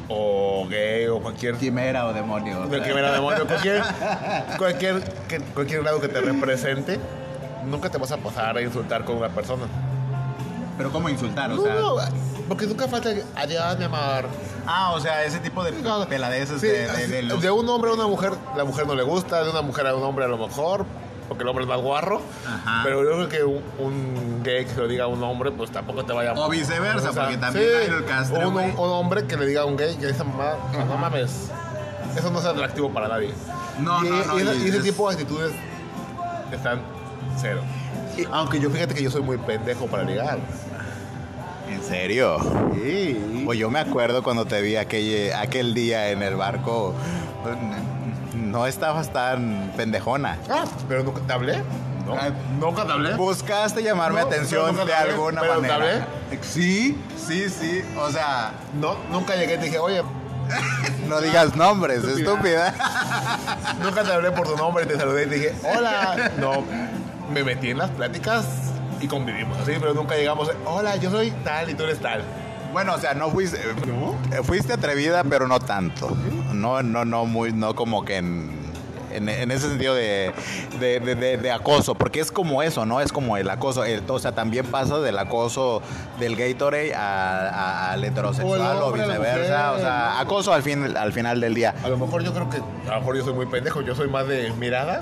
o 0.07 0.65
gay, 0.69 1.07
o 1.07 1.19
cualquier 1.19 1.55
Quimera 1.55 2.05
o 2.07 2.13
demonio. 2.13 2.67
de 2.67 2.81
que 2.81 2.93
me 2.93 3.01
la 3.01 3.11
demonio, 3.11 3.45
cualquier, 3.47 3.81
cualquier, 4.57 5.01
que- 5.27 5.39
cualquier 5.39 5.81
grado 5.81 5.99
que 5.99 6.07
te 6.07 6.21
represente, 6.21 6.99
nunca 7.65 7.89
te 7.89 7.97
vas 7.97 8.11
a 8.11 8.17
pasar 8.17 8.55
a 8.57 8.61
insultar 8.61 9.03
con 9.03 9.17
una 9.17 9.29
persona. 9.29 9.63
Pero 10.77 10.91
¿cómo 10.91 11.09
insultar? 11.09 11.51
O 11.51 11.55
No, 11.55 11.63
sea, 11.63 11.73
no, 11.75 11.95
porque 12.47 12.67
nunca 12.67 12.87
falta 12.87 13.09
adiós, 13.35 13.77
mi 13.79 13.85
amor. 13.85 14.25
ah, 14.67 14.91
o 14.93 14.99
sea, 14.99 15.23
ese 15.23 15.39
tipo 15.39 15.63
de 15.63 15.71
peladeces 16.07 16.61
sí, 16.61 16.67
de, 16.67 16.87
de, 16.87 17.07
de 17.07 17.23
los- 17.23 17.41
de 17.41 17.49
un 17.49 17.67
hombre 17.69 17.89
a 17.91 17.93
una 17.95 18.07
mujer, 18.07 18.33
la 18.55 18.63
mujer 18.65 18.85
no 18.85 18.93
le 18.93 19.03
gusta, 19.03 19.43
de 19.43 19.49
una 19.49 19.61
mujer 19.61 19.87
a 19.87 19.95
un 19.95 20.03
hombre 20.03 20.25
a 20.25 20.27
lo 20.27 20.37
mejor, 20.37 20.85
porque 21.27 21.43
el 21.43 21.49
hombre 21.49 21.63
es 21.63 21.69
más 21.69 21.79
guarro. 21.81 22.21
Ajá. 22.47 22.81
Pero 22.83 23.03
yo 23.03 23.27
creo 23.27 23.29
que 23.29 23.43
un, 23.43 23.61
un 23.79 24.41
gay 24.43 24.65
que 24.65 24.75
lo 24.75 24.87
diga 24.87 25.05
a 25.05 25.07
un 25.07 25.23
hombre, 25.23 25.51
pues 25.51 25.71
tampoco 25.71 26.03
te 26.05 26.13
vaya 26.13 26.33
O 26.33 26.49
viceversa, 26.49 27.11
porque 27.11 27.37
también 27.37 27.65
hay 27.81 27.87
el 27.87 28.05
castre, 28.05 28.43
o 28.43 28.49
un, 28.49 28.55
un 28.57 28.89
hombre 28.91 29.25
que 29.25 29.35
le 29.37 29.45
diga 29.47 29.61
a 29.61 29.65
un 29.65 29.75
gay 29.77 29.95
que 29.95 30.09
esa 30.09 30.23
mamá, 30.23 30.53
no 30.87 30.97
mames, 30.97 31.49
eso 32.17 32.29
no 32.31 32.39
es 32.39 32.45
atractivo 32.45 32.91
para 32.91 33.07
nadie. 33.07 33.33
No, 33.79 34.03
y, 34.05 34.09
no, 34.09 34.25
no, 34.25 34.39
y 34.39 34.41
esa- 34.43 34.53
y 34.55 34.63
y 34.65 34.67
ese 34.69 34.77
es- 34.77 34.83
tipo 34.83 35.07
de 35.09 35.15
actitudes 35.15 35.51
están 36.51 36.79
cero. 37.37 37.61
Aunque 38.31 38.59
yo 38.59 38.69
fíjate 38.69 38.93
que 38.93 39.03
yo 39.03 39.11
soy 39.11 39.21
muy 39.21 39.37
pendejo 39.37 39.87
para 39.87 40.03
ligar. 40.03 40.37
¿En 41.69 41.83
serio? 41.83 42.37
Sí. 42.75 43.41
Pues 43.43 43.57
yo 43.59 43.69
me 43.69 43.79
acuerdo 43.79 44.23
cuando 44.23 44.45
te 44.45 44.61
vi 44.61 44.75
aquel, 44.77 45.33
aquel 45.33 45.73
día 45.73 46.11
en 46.11 46.21
el 46.21 46.35
barco. 46.35 46.93
No 48.55 48.65
estabas 48.65 49.11
tan 49.11 49.73
pendejona. 49.75 50.37
Ah, 50.49 50.63
pero 50.87 51.03
nunca 51.03 51.19
te 51.27 51.33
hablé. 51.33 51.61
No, 52.05 52.15
Ay. 52.17 52.31
nunca 52.57 52.85
te 52.85 52.93
hablé. 52.93 53.13
Buscaste 53.15 53.83
llamar 53.83 54.13
mi 54.13 54.21
No, 54.21 54.27
atención 54.27 54.73
de 54.77 54.85
te 54.85 54.93
hablé, 54.93 55.11
alguna 55.11 55.41
pero 55.41 55.55
te 55.55 55.67
manera. 55.67 56.07
Sí, 56.41 56.97
sí, 57.17 57.49
sí. 57.49 57.83
O 57.99 58.09
sea, 58.09 58.53
No, 58.79 58.95
nunca 59.11 59.35
llegué 59.35 59.55
y 59.55 59.57
te 59.57 59.65
dije, 59.65 59.77
oye, 59.79 60.01
no 61.09 61.19
digas 61.19 61.53
nombres, 61.57 61.97
Estúpida. 62.05 62.69
estúpida. 62.69 62.73
nunca 63.83 64.03
te 64.05 64.13
hablé 64.13 64.31
por 64.31 64.47
tu 64.47 64.55
nombre 64.55 64.85
y 64.85 64.87
te 64.87 64.95
saludé 64.95 65.23
y 65.23 65.27
te 65.27 65.35
dije, 65.35 65.55
hola. 65.75 66.31
No, 66.37 66.63
me 67.33 67.43
metí 67.43 67.71
en 67.71 67.79
las 67.79 67.89
pláticas 67.89 68.45
y 69.01 69.07
convivimos 69.09 69.57
así, 69.59 69.73
pero 69.81 69.93
nunca 69.93 70.15
llegamos, 70.15 70.49
hola, 70.63 70.95
yo 70.95 71.11
soy 71.11 71.31
tal 71.43 71.69
y 71.71 71.73
tú 71.73 71.83
eres 71.83 71.99
tal. 71.99 72.23
Bueno, 72.75 72.93
o 72.95 72.99
sea, 72.99 73.13
no 73.13 73.29
fuiste, 73.29 73.57
eh, 73.57 74.43
fuiste 74.43 74.73
atrevida, 74.73 75.23
pero 75.23 75.47
no 75.47 75.61
tanto. 75.61 76.09
No, 76.51 76.83
no, 76.83 77.05
no, 77.05 77.23
muy, 77.25 77.53
no 77.53 77.73
como 77.73 78.03
que 78.03 78.17
en, 78.17 78.49
en, 79.13 79.29
en 79.29 79.49
ese 79.51 79.69
sentido 79.69 79.95
de, 79.95 80.33
de, 80.81 80.99
de- 80.99 81.15
de- 81.15 81.37
de 81.37 81.51
acoso, 81.53 81.95
porque 81.95 82.19
es 82.19 82.33
como 82.33 82.61
eso, 82.61 82.85
¿no? 82.85 82.99
Es 82.99 83.13
como 83.13 83.37
el 83.37 83.49
acoso. 83.49 83.85
el- 83.85 84.03
o 84.05 84.19
sea, 84.19 84.33
también 84.33 84.65
pasa 84.65 84.97
del 84.99 85.17
acoso 85.17 85.81
del 86.19 86.35
Gatorade 86.35 86.93
a- 86.93 87.47
a- 87.47 87.91
al 87.93 88.03
heterosexual 88.03 88.81
O 88.83 88.91
viceversa. 88.91 89.19
mujer, 89.19 89.77
o 89.77 89.79
sea, 89.79 90.11
¿no? 90.15 90.19
acoso 90.19 90.53
al, 90.53 90.61
fin, 90.61 90.97
al 90.97 91.13
final 91.13 91.39
del 91.39 91.53
día. 91.53 91.73
A 91.81 91.87
lo 91.87 91.97
mejor 91.97 92.23
yo 92.23 92.33
creo 92.33 92.49
que, 92.49 92.57
a 92.57 92.95
lo 92.95 92.99
mejor 92.99 93.15
yo 93.15 93.23
soy 93.23 93.33
muy 93.35 93.45
pendejo, 93.45 93.83
yo 93.83 93.95
soy 93.95 94.09
más 94.09 94.27
de 94.27 94.51
mirada. 94.59 95.01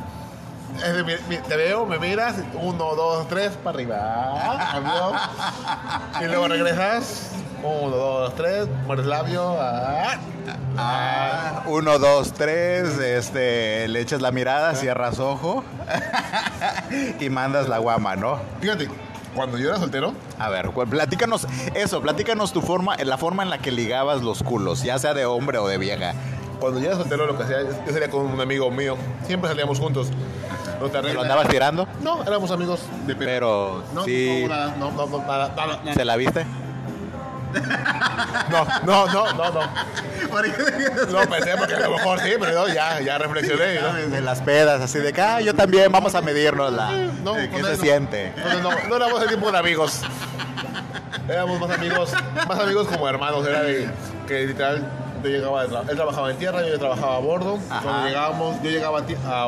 Es 0.86 0.94
de 0.96 1.04
mi- 1.04 1.14
mi- 1.28 1.38
te 1.38 1.56
veo, 1.56 1.88
me 1.88 1.98
miras, 1.98 2.36
uno, 2.54 2.94
dos, 2.96 3.28
tres, 3.28 3.52
para 3.64 3.76
arriba. 3.76 4.72
Adiós. 4.74 5.22
y 6.22 6.26
luego 6.26 6.48
regresas, 6.48 7.32
uno, 7.64 7.96
dos, 7.96 8.36
tres, 8.36 8.68
mueres 8.86 9.06
labio. 9.06 9.56
ah, 9.60 10.14
ah. 10.14 10.18
Ah, 10.76 11.64
uno, 11.68 12.00
dos, 12.00 12.34
tres, 12.34 12.98
este, 13.00 13.88
le 13.88 14.02
echas 14.02 14.22
la 14.22 14.32
mirada, 14.32 14.74
cierras 14.76 15.20
ojo 15.20 15.64
y 17.20 17.30
mandas 17.30 17.70
la 17.70 17.78
guama, 17.78 18.16
¿no? 18.16 18.40
Fíjate, 18.60 18.90
cuando 19.36 19.58
yo 19.58 19.70
era 19.70 19.78
soltero, 19.78 20.14
A 20.40 20.50
ver, 20.50 20.72
platícanos 20.72 21.48
eso, 21.76 22.02
platícanos 22.02 22.52
tu 22.54 22.62
forma, 22.62 22.98
la 22.98 23.18
forma 23.18 23.44
en 23.44 23.50
la 23.50 23.60
que 23.60 23.72
ligabas 23.72 24.22
los 24.22 24.42
culos, 24.44 24.84
ya 24.84 24.98
sea 25.00 25.14
de 25.14 25.26
hombre 25.26 25.58
o 25.60 25.68
de 25.68 25.78
vieja. 25.78 26.14
cuando 26.60 26.80
yo 26.80 26.88
era 26.88 26.96
soltero 26.98 27.26
lo 27.28 27.38
que 27.38 27.44
hacía, 27.44 27.58
yo 27.86 27.92
salía 27.94 28.10
con 28.10 28.22
un 28.26 28.40
amigo 28.42 28.70
mío, 28.72 28.98
siempre 29.28 29.50
salíamos 29.50 29.80
juntos. 29.80 30.10
Nuestra 30.80 31.02
¿Te 31.02 31.08
regla- 31.10 31.14
lo 31.14 31.22
andabas 31.22 31.48
tirando? 31.50 31.88
No, 32.02 32.24
éramos 32.24 32.50
amigos 32.52 32.82
de 33.06 33.16
pe- 33.16 33.26
Pero 33.26 33.84
No, 33.94 34.04
sí, 34.06 34.40
no, 34.44 34.50
nada, 34.50 34.76
no, 34.78 34.92
no, 34.92 35.06
no, 35.06 35.18
nada, 35.20 35.50
nada, 35.56 35.78
nada. 35.84 35.94
¿se 35.94 36.04
la 36.04 36.16
viste? 36.18 36.46
No, 38.50 38.66
no, 38.84 39.06
no, 39.08 39.34
no, 39.34 39.52
no. 39.52 39.62
No 41.12 41.30
pensé 41.30 41.56
porque 41.58 41.76
a 41.76 41.80
lo 41.82 41.92
mejor 41.92 42.20
sí, 42.20 42.32
pero 42.40 42.54
no, 42.54 42.68
ya, 42.68 43.00
ya 43.02 43.18
reflexioné. 43.18 43.80
¿no? 43.82 43.94
De 43.94 44.22
las 44.22 44.42
pedas, 44.42 44.82
así 44.82 45.00
de 45.00 45.14
que, 45.14 45.22
ah, 45.22 45.42
yo 45.42 45.54
también, 45.54 45.92
vamos 45.92 46.16
a 46.16 46.22
medirnos 46.22 46.72
la... 46.74 46.92
No, 47.24 47.36
¿Qué 47.36 47.50
con 47.50 47.64
se 47.64 47.78
siente? 47.78 48.34
No, 48.38 48.54
no, 48.62 48.72
no, 48.72 48.88
no 48.90 48.96
éramos 48.96 49.22
el 49.24 49.30
tipo 49.30 49.52
de 49.52 49.58
amigos. 49.58 50.02
Éramos 51.30 51.60
más 51.60 51.72
amigos, 51.72 52.12
más 52.48 52.60
amigos 52.60 52.88
como 52.88 53.08
hermanos. 53.08 53.46
Era 53.48 53.62
de 53.62 53.90
que 54.28 54.46
literal 54.48 54.86
yo 55.24 55.30
llegaba 55.30 55.64
de 55.66 55.70
tra- 55.70 55.90
él 55.90 55.96
trabajaba 55.96 56.32
en 56.32 56.38
tierra, 56.38 56.68
yo 56.68 56.78
trabajaba 56.80 57.16
a 57.16 57.20
bordo. 57.20 57.60
Ajá. 57.70 57.82
Cuando 57.82 58.08
llegábamos, 58.08 58.62
yo 58.62 58.70
llegaba 58.70 59.00
a, 59.00 59.48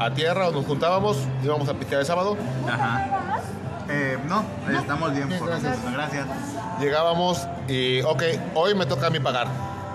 a, 0.00 0.06
a 0.06 0.10
tierra 0.14 0.48
o 0.48 0.52
nos 0.52 0.64
juntábamos, 0.66 1.16
íbamos 1.42 1.68
a 1.68 1.74
pistear 1.74 2.00
el 2.02 2.06
sábado. 2.06 2.36
Ajá. 2.68 3.40
Eh, 3.90 4.18
no, 4.26 4.44
estamos 4.70 5.14
bien, 5.14 5.28
por 5.38 5.48
gracias. 5.48 5.78
gracias. 5.92 6.26
Llegábamos 6.78 7.46
y, 7.68 8.02
ok, 8.02 8.22
hoy 8.54 8.74
me 8.74 8.86
toca 8.86 9.06
a 9.06 9.10
mí 9.10 9.18
pagar. 9.18 9.48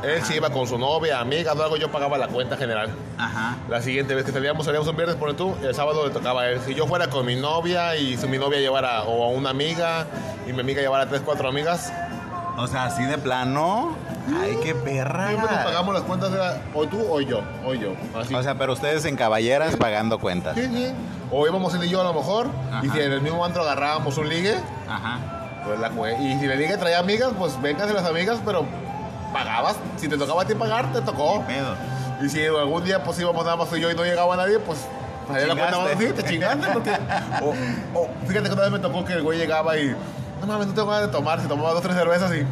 Él 0.04 0.22
sí 0.24 0.34
iba 0.36 0.50
con 0.50 0.68
su 0.68 0.78
novia, 0.78 1.22
amiga, 1.22 1.54
o 1.54 1.64
algo, 1.64 1.78
yo 1.78 1.90
pagaba 1.90 2.18
la 2.18 2.28
cuenta 2.28 2.58
general. 2.58 2.90
Ajá. 3.18 3.56
La 3.70 3.82
siguiente 3.82 4.14
vez 4.14 4.26
que 4.26 4.34
salíamos, 4.34 4.66
salíamos 4.66 4.88
un 4.90 4.98
viernes, 4.98 5.16
por 5.16 5.34
tú, 5.36 5.56
el 5.64 5.74
sábado 5.74 6.06
le 6.06 6.12
tocaba 6.12 6.42
a 6.42 6.50
él. 6.50 6.60
Si 6.66 6.74
yo 6.74 6.88
fuera 6.88 7.08
con 7.08 7.26
mi 7.26 7.36
novia 7.36 7.96
y 7.96 8.18
si 8.18 8.28
mi 8.28 8.38
novia 8.38 8.60
llevara 8.60 9.04
o 9.04 9.24
a 9.24 9.30
una 9.30 9.52
amiga 9.52 10.06
y 10.46 10.52
mi 10.52 10.60
amiga 10.60 10.82
llevara 10.82 11.08
tres, 11.08 11.22
cuatro 11.24 11.48
amigas, 11.48 11.94
O 12.58 12.68
sea, 12.68 12.86
así 12.86 13.04
de 13.04 13.18
plano. 13.18 13.96
Ay, 14.42 14.58
qué 14.64 14.76
perra. 14.76 15.30
siempre 15.30 15.50
nos 15.56 15.64
pagamos 15.66 15.94
las 15.96 16.04
cuentas, 16.04 16.32
era 16.32 16.62
o 16.74 16.86
tú 16.88 17.00
o 17.10 17.20
yo, 17.20 17.42
o 17.66 17.74
yo. 17.74 17.94
Así. 18.20 18.34
O 18.34 18.44
sea, 18.44 18.56
pero 18.56 18.74
ustedes 18.74 19.06
en 19.06 19.16
caballeras 19.16 19.76
pagando 19.76 20.20
cuentas. 20.20 20.56
sí, 20.56 20.68
sí. 20.68 20.94
O 21.32 21.48
íbamos 21.48 21.74
él 21.74 21.84
y 21.86 21.90
yo 21.90 22.02
a 22.02 22.04
lo 22.04 22.14
mejor, 22.14 22.46
y 22.84 22.90
si 22.90 23.00
en 23.00 23.12
el 23.12 23.22
mismo 23.22 23.44
antro 23.44 23.64
agarrábamos 23.64 24.16
un 24.20 24.30
ligue, 24.30 24.56
Ajá. 24.88 25.18
pues 25.66 25.80
la 25.80 25.90
cue- 25.90 26.16
Y 26.20 26.40
si 26.40 26.46
el 26.46 26.60
ligue 26.60 26.78
traía 26.78 27.00
amigas, 27.00 27.32
pues 27.40 27.60
vénganse 27.60 27.92
las 27.96 28.06
amigas, 28.06 28.38
pero 28.46 28.66
pagabas. 29.34 29.76
Si 29.98 30.08
te 30.08 30.16
tocaba 30.16 30.44
a 30.44 30.46
ti 30.46 30.54
pagar, 30.54 30.94
te 30.94 31.02
tocó. 31.02 31.42
Pedo. 31.48 31.74
Y 32.24 32.30
si 32.30 32.46
algún 32.46 32.84
día 32.84 33.04
pues 33.04 33.20
íbamos 33.20 33.44
nada 33.46 33.58
más 33.58 33.68
tú 33.68 33.78
y 33.78 33.82
yo 33.82 33.90
y 33.90 33.96
no 33.96 34.04
llegaba 34.04 34.36
nadie, 34.38 34.60
pues 34.60 34.78
la 35.28 35.56
cuenta 35.56 35.72
Chingaste. 35.72 36.08
sí, 36.08 36.14
te 36.14 36.24
chingaste. 36.30 36.68
Porque, 36.72 36.92
o, 37.42 38.00
o, 38.00 38.10
fíjate 38.28 38.48
que 38.50 38.54
una 38.54 38.62
vez 38.64 38.72
me 38.72 38.80
tocó 38.80 39.04
que 39.04 39.14
el 39.14 39.24
güey 39.24 39.40
llegaba 39.40 39.76
y 39.76 39.96
no 40.46 40.54
mames, 40.54 40.68
no 40.68 40.74
tengo 40.74 40.88
ganas 40.88 41.08
de 41.08 41.12
tomar, 41.12 41.42
se 41.42 41.48
tomaba 41.48 41.72
dos 41.74 41.82
tres 41.82 41.96
cervezas 41.96 42.32
y 42.36 42.46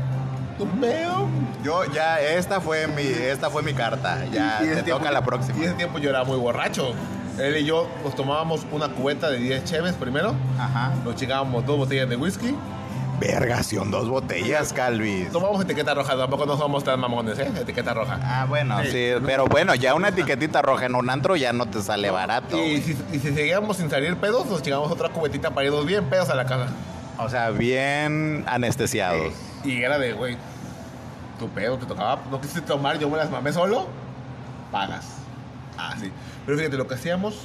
tu 0.57 0.67
pedo. 0.79 1.27
Yo 1.63 1.83
ya, 1.93 2.19
esta 2.21 2.59
fue 2.59 2.87
mi, 2.87 3.03
esta 3.03 3.49
fue 3.49 3.61
mi 3.63 3.73
carta. 3.73 4.25
Ya, 4.31 4.59
Y- 4.61 4.67
te 4.67 4.83
tiempo- 4.83 4.99
toca 4.99 5.11
la 5.11 5.21
próxima. 5.23 5.57
Y 5.59 5.63
ese 5.65 5.73
tiempo 5.75 5.99
yo 5.99 6.09
era 6.09 6.23
muy 6.23 6.37
borracho. 6.37 6.93
Él 7.39 7.57
y 7.57 7.65
yo 7.65 7.87
nos 8.03 8.13
tomábamos 8.15 8.65
una 8.71 8.89
cubeta 8.89 9.29
de 9.29 9.37
10 9.37 9.63
cheves 9.63 9.93
primero, 9.93 10.35
Ajá. 10.59 10.91
nos 11.05 11.15
chingábamos 11.15 11.65
dos 11.65 11.77
botellas 11.77 12.09
de 12.09 12.15
whisky, 12.17 12.55
Vergación, 13.19 13.91
dos 13.91 14.09
botellas, 14.09 14.73
Calvis. 14.73 15.31
tomábamos 15.31 15.63
etiqueta 15.63 15.93
roja, 15.93 16.17
tampoco 16.17 16.47
no 16.47 16.57
somos 16.57 16.83
tan 16.83 16.99
mamones, 16.99 17.37
¿eh? 17.37 17.51
Etiqueta 17.61 17.93
roja. 17.93 18.19
Ah, 18.23 18.45
bueno, 18.49 18.81
sí. 18.81 18.89
Sí. 18.91 19.11
pero 19.23 19.45
bueno, 19.45 19.75
ya 19.75 19.93
una 19.93 20.07
etiquetita 20.09 20.63
roja 20.63 20.87
en 20.87 20.95
un 20.95 21.07
antro 21.09 21.35
ya 21.35 21.53
no 21.53 21.67
te 21.67 21.81
sale 21.83 22.09
barato. 22.09 22.57
Y 22.57 22.81
si, 22.81 22.97
y 23.13 23.19
si 23.19 23.31
seguíamos 23.31 23.77
sin 23.77 23.91
salir 23.91 24.17
pedos, 24.17 24.47
nos 24.47 24.63
chingamos 24.63 24.91
otra 24.91 25.09
cubetita 25.09 25.51
para 25.51 25.67
irnos 25.67 25.85
bien 25.85 26.05
pedos 26.05 26.29
a 26.31 26.35
la 26.35 26.45
casa. 26.45 26.67
O 27.23 27.29
sea, 27.29 27.51
bien 27.51 28.43
anestesiados. 28.47 29.33
Y 29.63 29.83
era 29.83 29.99
de, 29.99 30.13
güey, 30.13 30.37
tu 31.39 31.47
pedo 31.49 31.77
te 31.77 31.85
tocaba, 31.85 32.19
no 32.31 32.41
quisiste 32.41 32.61
tomar, 32.61 32.97
yo 32.99 33.09
me 33.09 33.17
las 33.17 33.29
mamé 33.29 33.53
solo, 33.53 33.87
pagas. 34.71 35.05
Ah, 35.77 35.95
sí. 35.99 36.11
Pero 36.45 36.57
fíjate, 36.57 36.77
lo 36.77 36.87
que 36.87 36.95
hacíamos 36.95 37.35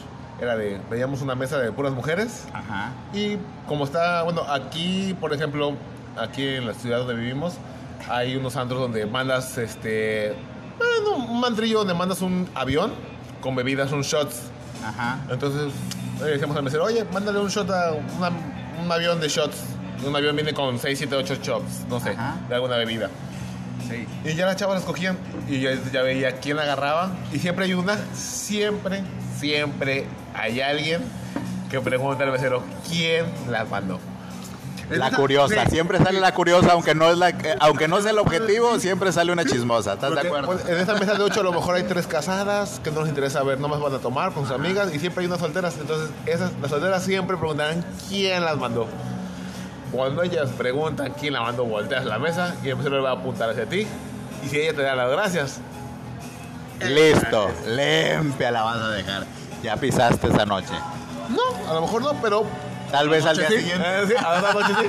era 0.40 0.56
de, 0.56 0.80
veíamos 0.90 1.22
una 1.22 1.34
mesa 1.34 1.58
de 1.58 1.72
puras 1.72 1.92
mujeres 1.92 2.44
Ajá. 2.52 2.90
y 3.12 3.38
como 3.66 3.84
está, 3.84 4.22
bueno, 4.22 4.42
aquí, 4.50 5.14
por 5.20 5.32
ejemplo, 5.32 5.74
aquí 6.18 6.46
en 6.46 6.66
la 6.66 6.74
ciudad 6.74 6.98
donde 6.98 7.14
vivimos, 7.14 7.54
hay 8.08 8.36
unos 8.36 8.56
antros 8.56 8.80
donde 8.80 9.06
mandas, 9.06 9.56
este, 9.58 10.34
bueno, 10.78 11.24
un 11.26 11.40
mantrillo 11.40 11.78
donde 11.78 11.94
mandas 11.94 12.20
un 12.22 12.48
avión 12.54 12.92
con 13.40 13.54
bebidas, 13.56 13.92
un 13.92 14.02
shots. 14.02 14.42
Ajá. 14.84 15.18
Entonces 15.30 15.72
le 16.20 16.26
decíamos 16.30 16.56
al 16.56 16.62
mesero, 16.62 16.84
oye, 16.84 17.04
mándale 17.12 17.38
un 17.40 17.48
shot 17.48 17.70
a 17.70 17.92
una- 17.92 18.30
un 18.82 18.90
avión 18.90 19.20
de 19.20 19.28
shots. 19.28 19.56
Un 20.06 20.14
avión 20.14 20.36
viene 20.36 20.52
con 20.52 20.78
6, 20.78 20.98
7, 20.98 21.16
8 21.16 21.34
shots, 21.42 21.86
no 21.88 21.98
sé, 22.00 22.10
Ajá. 22.10 22.36
de 22.48 22.54
alguna 22.54 22.76
bebida. 22.76 23.08
Sí. 23.88 24.06
Y 24.24 24.34
ya 24.34 24.46
las 24.46 24.56
chavas 24.56 24.76
las 24.76 24.84
cogían 24.84 25.16
y 25.48 25.60
ya, 25.60 25.70
ya 25.92 26.02
veía 26.02 26.32
quién 26.40 26.58
agarraba. 26.58 27.12
Y 27.32 27.38
siempre 27.38 27.64
hay 27.64 27.74
una, 27.74 27.96
siempre, 28.14 29.02
siempre 29.38 30.06
hay 30.34 30.60
alguien 30.60 31.02
que 31.70 31.80
pregunta 31.80 32.24
al 32.24 32.32
mesero, 32.32 32.62
¿quién 32.88 33.24
las 33.50 33.68
mandó? 33.70 33.98
La 34.90 35.08
Esa- 35.08 35.16
curiosa, 35.16 35.64
sí, 35.64 35.70
siempre 35.70 35.98
sale 35.98 36.20
la 36.20 36.32
curiosa, 36.32 36.72
aunque 36.72 36.94
no 36.94 37.10
es 37.10 37.18
la, 37.18 37.30
eh, 37.30 37.56
aunque 37.58 37.88
no 37.88 38.00
sea 38.00 38.12
el 38.12 38.18
objetivo, 38.18 38.78
siempre 38.78 39.10
sale 39.10 39.32
una 39.32 39.44
chismosa. 39.44 39.94
¿Estás 39.94 40.14
de 40.14 40.20
acuerdo? 40.20 40.46
pues, 40.46 40.64
en 40.68 40.76
esta 40.76 40.94
mesa 40.94 41.14
de 41.14 41.24
ocho 41.24 41.40
a 41.40 41.42
lo 41.42 41.52
mejor 41.52 41.74
hay 41.74 41.82
tres 41.82 42.06
casadas 42.06 42.80
que 42.84 42.92
no 42.92 43.00
les 43.00 43.08
interesa 43.08 43.42
ver, 43.42 43.58
no 43.58 43.66
más 43.66 43.80
van 43.80 43.94
a 43.94 43.98
tomar 43.98 44.32
con 44.32 44.44
sus 44.46 44.54
amigas 44.54 44.94
y 44.94 45.00
siempre 45.00 45.22
hay 45.22 45.26
unas 45.26 45.40
solteras. 45.40 45.76
Entonces, 45.80 46.10
esas, 46.26 46.52
las 46.62 46.70
solteras 46.70 47.02
siempre 47.02 47.36
preguntarán 47.36 47.84
quién 48.08 48.44
las 48.44 48.56
mandó. 48.58 48.86
Cuando 49.90 50.22
ellas 50.22 50.50
preguntan 50.56 51.14
quién 51.18 51.32
la 51.32 51.40
mandó, 51.40 51.64
volteas 51.64 52.04
la 52.04 52.18
mesa 52.20 52.54
y 52.62 52.68
el 52.68 52.78
le 52.84 53.00
va 53.00 53.10
a 53.10 53.14
apuntar 53.14 53.50
hacia 53.50 53.66
ti. 53.66 53.88
Y 54.44 54.48
si 54.48 54.60
ella 54.60 54.72
te 54.74 54.82
da 54.82 54.94
las 54.94 55.10
gracias, 55.10 55.58
Listo, 56.80 57.48
limpia 57.66 58.50
la 58.50 58.62
vas 58.62 58.76
a 58.76 58.88
dejar. 58.90 59.24
Ya 59.62 59.76
pisaste 59.76 60.28
esa 60.28 60.44
noche. 60.44 60.74
no, 61.30 61.70
a 61.70 61.74
lo 61.74 61.80
mejor 61.80 62.02
no, 62.02 62.12
pero 62.20 62.44
Tal 62.90 63.08
vez 63.08 63.24
al 63.26 63.36
día 63.36 63.48
Sí, 63.48 63.56
siguiente. 63.58 63.84
eh, 63.86 64.04
sí, 64.08 64.14
a 64.16 64.40
la 64.40 64.52
noche 64.52 64.72
sí. 64.80 64.88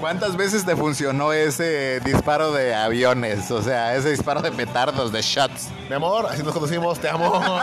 ¿Cuántas 0.00 0.36
veces 0.36 0.64
te 0.64 0.74
funcionó 0.76 1.32
ese 1.32 2.00
disparo 2.00 2.52
de 2.52 2.74
aviones? 2.74 3.50
O 3.50 3.62
sea, 3.62 3.94
ese 3.94 4.10
disparo 4.10 4.40
de 4.40 4.50
petardos, 4.50 5.12
de 5.12 5.20
shots. 5.20 5.68
Mi 5.88 5.94
amor, 5.94 6.26
así 6.30 6.42
nos 6.42 6.54
conocimos, 6.54 6.98
te 6.98 7.08
amo. 7.08 7.30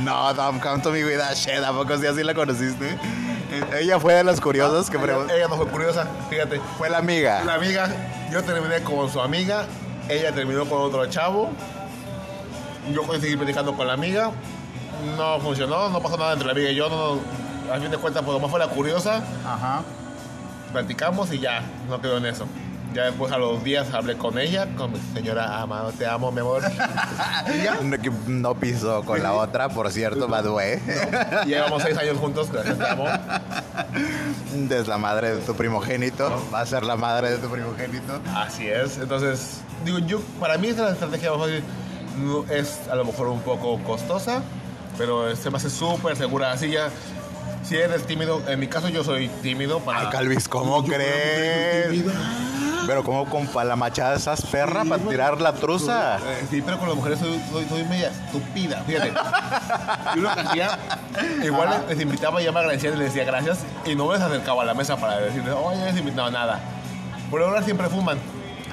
No, 0.00 0.32
don't 0.34 0.60
come 0.62 0.80
to 0.82 0.90
me 0.90 1.04
with 1.04 1.18
that 1.18 1.34
shit. 1.34 1.62
¿A 1.64 1.72
poco 1.72 1.96
sí 1.98 2.06
así 2.06 2.22
la 2.22 2.34
conociste? 2.34 2.90
Eh, 2.90 3.80
Ella 3.80 3.98
fue 3.98 4.14
de 4.14 4.24
las 4.24 4.40
curiosas 4.40 4.88
que 4.90 4.96
ella, 4.96 5.06
preguntó. 5.06 5.34
ella 5.34 5.48
no 5.48 5.56
fue 5.56 5.66
curiosa, 5.68 6.06
fíjate. 6.30 6.60
Fue 6.78 6.88
la 6.90 6.98
amiga. 6.98 7.42
La 7.44 7.54
amiga, 7.54 7.88
yo 8.30 8.42
terminé 8.42 8.80
con 8.82 9.10
su 9.10 9.20
amiga, 9.20 9.66
ella 10.08 10.32
terminó 10.32 10.64
con 10.66 10.82
otro 10.82 11.04
chavo. 11.06 11.50
Yo 12.92 13.02
seguí 13.20 13.36
platicando 13.36 13.74
con 13.74 13.86
la 13.86 13.94
amiga. 13.94 14.30
No 15.16 15.38
funcionó, 15.40 15.88
no 15.90 16.00
pasó 16.00 16.16
nada 16.16 16.32
entre 16.32 16.46
la 16.46 16.52
amiga 16.52 16.70
y 16.70 16.74
yo. 16.74 16.88
No, 16.88 17.14
no- 17.16 17.20
a 17.72 17.78
fin 17.80 17.90
de 17.90 17.96
cuentas, 17.96 18.22
pues 18.22 18.34
nomás 18.34 18.50
fue 18.50 18.60
la 18.60 18.68
curiosa. 18.68 19.22
Ajá. 19.46 19.82
Platicamos 20.72 21.32
y 21.32 21.38
ya, 21.38 21.62
no 21.88 22.00
quedó 22.00 22.18
en 22.18 22.26
eso. 22.26 22.46
Ya 22.92 23.04
después 23.06 23.32
a 23.32 23.38
los 23.38 23.64
días 23.64 23.92
hablé 23.92 24.16
con 24.16 24.38
ella, 24.38 24.68
con 24.76 24.92
mi 24.92 24.98
señora 25.14 25.60
amado, 25.60 25.90
te 25.92 26.06
amo, 26.06 26.30
mi 26.30 26.40
amor. 26.40 26.62
y 27.52 27.62
ya. 27.64 27.80
No, 27.82 27.98
que 28.00 28.10
no 28.28 28.54
pisó 28.54 29.02
con 29.04 29.20
la 29.22 29.32
otra, 29.32 29.68
por 29.68 29.90
cierto, 29.90 30.28
Badue. 30.28 30.80
Llevamos 31.46 31.82
seis 31.82 31.96
años 31.98 32.18
juntos, 32.18 32.52
gracias, 32.52 32.78
te 32.78 32.86
amo. 32.86 33.06
Es 34.70 34.86
la 34.88 34.98
madre 34.98 35.34
de 35.36 35.40
tu 35.42 35.54
primogénito. 35.54 36.30
Va 36.52 36.60
a 36.60 36.66
ser 36.66 36.84
la 36.84 36.96
madre 36.96 37.30
de 37.32 37.38
tu 37.38 37.48
primogénito. 37.48 38.20
Así 38.34 38.68
es. 38.68 38.98
Entonces, 38.98 39.60
digo, 39.84 39.98
yo, 39.98 40.20
para 40.38 40.58
mí 40.58 40.68
esa 40.68 40.90
estrategia 40.90 41.30
más 41.30 41.40
fácil 41.40 41.62
no, 42.22 42.44
es 42.52 42.78
a 42.90 42.94
lo 42.94 43.04
mejor 43.04 43.28
un 43.28 43.40
poco 43.40 43.78
costosa, 43.82 44.42
pero 44.98 45.34
se 45.36 45.50
me 45.50 45.56
hace 45.56 45.70
súper 45.70 46.16
segura. 46.16 46.52
Así 46.52 46.70
ya, 46.70 46.90
si 47.62 47.76
eres 47.76 48.06
tímido, 48.06 48.42
en 48.48 48.60
mi 48.60 48.68
caso 48.68 48.88
yo 48.88 49.04
soy 49.04 49.28
tímido 49.42 49.80
para... 49.80 50.00
Ay, 50.00 50.06
Calvis, 50.10 50.48
¿cómo 50.48 50.84
crees? 50.84 51.90
tímido. 51.90 52.12
Pero 52.86 53.02
como 53.02 53.24
con 53.24 53.48
la 53.66 53.76
machada 53.76 54.14
esas 54.16 54.42
perra 54.44 54.84
para 54.84 55.02
tirar 55.02 55.40
la 55.40 55.54
truza. 55.54 56.18
Eh, 56.18 56.46
Sí, 56.50 56.60
pero 56.62 56.78
con 56.78 56.88
las 56.88 56.96
mujeres 56.96 57.18
soy, 57.18 57.40
soy, 57.50 57.66
soy 57.66 57.82
media 57.84 58.08
estúpida, 58.10 58.82
fíjate. 58.86 59.12
Yo 60.16 60.20
lo 60.22 60.34
que 60.34 60.40
hacía, 60.40 60.78
igual 61.44 61.70
les, 61.70 61.96
les 61.96 62.00
invitaba 62.02 62.42
y 62.42 62.44
ya 62.44 62.52
me 62.52 62.60
agradecían 62.60 62.92
y 62.94 62.96
les 62.98 63.06
decía 63.14 63.24
gracias 63.24 63.60
y 63.86 63.94
no 63.94 64.06
me 64.06 64.14
les 64.14 64.22
acercaba 64.22 64.62
a 64.62 64.66
la 64.66 64.74
mesa 64.74 64.96
para 64.98 65.18
decirles, 65.18 65.54
oye, 65.64 65.78
no 65.78 65.86
les 65.86 65.96
invitaba 65.96 66.30
nada. 66.30 66.60
Por 67.30 67.42
ahora 67.42 67.62
siempre 67.62 67.88
fuman. 67.88 68.18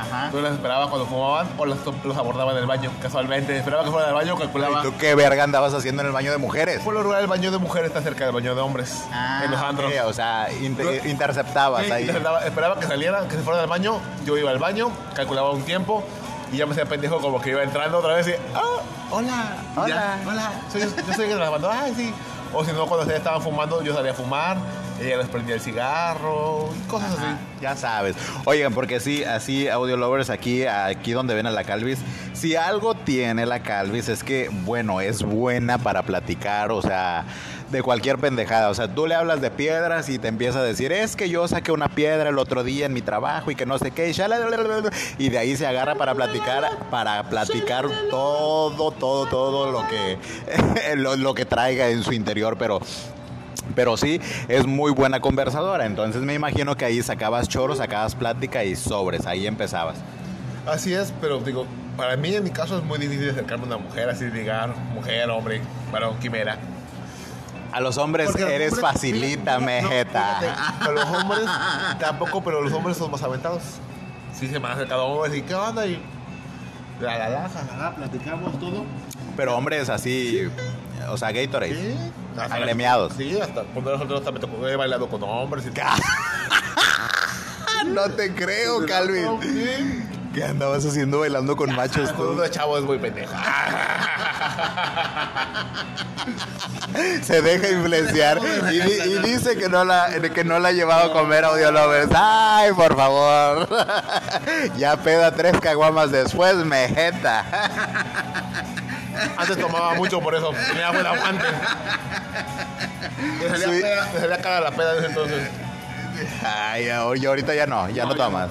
Ajá. 0.02 0.30
Yo 0.32 0.42
las 0.42 0.54
esperaba 0.54 0.88
cuando 0.90 1.06
fumaban 1.08 1.48
o 1.58 1.66
las- 1.66 1.78
los 2.04 2.18
abordaba 2.18 2.52
en 2.52 2.58
el 2.58 2.66
baño, 2.66 2.92
casualmente. 3.02 3.58
Esperaba 3.58 3.84
que 3.84 3.92
fuera 3.92 4.08
del 4.08 4.16
baño, 4.16 4.38
calculaba. 4.38 4.80
¿Y 4.80 4.84
tú 4.84 4.94
qué 4.98 5.16
verga 5.16 5.44
andabas 5.44 5.74
haciendo 5.74 6.02
en 6.02 6.08
el 6.08 6.14
baño 6.14 6.32
de 6.32 6.38
mujeres? 6.38 6.80
Por 6.82 6.94
lo 6.94 7.04
rural, 7.04 7.22
el 7.22 7.28
baño 7.28 7.52
de 7.52 7.58
mujeres 7.58 7.90
está 7.90 8.02
cerca 8.02 8.26
del 8.26 8.34
baño 8.34 8.56
de 8.56 8.62
hombres. 8.62 9.04
en 9.44 9.52
los 9.52 9.60
andros. 9.62 9.92
o 10.06 10.14
sea, 10.14 10.48
inter- 10.62 11.06
interceptabas 11.08 11.86
Sí, 11.86 11.92
ahí. 11.92 12.04
esperaba, 12.10 12.46
esperaba 12.46 12.80
que 12.80 12.88
saliera, 12.88 13.28
que 13.28 13.36
se 13.36 13.42
fuera 13.42 13.60
del 13.60 13.70
baño. 13.70 14.00
Yo 14.26 14.38
iba 14.38 14.52
al 14.52 14.60
baño, 14.60 14.90
calculaba 15.16 15.52
un 15.52 15.64
tiempo 15.64 16.04
y 16.52 16.58
ya 16.58 16.66
me 16.66 16.72
hacía 16.74 16.86
pendejo 16.86 17.20
como 17.22 17.40
que 17.42 17.52
iba 17.52 17.64
entrando 17.64 18.00
otra 18.00 18.14
vez 18.16 18.28
y. 18.28 18.32
¡Ah! 18.56 18.62
¡Hola! 19.12 19.56
Hola. 19.76 19.88
ya, 19.88 20.20
hola. 20.30 20.52
Soy, 20.72 20.82
yo 20.82 21.14
soy 21.14 21.26
el 21.26 21.32
que 21.32 21.36
grabando. 21.36 21.70
¡Ay, 21.70 21.94
sí! 21.96 22.14
O 22.54 22.64
si 22.66 22.72
no, 22.72 22.80
cuando 22.86 23.02
ustedes 23.02 23.20
estaban 23.20 23.42
fumando, 23.42 23.82
yo 23.82 23.94
salía 23.94 24.12
a 24.12 24.16
fumar. 24.16 24.58
Ella 25.02 25.18
les 25.18 25.28
prendía 25.30 25.56
el 25.56 25.62
cigarro. 25.62 26.70
y 26.78 26.88
Cosas 26.88 27.14
así. 27.18 27.38
Ya 27.60 27.76
sabes. 27.76 28.16
Oigan, 28.46 28.74
porque 28.74 29.00
sí, 29.00 29.24
así, 29.24 29.68
audio 29.68 29.98
lovers, 29.98 30.30
aquí, 30.30 30.66
aquí 30.66 31.12
donde 31.12 31.34
ven 31.34 31.48
a 31.48 31.52
la 31.52 31.64
Calvis, 31.64 32.00
si 32.34 32.56
algo 32.56 32.94
tiene 32.94 33.46
la 33.46 33.64
Calvis 33.64 34.10
es 34.10 34.24
que, 34.24 34.50
bueno, 34.64 35.02
es 35.02 35.24
buena 35.24 35.78
para 35.78 36.04
platicar, 36.04 36.72
o 36.72 36.82
sea, 36.82 37.26
de 37.72 37.82
cualquier 37.82 38.18
pendejada. 38.20 38.70
O 38.70 38.74
sea, 38.74 38.94
tú 38.94 39.08
le 39.08 39.16
hablas 39.16 39.42
de 39.42 39.50
piedras 39.50 40.10
y 40.10 40.20
te 40.20 40.28
empieza 40.28 40.60
a 40.60 40.64
decir, 40.64 40.92
es 40.92 41.16
que 41.16 41.30
yo 41.30 41.48
saqué 41.48 41.72
una 41.72 41.88
piedra 41.88 42.30
el 42.30 42.38
otro 42.38 42.64
día 42.64 42.86
en 42.86 42.94
mi 42.94 43.02
trabajo 43.02 43.50
y 43.50 43.56
que 43.56 43.66
no 43.66 43.80
sé 43.80 43.92
qué, 43.92 44.10
y 44.10 44.14
shalalalalala", 44.14 44.92
y 45.18 45.30
de 45.30 45.38
ahí 45.38 45.58
se 45.58 45.66
agarra 45.66 45.96
para 45.96 46.14
platicar, 46.14 46.64
para 46.90 47.24
platicar 47.30 47.88
todo, 48.10 48.92
todo, 48.92 49.26
todo 49.28 49.72
lo 49.72 49.88
que, 49.88 50.18
lo, 50.96 51.16
lo 51.16 51.34
que 51.34 51.46
traiga 51.46 51.90
en 51.90 52.04
su 52.04 52.14
interior, 52.14 52.58
pero 52.58 52.80
pero 53.76 53.98
sí, 53.98 54.20
es 54.48 54.66
muy 54.66 54.92
buena 54.92 55.20
conversadora. 55.20 55.86
Entonces 55.86 56.22
me 56.22 56.34
imagino 56.34 56.76
que 56.76 56.86
ahí 56.86 57.02
sacabas 57.02 57.48
choros, 57.48 57.78
sacabas 57.78 58.16
plática 58.16 58.64
y 58.64 58.76
sobres. 58.76 59.26
Ahí 59.26 59.48
empezabas. 59.48 59.98
Así 60.68 60.94
es, 60.94 61.14
pero 61.22 61.40
digo, 61.40 61.66
para 61.98 62.16
mí 62.18 62.34
en 62.36 62.44
mi 62.44 62.52
caso 62.52 62.78
es 62.78 62.84
muy 62.84 63.00
difícil 63.00 63.30
acercarme 63.32 63.64
a 63.64 63.68
una 63.68 63.78
mujer, 63.78 64.10
así 64.10 64.26
ligar, 64.26 64.76
mujer, 64.94 65.30
hombre, 65.30 65.62
varón, 65.92 66.18
quimera. 66.20 66.58
A 67.72 67.80
los 67.80 67.98
hombres 67.98 68.28
Porque 68.28 68.42
los 68.44 68.52
eres 68.52 68.74
hombres- 68.74 68.82
facilita, 68.94 69.60
mejeta. 69.60 70.38
fíjate, 70.40 70.90
a 70.90 70.92
los 70.92 71.06
hombres 71.06 71.46
tampoco, 72.00 72.44
pero 72.44 72.62
los 72.62 72.74
hombres 72.74 72.98
son 72.98 73.10
más 73.12 73.24
aventados. 73.24 73.62
Sí, 74.38 74.48
se 74.48 74.60
me 74.60 74.68
han 74.68 74.74
acercado 74.74 75.06
hombres 75.06 75.38
y 75.38 75.42
¿qué 75.42 75.56
onda? 75.56 75.86
Y 75.86 76.02
la 77.00 77.30
la 77.30 77.94
platicamos 77.96 78.60
todo. 78.60 78.84
Pero 79.38 79.56
hombres 79.58 79.90
así, 79.90 80.48
o 81.10 81.18
sea, 81.18 81.32
Gatorade. 81.32 81.76
Sí. 81.76 81.96
hasta- 82.38 82.56
Agremiados. 82.56 83.14
Sí, 83.18 83.40
hasta 83.40 83.64
cuando 83.64 83.92
nosotros 83.98 84.24
tocó, 84.40 84.68
he 84.68 84.76
bailado 84.76 85.08
con 85.10 85.24
hombres 85.24 85.66
y 85.66 85.72
No 87.88 88.10
te 88.12 88.34
creo, 88.36 88.86
Calvin. 88.86 90.08
¿Qué 90.34 90.44
andabas 90.46 90.86
haciendo 90.86 91.20
bailando 91.20 91.58
con 91.58 91.76
machos 91.76 92.16
tú? 92.16 92.30
uno 92.32 92.48
chavo 92.48 92.78
es 92.78 92.86
muy 92.86 92.98
pendeja. 93.00 93.38
Se 97.24 97.42
deja 97.42 97.70
influenciar 97.70 98.40
y 98.72 99.18
dice 99.28 99.58
que 99.58 99.70
no 99.70 99.84
la 99.86 100.08
que 100.34 100.44
no 100.44 100.60
la 100.60 100.70
ha 100.70 100.72
llevado 100.72 101.12
a 101.12 101.14
comer 101.14 101.46
audio 101.46 101.72
lovers. 101.72 102.10
Ay, 102.14 102.72
por 102.74 102.96
favor. 102.96 103.68
Ya 104.78 104.98
peda 104.98 105.32
tres 105.34 105.60
caguamas 105.60 106.12
después, 106.12 106.56
mejeta. 106.58 107.46
Antes 109.38 109.58
tomaba 109.60 109.94
mucho 109.96 110.20
por 110.22 110.34
eso, 110.36 110.52
tenía 110.70 110.92
buen 110.92 111.06
aguante. 111.06 111.46
Me 113.42 113.50
salía, 113.50 113.68
Sí. 113.68 113.82
peda- 113.82 114.10
me 114.14 114.20
salía 114.20 114.38
cara 114.42 114.62
la 114.62 114.72
peda 114.72 114.94
desde 114.94 115.08
entonces. 115.08 115.50
Ay, 116.46 116.90
oye, 116.92 117.28
ahorita 117.28 117.54
ya 117.56 117.66
no, 117.66 117.90
ya 117.90 118.06
no 118.06 118.16
tomas. 118.16 118.50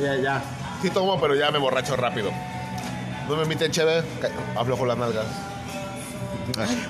Ya, 0.00 0.14
ya. 0.16 0.42
Sí 0.82 0.90
tomo, 0.90 1.20
pero 1.20 1.34
ya 1.34 1.50
me 1.50 1.58
borracho 1.58 1.96
rápido. 1.96 2.30
No 3.28 3.36
me 3.36 3.42
inviten 3.42 3.70
chévere, 3.72 4.06
ca- 4.20 4.60
aflojo 4.60 4.86
las 4.86 4.96
nalgas. 4.98 5.24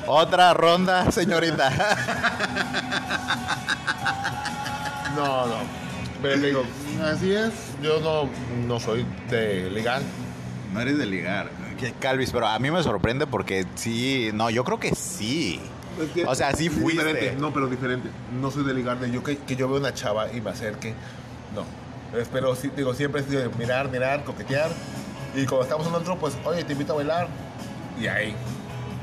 Otra 0.07 0.53
ronda, 0.55 1.11
señorita. 1.11 1.71
No, 5.16 5.47
no. 5.47 5.55
Pero 6.23 6.40
te 6.40 6.47
digo, 6.49 6.64
así 7.11 7.33
es. 7.35 7.53
Yo 7.83 8.01
no, 8.01 8.29
no 8.66 8.81
soy 8.81 9.07
de 9.31 9.71
legal. 9.71 10.03
No 10.73 10.81
eres 10.81 10.99
de 10.99 11.07
ligar. 11.07 11.49
¿Qué, 11.79 11.93
Calvis, 11.93 12.31
pero 12.31 12.47
a 12.47 12.59
mí 12.59 12.71
me 12.71 12.83
sorprende 12.83 13.27
porque 13.27 13.67
sí, 13.75 14.31
no, 14.35 14.51
yo 14.51 14.65
creo 14.65 14.79
que 14.81 14.95
sí. 14.95 15.61
O 16.27 16.35
sea, 16.35 16.53
sí 16.53 16.69
fuiste. 16.69 17.05
Diferente, 17.05 17.37
no, 17.41 17.53
pero 17.53 17.67
diferente. 17.69 18.09
No 18.41 18.51
soy 18.51 18.65
de 18.65 19.11
yo 19.12 19.23
que, 19.23 19.39
que 19.39 19.57
yo 19.57 19.69
veo 19.69 19.79
una 19.79 19.95
chava 19.95 20.33
y 20.33 20.41
me 20.41 20.51
acerque. 20.51 20.95
No. 21.55 21.65
Pero 22.33 22.55
sí, 22.55 22.71
digo, 22.77 22.95
siempre 22.95 23.21
es 23.23 23.31
de 23.31 23.49
mirar, 23.59 23.91
mirar, 23.91 24.25
coquetear. 24.25 24.71
Y 25.35 25.45
cuando 25.47 25.65
estamos 25.65 25.87
en 25.87 25.95
otro, 25.95 26.17
pues, 26.19 26.37
oye, 26.45 26.65
te 26.65 26.73
invito 26.73 26.93
a 26.93 26.97
bailar. 26.97 27.29
Y 28.01 28.07
ahí. 28.07 28.35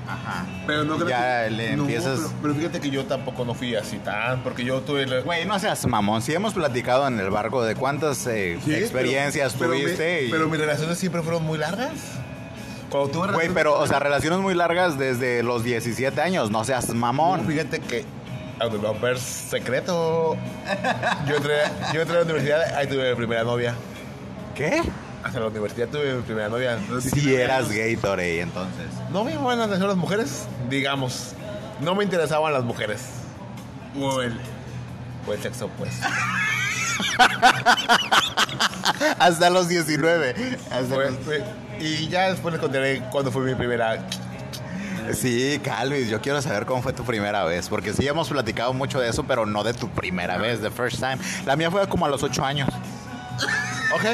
Ajá. 0.08 0.46
Pero 0.68 0.84
no 0.84 0.96
creo 0.98 1.10
Ya 1.10 1.46
que, 1.46 1.52
le 1.52 1.76
no, 1.78 1.84
empiezas- 1.84 2.20
pero, 2.20 2.32
pero 2.42 2.56
fíjate 2.56 2.80
que 2.82 2.90
yo 2.90 3.06
tampoco 3.06 3.46
no 3.46 3.54
fui 3.54 3.74
así 3.76 3.98
tan, 3.98 4.44
porque 4.44 4.64
yo 4.66 4.82
tuve. 4.82 5.22
Güey, 5.22 5.46
no 5.46 5.58
seas 5.60 5.86
mamón. 5.88 6.22
Si 6.22 6.34
hemos 6.34 6.54
platicado 6.54 7.08
en 7.08 7.20
el 7.20 7.30
barco 7.30 7.64
de 7.64 7.76
cuántas 7.76 8.26
eh, 8.28 8.60
Sí, 8.64 8.74
experiencias 8.74 9.54
pero- 9.58 9.72
pero 9.72 9.82
tuviste. 9.84 10.22
mi- 10.22 10.28
y- 10.28 10.32
Pero 10.32 10.48
mis 10.50 10.60
relaciones 10.60 10.98
siempre 10.98 11.22
fueron 11.24 11.44
muy 11.44 11.58
largas. 11.58 11.92
Cuando 12.94 13.10
tuve 13.12 13.28
Güey, 13.34 13.48
relaciones- 13.48 13.54
pero, 13.56 13.80
o 13.80 13.88
sea, 13.88 14.00
relaciones 14.00 14.40
muy 14.40 14.54
largas 14.54 14.98
desde 14.98 15.44
los 15.44 15.64
17 15.64 16.22
años. 16.22 16.52
No 16.52 16.64
seas 16.64 16.88
No, 16.90 16.96
mamón. 16.96 17.46
fíjate 17.48 17.80
que 17.82 18.06
Audiolover 18.60 19.20
secreto. 19.20 20.38
Yo 21.28 21.36
entré, 21.36 21.56
yo 21.94 22.02
entré 22.02 22.18
a 22.18 22.20
la 22.20 22.26
universidad, 22.26 22.76
ahí 22.76 22.88
tuve 22.88 23.10
mi 23.10 23.16
primera 23.16 23.44
novia. 23.44 23.74
¿Qué? 24.56 24.82
Hasta 25.24 25.40
la 25.40 25.48
universidad 25.48 25.88
tuve 25.88 26.14
mi 26.14 26.22
primera 26.22 26.50
novia. 26.50 26.78
Si 27.02 27.34
eras 27.36 27.70
Gatorade, 27.70 28.42
entonces. 28.42 28.86
No 29.12 29.24
me 29.24 29.34
llamaban 29.34 29.58
la 29.58 29.66
atención 29.66 29.88
las 29.88 29.98
mujeres, 29.98 30.46
digamos. 30.70 31.34
No 31.82 31.96
me 31.96 32.04
interesaban 32.04 32.54
las 32.54 32.64
mujeres. 32.64 33.02
O 34.00 34.22
el, 34.22 34.40
o 35.28 35.34
el 35.34 35.42
sexo, 35.42 35.70
pues. 35.78 35.92
Hasta 39.20 39.50
los 39.50 39.68
19. 39.68 40.36
Hasta 40.72 40.96
Fue- 40.96 41.12
los- 41.12 41.20
fue- 41.26 41.44
y 41.80 42.08
ya 42.08 42.30
después 42.30 42.54
les 42.54 42.62
contaré 42.62 43.02
cuándo 43.12 43.32
fue 43.32 43.44
mi 43.44 43.56
primera. 43.56 44.06
Sí, 45.14 45.60
Calvis, 45.64 46.08
yo 46.10 46.22
quiero 46.22 46.42
saber 46.42 46.66
cómo 46.66 46.82
fue 46.82 46.94
tu 46.94 47.04
primera 47.04 47.44
vez, 47.44 47.68
porque 47.68 47.94
sí 47.94 48.08
hemos 48.08 48.30
platicado 48.30 48.74
mucho 48.74 49.00
de 49.00 49.10
eso, 49.10 49.24
pero 49.24 49.46
no 49.46 49.64
de 49.64 49.74
tu 49.74 49.90
primera 49.90 50.38
vez, 50.38 50.62
the 50.62 50.72
first 50.72 50.98
time. 50.98 51.18
La 51.46 51.56
mía 51.56 51.70
fue 51.70 51.88
como 51.88 52.06
a 52.06 52.10
los 52.10 52.24
8 52.24 52.46
años. 52.46 52.70
Ok, 53.94 54.06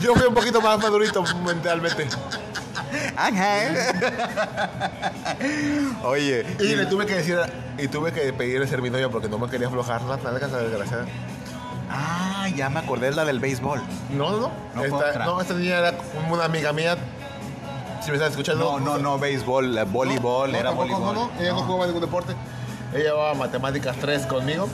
yo 0.00 0.14
fui 0.14 0.26
un 0.26 0.34
poquito 0.34 0.60
más 0.60 0.78
madurito 0.78 1.22
mentalmente. 1.44 2.08
Ángel. 3.16 3.76
Oye. 6.02 6.46
Y 6.60 6.76
le 6.76 6.86
tuve 6.86 7.06
que 7.06 7.14
decir, 7.14 7.38
y 7.78 7.88
tuve 7.88 8.12
que 8.12 8.32
pedirle 8.32 8.66
ser 8.66 8.82
mi 8.82 8.90
novia 8.90 9.08
porque 9.08 9.28
no 9.28 9.38
me 9.38 9.48
quería 9.48 9.68
aflojar 9.68 10.02
las 10.02 10.22
nalgas, 10.22 10.50
la 10.50 10.58
desgraciada. 10.58 11.06
Ah, 11.90 12.48
ya 12.54 12.68
me 12.70 12.80
acordé, 12.80 13.08
es 13.08 13.16
la 13.16 13.24
del 13.24 13.40
béisbol. 13.40 13.82
No, 14.10 14.30
no, 14.30 14.50
no. 14.74 14.84
Esta, 14.84 15.24
no, 15.24 15.40
esta 15.40 15.54
niña 15.54 15.78
era 15.78 15.92
como 15.96 16.34
una 16.34 16.44
amiga 16.44 16.72
mía. 16.72 16.96
Si 18.02 18.10
me 18.10 18.16
estás 18.16 18.30
escuchando. 18.32 18.78
No, 18.78 18.80
no, 18.80 18.98
no, 18.98 19.18
béisbol, 19.18 19.78
eh, 19.78 19.84
voleibol, 19.84 20.52
No, 20.52 20.58
era 20.58 20.70
tampoco, 20.70 20.98
voleibol. 21.00 21.14
No, 21.14 21.34
no, 21.34 21.40
ella 21.40 21.52
no 21.52 21.60
jugaba 21.62 21.86
ningún 21.86 22.02
deporte. 22.02 22.34
Ella 22.92 23.04
llevaba 23.04 23.34
matemáticas 23.34 23.96
3 24.00 24.26
conmigo. 24.26 24.68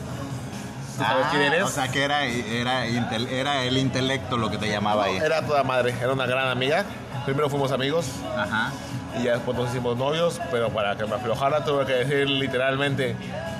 ¿Tú 0.96 1.04
sabes 1.04 1.26
quién 1.30 1.42
eres? 1.42 1.62
Ah, 1.62 1.66
O 1.66 1.68
sea, 1.68 1.88
que 1.88 2.02
era, 2.04 2.24
era, 2.26 2.84
era 2.86 3.64
el 3.64 3.78
intelecto 3.78 4.36
lo 4.36 4.50
que 4.50 4.58
te 4.58 4.68
llamaba 4.68 5.04
ahí. 5.04 5.16
Era 5.16 5.46
toda 5.46 5.62
madre, 5.62 5.94
era 5.98 6.12
una 6.12 6.26
gran 6.26 6.48
amiga. 6.48 6.84
Primero 7.24 7.48
fuimos 7.48 7.70
amigos 7.72 8.06
Ajá. 8.36 8.72
y 9.18 9.24
ya 9.24 9.34
después 9.34 9.56
nos 9.56 9.70
hicimos 9.70 9.96
novios, 9.96 10.40
pero 10.50 10.70
para 10.70 10.96
que 10.96 11.06
me 11.06 11.14
aflojara 11.14 11.64
tuve 11.64 11.86
que 11.86 11.92
decir 11.92 12.28
literalmente, 12.28 13.14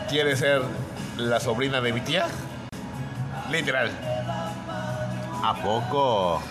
¿quieres 0.08 0.38
ser 0.40 0.62
la 1.16 1.40
sobrina 1.40 1.80
de 1.80 1.92
mi 1.92 2.00
tía? 2.00 2.26
Literal. 3.50 3.90
¿A 5.42 5.54
poco? 5.62 6.42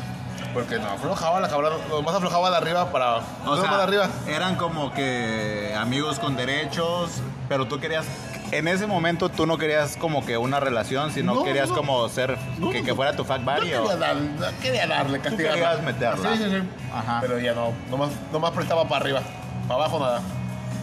Porque 0.53 0.79
no 0.79 0.87
aflojaba 0.87 1.39
la 1.39 1.47
cabrón, 1.47 1.73
nomás 1.89 2.15
aflojaba 2.15 2.49
de 2.49 2.57
arriba 2.57 2.91
para... 2.91 3.17
O 3.17 3.21
no 3.45 3.55
sea, 3.57 3.69
más 3.69 3.77
de 3.77 3.83
arriba. 3.83 4.09
eran 4.27 4.55
como 4.55 4.91
que 4.93 5.75
amigos 5.77 6.17
con 6.19 6.35
derechos, 6.35 7.11
pero 7.47 7.67
tú 7.67 7.79
querías, 7.79 8.05
en 8.51 8.67
ese 8.67 8.87
momento 8.87 9.29
tú 9.29 9.45
no 9.45 9.59
querías 9.59 9.95
como 9.97 10.25
que 10.25 10.37
una 10.37 10.59
relación, 10.59 11.11
sino 11.11 11.35
No, 11.35 11.43
querías 11.43 11.69
no. 11.69 11.75
como 11.75 12.09
ser, 12.09 12.35
No, 12.57 12.71
que, 12.71 12.79
no. 12.79 12.85
que 12.85 12.95
fuera 12.95 13.15
tu 13.15 13.23
fuck 13.23 13.43
buddy 13.43 13.59
quería, 13.59 13.81
o... 13.83 13.95
dar- 13.95 14.17
quería 14.59 14.87
darle, 14.87 15.19
castigarla. 15.19 15.53
querías 15.53 15.83
meterla. 15.83 16.29
Sí, 16.31 16.37
sí, 16.43 16.49
sí. 16.49 16.69
Ajá. 16.91 17.19
Pero 17.21 17.37
ya 17.39 17.53
no, 17.53 17.71
nomás, 17.91 18.09
nomás 18.33 18.51
prestaba 18.51 18.85
para 18.87 19.01
arriba. 19.01 19.21
Para 19.67 19.83
abajo 19.83 19.99
nada. 19.99 20.21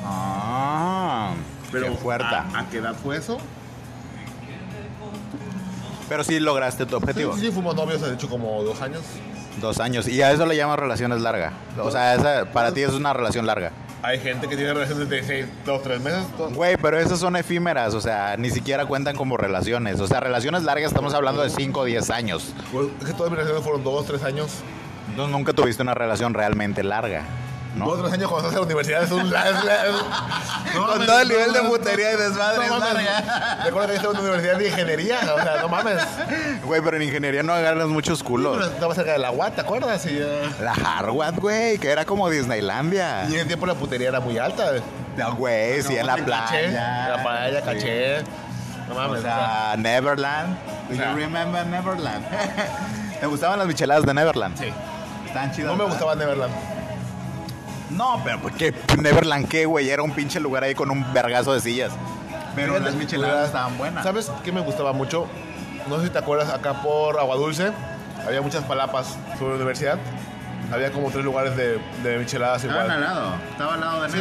Ah, 0.04 1.32
qué 1.72 1.90
fuerte. 1.90 2.24
¿A, 2.32 2.46
a 2.60 2.66
qué 2.70 2.78
edad 2.78 2.94
fue 2.94 3.16
eso? 3.16 3.38
Pero 6.08 6.22
sí 6.24 6.38
lograste 6.40 6.84
tu 6.84 6.90
Sí, 6.90 6.94
objetivo. 6.96 7.34
sí, 7.34 7.40
sí, 7.46 7.50
fuimos 7.50 7.74
novios, 7.74 8.00
de 8.00 8.14
hecho, 8.14 8.28
como 8.28 8.62
dos 8.62 8.80
años. 8.82 9.02
Dos 9.60 9.80
años. 9.80 10.06
Y 10.06 10.20
a 10.22 10.30
eso 10.32 10.44
le 10.46 10.56
llamas 10.56 10.78
relaciones 10.78 11.20
largas. 11.22 11.52
O 11.80 11.90
sea, 11.90 12.14
esa 12.14 12.44
para 12.52 12.72
ti 12.72 12.82
es 12.82 12.92
una 12.92 13.12
relación 13.12 13.46
larga. 13.46 13.72
Hay 14.02 14.20
gente 14.20 14.46
que 14.48 14.56
tiene 14.56 14.72
relaciones 14.74 15.08
de 15.08 15.22
seis, 15.24 15.46
dos, 15.64 15.82
tres 15.82 16.00
meses. 16.00 16.22
dos- 16.38 16.52
Güey, 16.52 16.76
pero 16.76 16.98
esas 17.00 17.18
son 17.18 17.34
efímeras, 17.34 17.94
o 17.94 18.00
sea, 18.00 18.36
ni 18.36 18.50
siquiera 18.50 18.84
cuentan 18.86 19.16
como 19.16 19.36
relaciones. 19.36 19.98
O 20.00 20.06
sea, 20.06 20.20
relaciones 20.20 20.62
largas 20.62 20.88
estamos 20.92 21.14
hablando 21.14 21.42
de 21.42 21.50
5 21.50 21.80
o 21.80 21.84
10 21.84 22.10
años. 22.10 22.52
Pues, 22.70 22.88
es 23.00 23.06
que 23.06 23.12
todas 23.14 23.30
mis 23.30 23.38
relaciones 23.38 23.64
fueron 23.64 23.82
dos, 23.82 24.06
tres 24.06 24.22
años. 24.22 24.50
Entonces 25.08 25.32
nunca 25.32 25.52
tuviste 25.54 25.82
una 25.82 25.94
relación 25.94 26.34
realmente 26.34 26.82
larga, 26.84 27.22
¿no? 27.76 27.84
Dos, 27.86 28.00
tres 28.00 28.12
años 28.14 28.30
cuando 28.30 28.48
estás 28.48 28.52
en 28.54 28.60
la 28.60 28.64
universidad 28.66 29.02
es 29.04 29.10
un... 29.12 29.30
la- 29.30 29.48
es 29.50 29.64
la- 29.64 29.86
es- 29.86 30.74
no 30.74 30.86
Con 30.86 31.06
todo 31.06 31.20
el 31.20 31.28
nivel 31.28 31.52
de 31.52 31.60
putería 31.62 32.12
y 32.12 32.16
desmadre 32.16 32.66
no. 32.68 32.78
Recuerda 33.64 33.86
que 33.88 33.92
yo 33.94 33.96
estaba 33.96 34.12
en 34.14 34.20
una 34.20 34.20
universidad 34.20 34.56
de 34.58 34.68
ingeniería, 34.68 35.18
o 35.34 35.42
sea, 35.42 35.56
no 35.62 35.68
mames. 35.68 35.98
Güey, 36.64 36.80
pero 36.82 36.96
en 36.96 37.02
ingeniería 37.04 37.42
no 37.42 37.52
agarras 37.54 37.86
muchos 37.88 38.18
Pero 38.20 38.28
culos. 38.30 38.66
estaba 38.66 38.94
cerca 38.94 39.12
de 39.12 39.18
la 39.18 39.30
UAT, 39.30 39.54
¿te 39.54 39.60
acuerdas? 39.60 40.04
Y, 40.06 40.18
eh, 40.18 40.42
La 40.60 40.72
Harvard, 40.72 41.36
güey, 41.36 41.78
que 41.78 41.90
era 41.90 42.04
como 42.04 42.28
Disneylandia. 42.28 43.24
y 43.28 43.32
en 43.34 43.36
ese 43.40 43.44
tiempo 43.46 43.66
la 43.66 43.74
putería 43.74 44.08
era 44.08 44.20
muy 44.20 44.36
alta. 44.38 44.72
No, 45.16 45.34
güey, 45.36 45.82
sí, 45.82 45.96
en 45.96 46.06
la 46.06 46.14
en 46.16 46.24
playa. 46.24 47.16
la 47.16 47.22
playa, 47.22 47.62
caché. 47.62 48.22
No 48.88 48.94
mames, 48.94 49.20
O 49.20 49.22
sea, 49.22 49.74
Neverland. 49.78 50.56
Do 50.88 50.94
you 50.94 51.16
remember 51.16 51.66
Neverland? 51.66 52.24
¿Te 53.20 53.26
gustaban 53.26 53.58
las 53.58 53.66
micheladas 53.66 54.04
de 54.04 54.12
Neverland? 54.14 54.56
sí. 54.58 54.72
Están 55.26 55.50
chidas. 55.52 55.66
No 55.66 55.72
me 55.72 55.78
¿verdad? 55.84 55.90
gustaba 55.90 56.14
Neverland. 56.14 56.52
No, 57.90 58.20
pero 58.24 58.40
¿por 58.40 58.52
qué? 58.52 58.74
Neverland 58.98 59.48
qué, 59.48 59.64
güey? 59.66 59.88
Era 59.90 60.02
un 60.02 60.12
pinche 60.12 60.40
lugar 60.40 60.64
ahí 60.64 60.74
con 60.74 60.90
un 60.90 61.12
vergazo 61.12 61.52
de 61.52 61.60
sillas. 61.60 61.92
Pero 62.54 62.72
Fíjate, 62.74 62.90
las 62.90 62.94
micheladas 62.94 63.36
era- 63.36 63.46
estaban 63.46 63.78
buenas. 63.78 64.02
¿Sabes 64.04 64.30
qué 64.44 64.50
me 64.52 64.60
gustaba 64.60 64.92
mucho? 64.92 65.26
No 65.88 65.98
sé 65.98 66.04
si 66.06 66.10
te 66.10 66.18
acuerdas, 66.18 66.52
acá 66.52 66.82
por 66.82 67.18
Agua 67.18 67.36
Dulce 67.36 67.70
había 68.26 68.42
muchas 68.42 68.64
palapas 68.64 69.16
sobre 69.38 69.50
la 69.50 69.56
universidad. 69.56 69.98
Había 70.72 70.90
como 70.90 71.10
tres 71.10 71.24
lugares 71.24 71.56
de, 71.56 71.78
de 72.02 72.18
micheladas 72.18 72.64
igual. 72.64 72.88
lado. 72.88 73.34
Estaba 73.52 73.74
al 73.74 73.80
lado 73.80 74.02
de 74.02 74.10
Sí. 74.10 74.18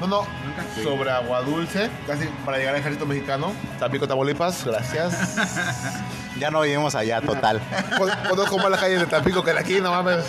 No, 0.00 0.06
no, 0.06 0.22
Nunca 0.44 0.64
sobre 0.82 1.10
Agua 1.10 1.42
Dulce, 1.42 1.88
casi 2.06 2.26
para 2.44 2.58
llegar 2.58 2.74
al 2.74 2.80
ejército 2.80 3.06
mexicano. 3.06 3.52
Tampico, 3.78 4.06
Tamaulipas, 4.06 4.64
gracias. 4.64 5.36
Ya 6.42 6.50
no 6.50 6.62
vivimos 6.62 6.96
allá, 6.96 7.20
total. 7.20 7.60
Con- 7.96 8.10
Conozco 8.28 8.58
más 8.58 8.68
las 8.68 8.80
calles 8.80 8.98
de 8.98 9.06
Tampico 9.06 9.44
que 9.44 9.52
de 9.52 9.60
aquí, 9.60 9.80
no 9.80 9.92
mames. 9.92 10.24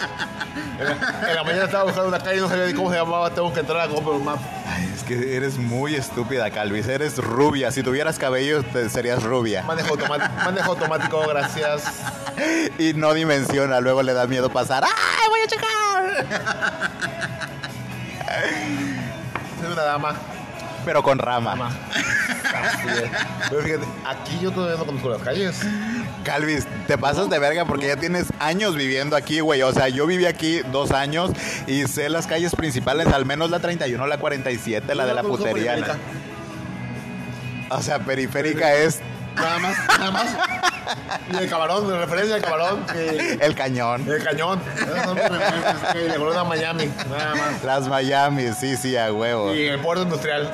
En 0.79 0.85
la, 0.85 1.29
en 1.29 1.35
la 1.35 1.43
mañana 1.43 1.65
estaba 1.65 1.85
buscando 1.85 2.07
una 2.09 2.19
calle 2.19 2.37
y 2.37 2.41
no 2.41 2.47
sabía 2.49 2.67
ni 2.67 2.73
cómo 2.75 2.91
se 2.91 2.97
llamaba. 2.97 3.31
Tengo 3.31 3.51
que 3.51 3.61
entrar 3.61 3.79
a 3.81 3.87
Google 3.87 4.23
Maps. 4.23 4.43
Ay, 4.67 4.91
es 4.95 5.01
que 5.01 5.35
eres 5.35 5.57
muy 5.57 5.95
estúpida, 5.95 6.51
Calvis. 6.51 6.87
Eres 6.87 7.17
rubia. 7.17 7.71
Si 7.71 7.81
tuvieras 7.81 8.19
cabello, 8.19 8.61
te- 8.61 8.89
serías 8.91 9.23
rubia. 9.23 9.63
Manejo, 9.63 9.97
manejo 10.45 10.71
automático, 10.71 11.19
gracias. 11.27 11.83
Y 12.77 12.93
no 12.93 13.13
dimensiona. 13.15 13.79
Luego 13.79 14.03
le 14.03 14.13
da 14.13 14.27
miedo 14.27 14.51
pasar. 14.51 14.83
¡Ay, 14.83 15.29
voy 15.29 15.39
a 15.39 15.47
checar! 15.47 16.25
Soy 19.61 19.71
una 19.73 19.81
dama. 19.83 20.15
Pero 20.85 21.01
con 21.03 21.17
rama. 21.19 21.71
Así 21.91 22.87
es. 23.03 23.09
Pero 23.49 23.61
fíjate, 23.61 23.85
aquí 24.05 24.39
yo 24.41 24.51
todavía 24.51 24.77
no 24.77 24.85
conozco 24.85 25.09
las 25.09 25.21
calles. 25.21 25.59
Calvis, 26.23 26.65
te 26.87 26.97
pasas 26.97 27.29
de 27.29 27.39
verga 27.39 27.65
porque 27.65 27.87
ya 27.87 27.97
tienes 27.97 28.27
años 28.39 28.75
viviendo 28.75 29.15
aquí, 29.15 29.39
güey. 29.39 29.61
O 29.61 29.73
sea, 29.73 29.89
yo 29.89 30.05
viví 30.07 30.25
aquí 30.25 30.61
dos 30.71 30.91
años 30.91 31.31
y 31.67 31.85
sé 31.87 32.09
las 32.09 32.27
calles 32.27 32.55
principales, 32.55 33.07
al 33.07 33.25
menos 33.25 33.49
la 33.49 33.59
31, 33.59 34.07
la 34.07 34.17
47, 34.17 34.95
la 34.95 35.05
de 35.05 35.13
la 35.13 35.23
putería. 35.23 35.73
Periférica. 35.73 35.97
O 37.69 37.81
sea, 37.81 37.99
periférica 37.99 38.73
es 38.73 38.99
Nada 39.35 39.59
más, 39.59 39.77
nada 39.87 40.11
más. 40.11 40.37
Y 41.31 41.37
el 41.37 41.49
camarón, 41.49 41.87
de 41.87 41.97
referencia 41.97 42.35
al 42.35 42.41
camarón. 42.41 42.85
que- 42.85 43.37
el 43.41 43.55
cañón. 43.55 44.05
el 44.07 44.23
cañón. 44.23 44.61
Referencias, 44.77 45.93
que 45.93 45.99
le 46.07 46.43
Miami. 46.43 46.89
Nada 47.09 47.35
más. 47.35 47.63
Las 47.63 47.87
Miami, 47.87 48.51
sí, 48.59 48.77
sí, 48.77 48.95
a 48.95 49.11
huevo. 49.11 49.53
Y 49.53 49.65
el 49.67 49.79
puerto 49.79 50.03
industrial. 50.03 50.51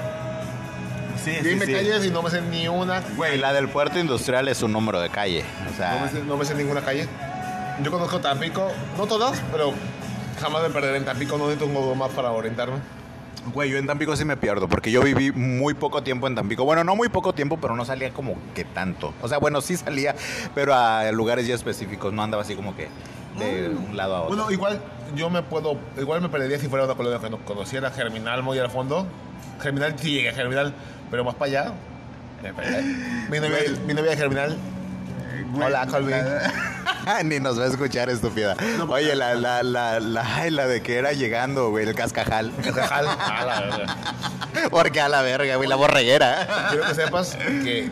Sí, 1.23 1.31
Dime 1.43 1.65
calles 1.65 2.05
y 2.05 2.11
no 2.11 2.21
me 2.21 2.29
sé 2.29 2.41
ni 2.41 2.67
una. 2.67 3.01
Güey, 3.15 3.37
la 3.37 3.53
del 3.53 3.67
puerto 3.69 3.99
industrial 3.99 4.47
es 4.47 4.61
un 4.63 4.71
número 4.71 4.99
de 5.01 5.09
calle. 5.09 5.43
O 5.67 5.71
No 5.71 5.77
sea, 5.77 6.01
me, 6.03 6.09
sé, 6.09 6.23
no 6.25 6.37
me 6.37 6.45
sé 6.45 6.55
ninguna 6.55 6.81
calle. 6.81 7.07
Yo 7.83 7.91
conozco 7.91 8.19
Tampico, 8.19 8.67
no 8.97 9.05
todas, 9.07 9.41
pero 9.51 9.73
jamás 10.41 10.61
me 10.63 10.69
perderé 10.69 10.97
en 10.97 11.05
Tampico. 11.05 11.37
No 11.37 11.45
necesito 11.45 11.65
un 11.65 11.73
Google 11.73 11.95
Maps 11.95 12.13
para 12.13 12.31
orientarme. 12.31 12.77
güey, 13.53 13.69
yo 13.69 13.77
en 13.77 13.87
Tampico 13.87 14.15
sí 14.15 14.25
me 14.25 14.37
pierdo 14.37 14.67
porque 14.67 14.91
yo 14.91 15.01
viví 15.01 15.31
muy 15.31 15.73
poco 15.73 16.03
tiempo 16.03 16.27
en 16.27 16.35
Tampico. 16.35 16.63
Bueno, 16.65 16.83
no 16.83 16.95
muy 16.95 17.09
poco 17.09 17.33
tiempo, 17.33 17.57
pero 17.61 17.75
no 17.75 17.85
salía 17.85 18.11
como 18.11 18.35
que 18.55 18.63
tanto. 18.65 19.13
O 19.21 19.27
sea, 19.27 19.37
bueno, 19.39 19.61
sí 19.61 19.77
salía, 19.77 20.15
pero 20.55 20.73
a 20.73 21.11
lugares 21.11 21.47
ya 21.47 21.55
específicos. 21.55 22.11
No 22.13 22.23
andaba 22.23 22.43
así 22.43 22.55
como 22.55 22.75
que 22.75 22.87
de 23.37 23.69
un 23.69 23.95
lado 23.95 24.15
a 24.15 24.21
otro. 24.21 24.35
Bueno, 24.35 24.51
igual 24.51 24.81
yo 25.15 25.29
me 25.29 25.41
puedo, 25.41 25.77
igual 25.97 26.21
me 26.21 26.29
perdería 26.29 26.59
si 26.59 26.67
fuera 26.67 26.85
una 26.85 26.95
colonia 26.95 27.19
que 27.19 27.29
no 27.29 27.37
conociera, 27.45 27.91
Germinal 27.91 28.43
muy 28.43 28.59
al 28.59 28.69
fondo. 28.69 29.05
Germinal 29.59 29.95
sí 29.99 30.11
llegué 30.11 30.29
a 30.29 30.33
Germinal, 30.33 30.73
pero 31.11 31.23
más 31.23 31.35
para 31.35 31.51
allá. 31.51 31.73
Mi 33.29 33.39
novia, 33.39 33.59
mi 33.85 33.93
novia 33.93 34.11
de 34.11 34.17
Germinal. 34.17 34.57
Hola, 35.61 35.87
Colby. 35.87 36.13
Ni 37.25 37.39
nos 37.39 37.59
va 37.59 37.63
a 37.63 37.67
escuchar, 37.67 38.09
estúpida. 38.09 38.55
Oye, 38.87 39.15
la, 39.15 39.33
la, 39.33 39.63
la, 39.63 39.99
la, 39.99 40.49
la 40.49 40.67
de 40.67 40.81
que 40.81 40.97
era 40.97 41.11
llegando, 41.11 41.69
güey, 41.69 41.87
el 41.87 41.95
cascajal. 41.95 42.51
Cascajal. 42.63 43.07
A 43.19 43.45
la 43.45 43.61
verga. 43.61 43.95
Porque 44.69 45.01
a 45.01 45.09
la 45.09 45.21
verga, 45.21 45.55
güey, 45.55 45.67
la 45.67 45.75
borreguera. 45.75 46.47
Quiero 46.69 46.85
que 46.85 46.95
sepas 46.95 47.35
que, 47.35 47.89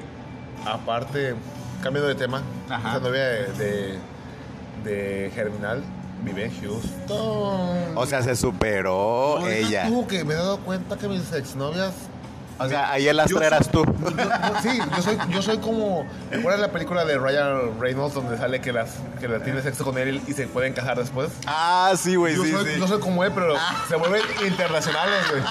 aparte, 0.66 1.36
cambiando 1.82 2.08
de 2.10 2.16
tema, 2.16 2.42
Ajá. 2.70 2.90
esa 2.92 3.00
novia 3.00 3.24
de, 3.24 3.54
de, 3.54 4.00
de 4.84 5.32
Germinal 5.34 5.84
vive 6.24 6.46
en 6.46 6.62
Houston. 6.62 7.96
O 7.96 8.06
sea, 8.06 8.22
se 8.22 8.36
superó 8.36 9.38
No, 9.42 9.48
ella. 9.48 9.88
Tú, 9.88 10.08
que 10.08 10.24
me 10.24 10.34
he 10.34 10.38
dado 10.38 10.60
cuenta 10.60 10.98
que 10.98 11.08
mis 11.08 11.32
exnovias. 11.34 11.94
O 12.60 12.68
sea, 12.68 12.92
ahí 12.92 13.08
el 13.08 13.18
Yo 13.28 13.38
soy- 13.38 13.46
eras 13.46 13.70
tú. 13.70 13.86
yo- 13.86 14.10
yo- 14.10 14.62
sí, 14.64 14.80
yo 14.96 15.02
soy, 15.04 15.18
yo 15.30 15.42
soy 15.44 15.58
como. 15.60 16.08
¿Recuerdas 16.32 16.60
la 16.60 16.72
película 16.72 17.06
de 17.06 17.20
Ryan 17.20 17.80
Reynolds 17.80 18.16
donde 18.16 18.36
sale 18.36 18.62
que 18.62 18.74
las 18.74 18.90
que 19.20 19.28
la 19.28 19.44
tiene 19.44 19.62
sexo 19.62 19.84
con 19.84 19.96
él 20.00 20.20
y 20.28 20.34
se 20.34 20.48
pueden 20.48 20.74
casar 20.74 20.98
después? 20.98 21.30
Ah, 21.46 21.94
sí, 21.96 22.16
güey, 22.16 22.36
Yo 22.36 22.44
sí, 22.44 22.52
soy, 22.52 22.66
sí. 22.74 22.80
no 22.80 22.88
soy 22.88 23.00
como 23.00 23.24
él, 23.24 23.32
pero 23.36 23.54
se 23.88 23.96
vuelven 23.96 24.24
internacionales, 24.48 25.20
güey. 25.30 25.44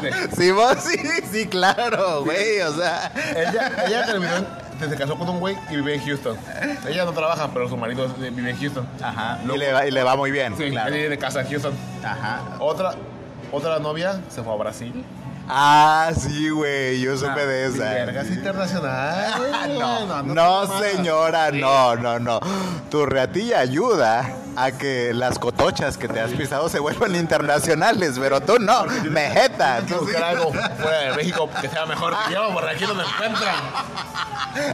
Fíjate. 0.00 0.34
Sí, 0.36 0.50
vos, 0.50 0.76
sí, 0.82 0.98
sí, 1.30 1.46
claro, 1.46 2.24
güey, 2.24 2.60
o 2.62 2.72
sea. 2.74 3.12
Ella, 3.36 3.84
ella 3.86 4.06
terminó, 4.06 4.36
en- 4.38 4.69
se 4.88 4.96
casó 4.96 5.16
con 5.16 5.28
un 5.28 5.40
güey 5.40 5.56
y 5.70 5.76
vive 5.76 5.94
en 5.94 6.04
Houston. 6.04 6.36
Ella 6.88 7.04
no 7.04 7.12
trabaja, 7.12 7.50
pero 7.52 7.68
su 7.68 7.76
marido 7.76 8.08
vive 8.18 8.50
en 8.50 8.56
Houston. 8.56 8.86
Ajá. 9.02 9.38
Y 9.44 9.58
le 9.58 9.72
va, 9.72 9.86
y 9.86 9.90
le 9.90 10.02
va 10.02 10.16
muy 10.16 10.30
bien. 10.30 10.56
Sí, 10.56 10.70
claro. 10.70 10.88
él 10.88 10.94
vive 10.94 11.08
de 11.08 11.18
casa 11.18 11.42
en 11.42 11.48
Houston. 11.48 11.74
Ajá. 12.04 12.40
Otra, 12.58 12.94
otra 13.52 13.78
novia 13.78 14.20
se 14.28 14.42
fue 14.42 14.52
a 14.52 14.56
Brasil. 14.56 15.04
Ah, 15.52 16.10
sí, 16.16 16.48
güey, 16.50 17.00
yo 17.00 17.16
supe 17.18 17.44
de 17.44 17.66
esa. 17.66 17.84
Vergas 17.92 18.28
internacional. 18.28 19.34
No, 19.80 20.22
no, 20.22 20.80
señora, 20.80 21.50
no, 21.50 21.96
no, 21.96 22.18
no. 22.18 22.40
Tu 22.90 23.06
reatilla 23.06 23.60
ayuda 23.60 24.36
a 24.56 24.72
que 24.72 25.12
las 25.14 25.38
cotochas 25.38 25.96
que 25.96 26.08
te 26.08 26.20
has 26.20 26.30
pisado 26.32 26.68
se 26.68 26.78
vuelvan 26.80 27.14
internacionales, 27.14 28.16
pero 28.18 28.40
tú 28.40 28.58
no, 28.58 28.84
mejeta. 29.10 29.80
Tú 29.80 29.94
sí. 29.94 30.00
buscar 30.00 30.24
algo 30.24 30.52
fuera 30.52 30.98
de 30.98 31.12
México 31.16 31.48
que 31.60 31.68
sea 31.68 31.86
mejor 31.86 32.14
que 32.26 32.34
yo, 32.34 32.50
porque 32.52 32.70
aquí 32.70 32.84
no 32.84 32.94
me 32.94 33.04
encuentran. 33.04 33.54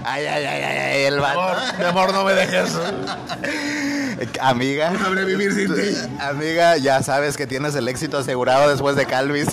Ay, 0.05 0.27
ay, 0.27 0.45
ay, 0.45 0.63
ay, 0.63 0.79
ay, 0.79 1.03
el 1.05 1.15
Mi 1.17 1.21
vato. 1.21 1.41
amor, 1.41 1.57
mi 1.79 1.85
amor, 1.85 2.13
no 2.13 2.25
me 2.25 2.33
dejes. 2.35 2.73
Amiga, 4.41 4.93
Sabré 4.99 5.25
vivir 5.25 5.53
sin 5.53 5.75
ti. 5.75 6.17
amiga, 6.21 6.77
ya 6.79 7.03
sabes 7.03 7.37
que 7.37 7.47
tienes 7.47 7.75
el 7.75 7.87
éxito 7.89 8.19
asegurado 8.19 8.69
después 8.71 8.97
de 8.97 9.05
Calvis. 9.07 9.49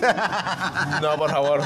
No, 1.02 1.16
por 1.18 1.32
favor. 1.32 1.62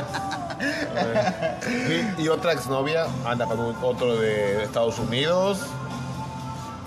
Y, 2.18 2.24
y 2.24 2.28
otra 2.30 2.54
exnovia 2.54 3.06
anda 3.26 3.46
con 3.46 3.60
un- 3.60 3.76
otro 3.82 4.16
de 4.18 4.64
Estados 4.64 4.98
Unidos. 5.00 5.60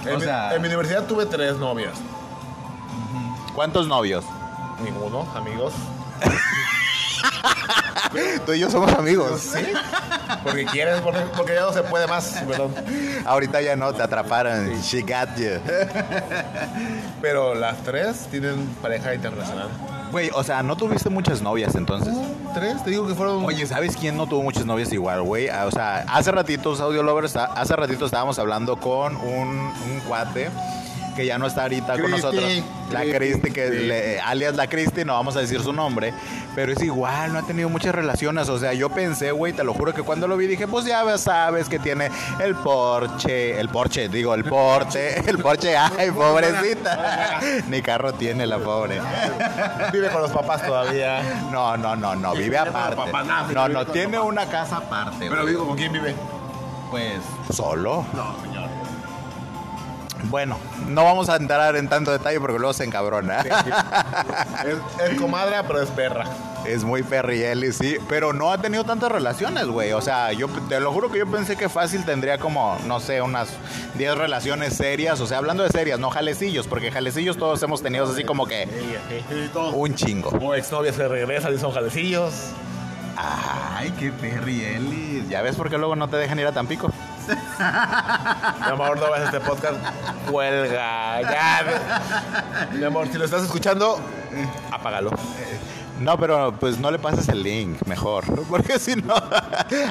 En, 0.05 0.15
O 0.15 0.19
mi- 0.19 0.25
sea- 0.25 0.55
en 0.55 0.63
mi 0.63 0.69
universidad 0.69 1.05
tuve 1.05 1.27
tres 1.27 1.57
novias. 1.59 1.93
¿Cuántos 3.55 3.87
novios? 3.87 4.25
Ninguno, 4.83 5.29
amigos. 5.37 5.73
Tú 8.47 8.53
y 8.53 8.59
yo 8.59 8.71
somos 8.71 8.93
amigos. 8.95 9.41
¿Sí? 9.41 9.73
Porque 10.43 10.65
quieres, 10.67 11.01
porque, 11.01 11.21
porque 11.37 11.55
ya 11.55 11.63
no 11.63 11.73
se 11.73 11.83
puede 11.83 12.07
más, 12.07 12.43
perdón. 12.47 12.75
Ahorita 13.25 13.61
ya 13.61 13.77
no, 13.77 13.93
te 13.93 14.03
atraparon. 14.03 14.81
She 14.83 15.03
got 15.03 15.37
you. 15.37 15.61
Pero 17.21 17.55
las 17.55 17.79
tres 17.83 18.27
tienen 18.31 18.67
pareja 18.83 19.15
internacional. 19.15 19.69
Güey, 20.11 20.31
o 20.35 20.43
sea, 20.43 20.63
no 20.63 20.77
tuviste 20.77 21.09
muchas 21.09 21.41
novias 21.41 21.75
entonces. 21.77 22.15
¿Tres? 22.53 22.83
Te 22.83 22.91
digo 22.91 23.07
que 23.07 23.15
fueron... 23.15 23.45
Oye, 23.45 23.65
¿sabes 23.67 23.97
quién 23.97 24.17
no 24.17 24.27
tuvo 24.27 24.43
muchas 24.43 24.67
novias 24.67 24.93
igual, 24.93 25.23
güey? 25.23 25.49
Ah, 25.49 25.67
O 25.67 25.71
sea, 25.71 26.05
hace 26.09 26.33
ratitos, 26.33 26.81
Audio 26.81 27.05
Lovers, 27.05 27.37
ah, 27.37 27.53
hace 27.55 27.77
ratito 27.77 28.07
estábamos 28.07 28.39
hablando 28.41 28.77
con 28.77 29.15
un, 29.17 29.49
un 29.59 30.01
cuate 30.09 30.51
que 31.17 31.27
ya 31.27 31.39
no 31.39 31.47
está 31.47 31.63
ahorita 31.63 31.99
con 32.01 32.11
nosotros. 32.11 32.45
La 32.91 33.03
Cristi, 33.03 33.51
que 33.53 33.71
le- 33.71 34.21
alias 34.21 34.57
la 34.57 34.67
Cristi, 34.67 35.05
no 35.05 35.13
vamos 35.15 35.37
a 35.37 35.41
decir 35.41 35.61
su 35.63 35.73
nombre, 35.73 36.13
pero 36.57 36.73
es 36.73 36.83
igual, 36.83 37.33
no 37.33 37.39
ha 37.39 37.43
tenido 37.43 37.69
muchas 37.69 37.95
relaciones. 37.95 38.49
O 38.49 38.59
sea, 38.59 38.73
yo 38.73 38.89
pensé, 38.91 39.31
güey, 39.31 39.53
te 39.53 39.63
lo 39.63 39.75
juro 39.75 39.95
que 39.95 40.03
cuando 40.03 40.27
lo 40.27 40.37
vi 40.37 40.47
dije, 40.49 40.67
pues 40.67 40.85
ya 40.87 41.17
sabes 41.19 41.69
que 41.69 41.79
tiene 41.79 42.11
el 42.43 42.55
Porsche, 42.57 43.61
el 43.61 43.69
Porsche, 43.69 44.09
digo, 44.09 44.35
el 44.35 44.45
porte, 44.45 45.21
el 45.31 45.39
Porsche, 45.39 45.77
ay, 45.77 46.11
pobrecita. 46.15 47.41
Ni 47.69 47.81
carro 47.81 48.13
tiene 48.15 48.47
la 48.47 48.59
pobre. 48.59 49.01
Vive 49.93 50.09
con 50.09 50.23
los 50.23 50.31
papás 50.33 50.65
todavía. 50.67 51.23
No, 51.53 51.77
no, 51.77 51.95
no, 51.97 52.17
no, 52.17 52.33
vive 52.35 52.59
aparte. 52.59 52.97
No, 53.55 53.69
no, 53.69 53.87
tiene 53.87 54.19
una 54.19 54.47
casa 54.47 54.79
aparte. 54.79 55.27
Pero 55.29 55.47
digo, 55.47 55.67
¿con 55.67 55.77
quién 55.77 55.93
vive? 55.93 56.15
Pues 56.91 57.21
solo. 57.55 58.05
No, 58.13 58.35
señor. 58.43 58.60
Bueno, 60.25 60.59
no 60.89 61.05
vamos 61.05 61.29
a 61.29 61.37
entrar 61.37 61.77
en 61.77 61.89
tanto 61.89 62.11
detalle 62.13 62.41
porque 62.41 62.59
luego 62.59 62.73
se 62.73 62.85
encabrona. 62.85 63.41
Es, 63.41 65.11
es 65.11 65.21
comadre, 65.21 65.57
pero 65.67 65.83
es 65.83 65.91
perra. 65.91 66.25
Es 66.67 66.85
muy 66.85 67.03
perrieli, 67.03 67.73
sí, 67.73 67.97
pero 68.09 68.33
no 68.33 68.53
ha 68.53 68.59
tenido 68.59 68.85
tantas 68.85 69.11
relaciones, 69.11 69.67
güey. 69.67 69.93
O 69.93 70.01
sea, 70.01 70.33
yo 70.33 70.49
te 70.69 70.79
lo 70.79 70.93
juro 70.93 71.11
que 71.11 71.19
yo 71.19 71.27
pensé 71.27 71.57
que 71.57 71.69
fácil 71.69 72.05
tendría 72.05 72.39
como, 72.39 72.77
no 72.87 73.01
sé, 73.01 73.23
unas 73.23 73.49
10 73.95 74.17
relaciones 74.17 74.75
serias. 74.75 75.21
O 75.21 75.27
sea, 75.27 75.39
hablando 75.39 75.63
de 75.63 75.71
serias, 75.71 75.99
no 75.99 76.11
jalecillos, 76.11 76.67
porque 76.67 76.91
jalecillos 76.91 77.39
todos 77.39 77.63
hemos 77.63 77.83
tenido 77.83 78.11
así 78.11 78.25
como 78.25 78.47
que 78.47 78.69
un 79.73 79.95
chingo. 79.95 80.31
O 80.31 80.55
exnovias 80.55 80.97
que 80.97 81.09
regresan 81.09 81.55
y 81.55 81.59
son 81.59 81.73
jalecillos. 81.73 82.35
Ay, 83.17 83.93
qué 83.99 84.13
perrieli. 84.13 85.27
¿Ya 85.29 85.43
ves 85.43 85.57
por 85.57 85.71
qué 85.71 85.79
luego 85.79 85.97
no 85.97 86.09
te 86.09 86.17
dejan 86.17 86.39
ir 86.39 86.47
a 86.47 86.53
Tampico? 86.53 86.91
Mi 88.61 88.73
amor, 88.73 88.99
no 88.99 89.11
veas 89.11 89.25
este 89.25 89.41
podcast. 89.41 89.79
Cuelga. 90.31 91.23
Ya. 91.23 92.69
Mi 92.73 92.85
amor, 92.85 93.09
si 93.09 93.19
lo 93.19 93.25
estás 93.25 93.43
escuchando, 93.43 93.99
apágalo. 94.71 95.11
No, 96.01 96.19
pero 96.19 96.55
pues 96.59 96.79
no 96.79 96.91
le 96.91 96.99
pases 96.99 97.29
el 97.29 97.43
link, 97.43 97.79
mejor. 97.87 98.25
Porque 98.49 98.79
si 98.79 98.97
no, 98.97 99.15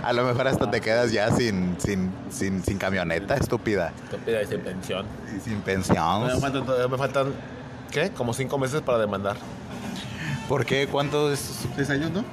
a 0.04 0.12
lo 0.12 0.24
mejor 0.24 0.48
hasta 0.48 0.70
te 0.70 0.82
quedas 0.82 1.12
ya 1.12 1.32
sin, 1.32 1.76
sin, 1.80 2.12
sin, 2.32 2.64
sin 2.64 2.80
camioneta, 2.80 3.36
estúpida. 3.36 3.94
Estúpida 4.06 4.42
y 4.42 4.48
sin 4.48 4.62
pensión. 4.62 5.06
Y 5.38 5.40
sin 5.40 5.62
pensión. 5.62 6.26
Me 6.26 6.40
faltan, 6.40 6.66
todavía 6.66 6.88
me 6.88 6.98
faltan, 6.98 7.34
¿qué? 7.92 8.10
Como 8.10 8.34
cinco 8.34 8.58
meses 8.58 8.82
para 8.82 8.98
demandar. 8.98 9.38
¿Por 10.48 10.66
qué? 10.66 10.88
¿Cuánto 10.88 11.32
es? 11.32 11.68
¿Seis 11.76 11.92
años, 11.92 12.10
no? 12.10 12.24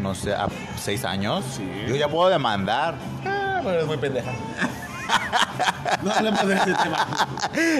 No 0.00 0.14
sé, 0.14 0.32
¿a 0.32 0.48
seis 0.78 1.04
años? 1.04 1.44
Sí. 1.54 1.68
Yo 1.86 1.96
ya 1.96 2.08
puedo 2.08 2.30
demandar. 2.30 2.94
Pero 3.68 3.76
eres 3.80 3.86
muy 3.86 3.98
pendeja. 3.98 4.30
no 6.02 6.10
hablemos 6.10 6.46
de 6.46 6.54
ese 6.54 6.64
tema. 6.72 7.06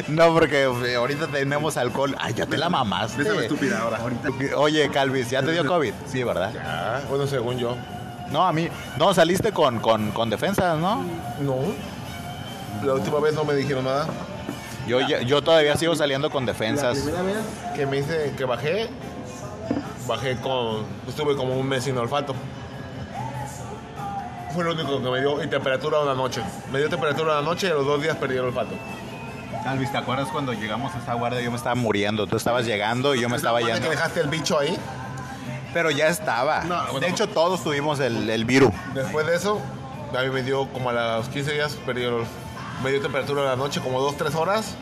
No, 0.08 0.34
porque 0.34 0.64
eh, 0.64 0.96
ahorita 0.96 1.28
tenemos 1.28 1.78
alcohol. 1.78 2.14
Ay, 2.18 2.34
ya 2.34 2.44
te 2.44 2.58
la 2.58 2.68
mamaste. 2.68 3.22
Bésame, 3.22 3.42
estúpida, 3.42 3.80
ahora. 3.80 4.00
Oye, 4.56 4.90
Calvis, 4.90 5.30
¿ya 5.30 5.42
te 5.42 5.52
dio 5.52 5.66
COVID? 5.66 5.94
Sí, 6.06 6.22
¿verdad? 6.24 6.52
Ya, 6.52 7.02
bueno, 7.08 7.26
según 7.26 7.56
yo. 7.58 7.74
No, 8.30 8.46
a 8.46 8.52
mí. 8.52 8.68
No, 8.98 9.14
saliste 9.14 9.50
con, 9.52 9.78
con, 9.80 10.10
con 10.10 10.28
defensas, 10.28 10.78
¿no? 10.78 11.04
No. 11.40 11.56
La 12.84 12.92
última 12.92 13.18
vez 13.20 13.34
no 13.34 13.44
me 13.44 13.54
dijeron 13.54 13.84
nada. 13.84 14.06
Yo, 14.86 15.00
ya- 15.00 15.22
yo 15.22 15.40
todavía 15.42 15.74
sigo 15.76 15.96
saliendo 15.96 16.28
con 16.28 16.44
defensas. 16.44 17.06
vez 17.06 17.14
que 17.74 17.86
me 17.86 17.98
hice, 17.98 18.34
que 18.36 18.44
bajé, 18.44 18.90
bajé 20.06 20.36
con, 20.36 20.84
estuve 21.08 21.34
como 21.34 21.58
un 21.58 21.66
mes 21.66 21.84
sin 21.84 21.96
olfato. 21.96 22.34
Fue 24.54 24.64
lo 24.64 24.72
único 24.72 25.02
que 25.02 25.10
me 25.10 25.20
dio, 25.20 25.42
y 25.42 25.46
temperatura 25.46 26.00
una 26.00 26.14
noche. 26.14 26.42
Me 26.72 26.78
dio 26.78 26.88
temperatura 26.88 27.34
una 27.34 27.42
noche 27.42 27.66
y 27.68 27.70
a 27.70 27.74
los 27.74 27.86
dos 27.86 28.02
días 28.02 28.16
perdí 28.16 28.36
el 28.36 28.44
olfato. 28.44 28.74
Calvis, 29.62 29.90
¿te 29.92 29.98
acuerdas 29.98 30.28
cuando 30.28 30.52
llegamos 30.52 30.94
a 30.94 30.98
esa 30.98 31.14
guardia? 31.14 31.40
Yo 31.40 31.50
me 31.50 31.56
estaba 31.56 31.74
muriendo. 31.74 32.26
Tú 32.26 32.36
estabas 32.36 32.64
llegando 32.64 33.14
y 33.14 33.20
yo 33.20 33.28
me 33.28 33.36
estaba 33.36 33.58
¿Te 33.58 33.66
yendo. 33.66 33.80
que 33.82 33.90
dejaste 33.90 34.20
el 34.20 34.28
bicho 34.28 34.58
ahí? 34.58 34.78
Pero 35.74 35.90
ya 35.90 36.08
estaba. 36.08 36.64
No, 36.64 36.80
bueno. 36.84 37.00
De 37.00 37.08
hecho, 37.08 37.28
todos 37.28 37.62
tuvimos 37.62 38.00
el, 38.00 38.30
el 38.30 38.44
virus. 38.44 38.70
Después 38.94 39.26
de 39.26 39.36
eso, 39.36 39.60
a 40.16 40.22
mí 40.22 40.30
me 40.30 40.42
dio 40.42 40.66
como 40.68 40.90
a 40.90 41.16
los 41.18 41.28
15 41.28 41.52
días, 41.52 41.74
perdí 41.84 42.04
el, 42.04 42.24
me 42.82 42.90
dio 42.90 43.00
temperatura 43.02 43.42
en 43.42 43.48
la 43.48 43.56
noche, 43.56 43.80
como 43.80 44.00
2-3 44.10 44.34
horas. 44.34 44.74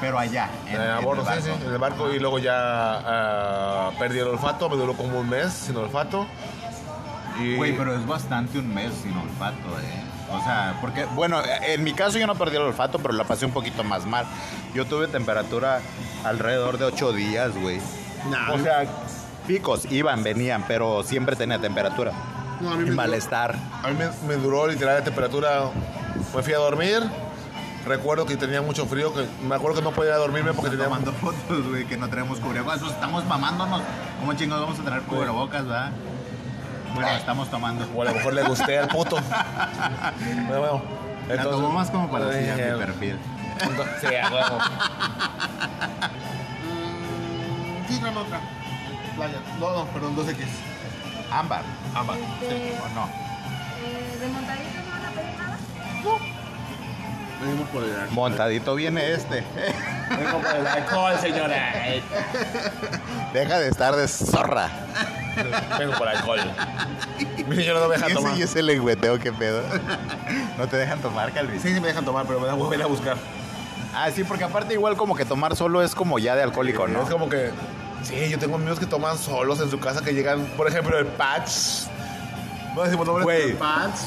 Pero 0.00 0.18
allá, 0.18 0.50
En, 0.68 0.78
a 0.78 1.00
bordo, 1.00 1.24
sí, 1.24 1.40
sí, 1.42 1.50
en 1.64 1.72
el 1.72 1.78
barco 1.78 2.12
y 2.12 2.18
luego 2.18 2.38
ya 2.38 2.52
ah, 2.54 3.90
perdí 3.98 4.18
el 4.18 4.26
olfato, 4.28 4.68
me 4.68 4.76
duró 4.76 4.92
como 4.94 5.18
un 5.20 5.28
mes 5.28 5.50
sin 5.52 5.76
olfato. 5.76 6.26
Güey, 7.56 7.76
pero 7.76 7.94
es 7.96 8.06
bastante 8.06 8.58
un 8.58 8.72
mes 8.74 8.92
sin 9.02 9.16
olfato, 9.16 9.78
eh. 9.80 10.02
O 10.32 10.42
sea, 10.42 10.76
porque, 10.80 11.04
bueno, 11.14 11.40
en 11.62 11.84
mi 11.84 11.92
caso 11.92 12.18
yo 12.18 12.26
no 12.26 12.34
perdí 12.34 12.56
el 12.56 12.62
olfato, 12.62 12.98
pero 12.98 13.14
la 13.14 13.24
pasé 13.24 13.46
un 13.46 13.52
poquito 13.52 13.84
más 13.84 14.06
mal. 14.06 14.26
Yo 14.74 14.84
tuve 14.84 15.06
temperatura 15.06 15.80
alrededor 16.24 16.78
de 16.78 16.84
8 16.86 17.12
días, 17.12 17.52
güey. 17.56 17.78
Nah, 18.30 18.52
o 18.52 18.58
sea, 18.58 18.84
picos 19.46 19.84
iban, 19.90 20.24
venían, 20.24 20.64
pero 20.66 21.04
siempre 21.04 21.36
tenía 21.36 21.60
temperatura. 21.60 22.12
No, 22.60 22.70
a 22.72 22.74
mí 22.74 22.78
y 22.78 22.84
me 22.84 22.90
duró- 22.90 22.96
malestar. 22.96 23.54
A 23.84 23.88
mí 23.88 23.94
me, 23.96 24.08
me 24.26 24.42
duró 24.42 24.66
literal 24.66 24.96
la 24.98 25.04
temperatura. 25.04 25.70
Me 26.34 26.42
fui 26.42 26.52
a 26.54 26.58
dormir. 26.58 27.02
Recuerdo 27.86 28.26
que 28.26 28.36
tenía 28.36 28.62
mucho 28.62 28.86
frío. 28.86 29.14
Que, 29.14 29.24
me 29.46 29.54
acuerdo 29.54 29.76
que 29.76 29.82
no 29.82 29.92
podía 29.92 30.16
dormirme 30.16 30.52
porque 30.54 30.70
tenía. 30.70 30.88
fotos, 30.88 31.68
güey, 31.68 31.84
que 31.86 31.96
no 31.96 32.08
tenemos 32.08 32.40
cubrebocas. 32.40 32.82
Estamos 32.82 33.24
mamándonos. 33.26 33.80
¿Cómo 34.18 34.32
chingados 34.32 34.64
vamos 34.64 34.80
a 34.80 34.82
tener 34.84 35.02
cubrebocas, 35.02 35.64
verdad? 35.64 35.92
Bueno, 36.96 37.10
estamos 37.16 37.50
tomando. 37.50 37.86
O 37.94 38.02
a 38.02 38.04
lo 38.06 38.14
mejor 38.14 38.32
le 38.34 38.42
gusté 38.42 38.78
al 38.78 38.88
puto. 38.88 39.16
Bueno, 40.48 40.60
bueno. 40.60 40.82
La 41.28 41.42
tomó 41.42 41.70
más 41.70 41.90
como 41.90 42.08
para 42.10 42.26
Eh, 42.32 42.48
enseñar 42.50 42.72
mi 42.72 42.78
perfil. 42.84 43.18
entonces, 43.60 43.94
Sí, 44.00 44.06
a 44.14 44.28
huevo. 44.32 44.58
Dígame 47.88 48.16
otra. 48.18 48.40
Playa. 49.16 49.38
No, 49.60 49.72
no, 49.72 49.84
perdón, 49.86 50.16
2X. 50.16 50.46
Ámbar, 51.32 51.62
Ambas. 51.94 52.16
De, 52.16 52.78
¿o 52.84 52.88
no? 52.94 53.06
eh, 53.06 54.18
de 54.20 54.28
montaditos 54.28 54.84
no 54.84 54.90
van 54.92 55.04
a 55.04 55.10
pedir 55.10 55.38
nada. 55.38 55.56
Venimos 57.42 57.68
por 57.68 57.82
el 57.82 57.90
alcohol. 57.92 58.08
Montadito 58.12 58.74
viene 58.74 59.12
este. 59.12 59.44
Vengo 60.10 60.38
por 60.38 60.54
el 60.56 60.66
alcohol, 60.66 61.14
señora. 61.20 61.72
Deja 63.32 63.58
de 63.58 63.68
estar 63.68 63.96
de 63.96 64.06
zorra. 64.08 64.70
Vengo 65.78 65.92
por 65.98 66.08
alcohol. 66.08 66.38
Señora 67.54 67.80
no 67.80 67.88
me 67.88 67.94
deja 67.96 68.10
Y 68.10 68.14
tomar. 68.14 68.32
ese, 68.32 68.40
y 68.40 68.42
ese 68.42 68.62
lengüeteo, 68.62 69.18
qué 69.18 69.32
pedo. 69.32 69.62
No 70.58 70.66
te 70.66 70.76
dejan 70.76 71.00
tomar, 71.00 71.32
Calvis. 71.32 71.62
Sí, 71.62 71.72
sí 71.74 71.80
me 71.80 71.88
dejan 71.88 72.04
tomar, 72.04 72.26
pero 72.26 72.40
me 72.40 72.46
da 72.46 72.54
ir 72.74 72.82
a 72.82 72.86
buscar. 72.86 73.16
Ah, 73.94 74.10
sí, 74.10 74.24
porque 74.24 74.44
aparte 74.44 74.74
igual 74.74 74.96
como 74.96 75.14
que 75.14 75.24
tomar 75.24 75.56
solo 75.56 75.82
es 75.82 75.94
como 75.94 76.18
ya 76.18 76.34
de 76.36 76.42
alcohólico, 76.42 76.86
¿no? 76.88 77.02
Es 77.02 77.08
como 77.10 77.28
que. 77.28 77.50
Sí, 78.02 78.28
yo 78.30 78.38
tengo 78.38 78.56
amigos 78.56 78.78
que 78.78 78.86
toman 78.86 79.16
solos 79.18 79.60
en 79.60 79.70
su 79.70 79.80
casa 79.80 80.02
que 80.02 80.12
llegan, 80.12 80.44
por 80.56 80.68
ejemplo, 80.68 80.98
el 80.98 81.06
Patch. 81.06 81.86
No 82.74 82.82
decimos 82.82 83.06
nombres, 83.06 83.24
Güey. 83.24 83.38
pero 83.38 83.50
el 83.52 83.56
Patch. 83.56 83.98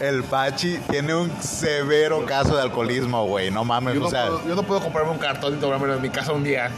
El 0.00 0.22
Pachi 0.24 0.78
tiene 0.90 1.12
un 1.14 1.30
severo 1.42 2.24
caso 2.24 2.54
de 2.56 2.62
alcoholismo, 2.62 3.26
güey. 3.26 3.50
No 3.50 3.64
mames, 3.64 3.94
Yo 3.94 4.00
no, 4.00 4.06
o 4.06 4.10
sea. 4.10 4.26
puedo, 4.26 4.48
yo 4.48 4.54
no 4.54 4.62
puedo 4.62 4.80
comprarme 4.80 5.10
un 5.10 5.18
cartón 5.18 5.54
y 5.54 5.56
tomármelo 5.60 5.94
en 5.94 6.02
mi 6.02 6.08
casa 6.10 6.32
un 6.32 6.44
día. 6.44 6.70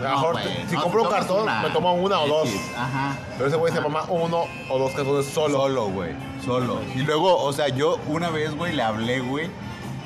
Mejor, 0.00 0.32
güey, 0.32 0.66
si 0.68 0.74
no, 0.76 0.82
compro 0.82 1.02
un 1.02 1.08
cartón, 1.08 1.42
una 1.42 1.62
me 1.62 1.70
tomo 1.70 1.92
una 1.94 2.20
o 2.20 2.28
dos. 2.28 2.48
Ajá. 2.76 3.16
Pero 3.36 3.48
ese 3.48 3.56
güey 3.56 3.72
se 3.72 3.80
mamá 3.80 4.04
uno 4.08 4.44
o 4.68 4.78
dos 4.78 4.92
cartones 4.92 5.26
solo. 5.26 5.58
Solo, 5.58 5.86
güey. 5.88 6.12
Solo. 6.44 6.80
Y 6.94 7.00
luego, 7.00 7.42
o 7.42 7.52
sea, 7.52 7.68
yo 7.68 7.98
una 8.06 8.30
vez, 8.30 8.54
güey, 8.54 8.74
le 8.74 8.82
hablé, 8.82 9.20
güey. 9.20 9.50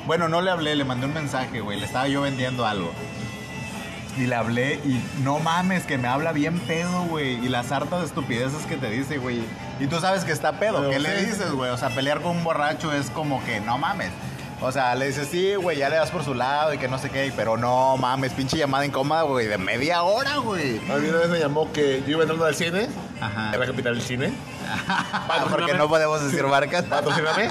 Bueno, 0.05 0.27
no 0.27 0.41
le 0.41 0.51
hablé, 0.51 0.75
le 0.75 0.83
mandé 0.83 1.05
un 1.05 1.13
mensaje, 1.13 1.61
güey. 1.61 1.79
Le 1.79 1.85
estaba 1.85 2.07
yo 2.07 2.21
vendiendo 2.21 2.65
algo. 2.65 2.91
Y 4.17 4.27
le 4.27 4.35
hablé 4.35 4.75
y 4.85 5.01
no 5.23 5.39
mames, 5.39 5.85
que 5.85 5.97
me 5.97 6.07
habla 6.07 6.33
bien 6.33 6.59
pedo, 6.59 7.03
güey. 7.05 7.33
Y 7.43 7.49
las 7.49 7.71
hartas 7.71 8.03
estupideces 8.03 8.65
que 8.65 8.77
te 8.77 8.89
dice, 8.89 9.17
güey. 9.17 9.41
Y 9.79 9.87
tú 9.87 9.99
sabes 9.99 10.23
que 10.23 10.31
está 10.31 10.53
pedo. 10.53 10.79
Pero 10.79 10.89
¿Qué 10.89 10.97
sí. 10.97 11.01
le 11.01 11.25
dices, 11.25 11.51
güey? 11.51 11.71
O 11.71 11.77
sea, 11.77 11.89
pelear 11.89 12.21
con 12.21 12.37
un 12.37 12.43
borracho 12.43 12.91
es 12.91 13.09
como 13.09 13.43
que 13.43 13.59
no 13.61 13.77
mames. 13.77 14.11
O 14.65 14.71
sea, 14.71 14.95
le 14.95 15.07
dices, 15.07 15.27
sí, 15.29 15.55
güey, 15.55 15.77
ya 15.77 15.89
le 15.89 15.97
das 15.97 16.09
por 16.09 16.23
su 16.23 16.33
lado 16.33 16.73
y 16.73 16.77
que 16.77 16.87
no 16.87 16.97
sé 16.97 17.09
qué. 17.09 17.33
Pero 17.35 17.57
no 17.57 17.97
mames, 17.97 18.31
pinche 18.31 18.57
llamada 18.57 18.85
incómoda, 18.85 19.23
güey, 19.23 19.45
de 19.47 19.57
media 19.57 20.03
hora, 20.03 20.37
güey. 20.37 20.77
A 20.89 20.95
mí 20.95 21.09
una 21.09 21.17
vez 21.17 21.29
me 21.29 21.39
llamó 21.39 21.69
que 21.73 22.01
yo 22.03 22.11
iba 22.11 22.21
entrando 22.21 22.45
al 22.45 22.55
cine, 22.55 22.87
Ajá. 23.19 23.51
en 23.53 23.59
la 23.59 23.65
capital 23.65 23.95
del 23.95 24.01
cine. 24.01 24.33
Porque 25.49 25.73
no 25.73 25.89
podemos 25.89 26.23
decir 26.23 26.45
marcas. 26.45 26.85
Patrocíname. 26.85 27.49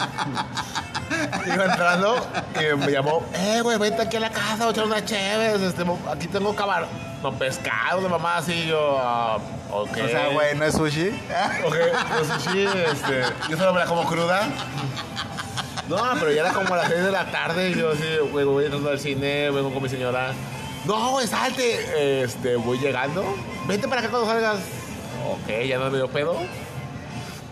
Iba 1.46 1.64
entrando 1.66 2.26
y 2.54 2.76
me 2.76 2.90
llamó, 2.90 3.22
eh, 3.34 3.60
güey, 3.62 3.76
vente 3.76 4.00
aquí 4.00 4.16
a 4.16 4.20
la 4.20 4.30
casa, 4.30 4.56
voy 4.64 4.68
a 4.68 4.70
echar 4.70 4.84
unas 4.84 5.04
chéves, 5.04 5.60
este, 5.60 5.84
aquí 6.10 6.26
tengo 6.26 6.56
cabar, 6.56 6.86
no, 7.22 7.32
pescado 7.34 8.00
de 8.00 8.08
mamá, 8.08 8.38
así, 8.38 8.66
yo, 8.66 8.96
ah, 8.98 9.36
ok. 9.70 9.90
O 10.04 10.08
sea, 10.08 10.28
güey, 10.28 10.56
¿no 10.56 10.64
es 10.64 10.74
sushi? 10.74 11.08
Ok, 11.66 11.76
pues 12.16 12.42
sushi, 12.42 12.64
este, 12.64 13.24
yo 13.50 13.58
solo 13.58 13.74
me 13.74 13.80
la 13.80 13.86
como 13.86 14.06
cruda. 14.06 14.48
No, 15.88 15.96
pero 16.18 16.30
ya 16.32 16.42
era 16.42 16.52
como 16.52 16.72
a 16.74 16.78
las 16.78 16.88
6 16.88 17.04
de 17.04 17.10
la 17.10 17.30
tarde 17.30 17.70
y 17.70 17.74
yo 17.74 17.90
así, 17.90 18.04
güey, 18.30 18.44
voy 18.44 18.64
entrando 18.64 18.90
al 18.90 18.98
cine, 19.00 19.50
vengo 19.50 19.72
con 19.72 19.82
mi 19.82 19.88
señora. 19.88 20.32
No, 20.84 21.10
güey, 21.12 21.26
salte. 21.26 22.22
Este, 22.22 22.56
voy 22.56 22.78
llegando. 22.78 23.24
Vente 23.66 23.88
para 23.88 24.00
acá 24.00 24.10
cuando 24.10 24.28
salgas. 24.28 24.58
Ok, 25.28 25.66
ya 25.68 25.78
no 25.78 25.90
me 25.90 25.96
dio 25.98 26.08
pedo. 26.08 26.36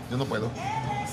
Yo 0.09 0.17
no 0.17 0.25
puedo. 0.25 0.49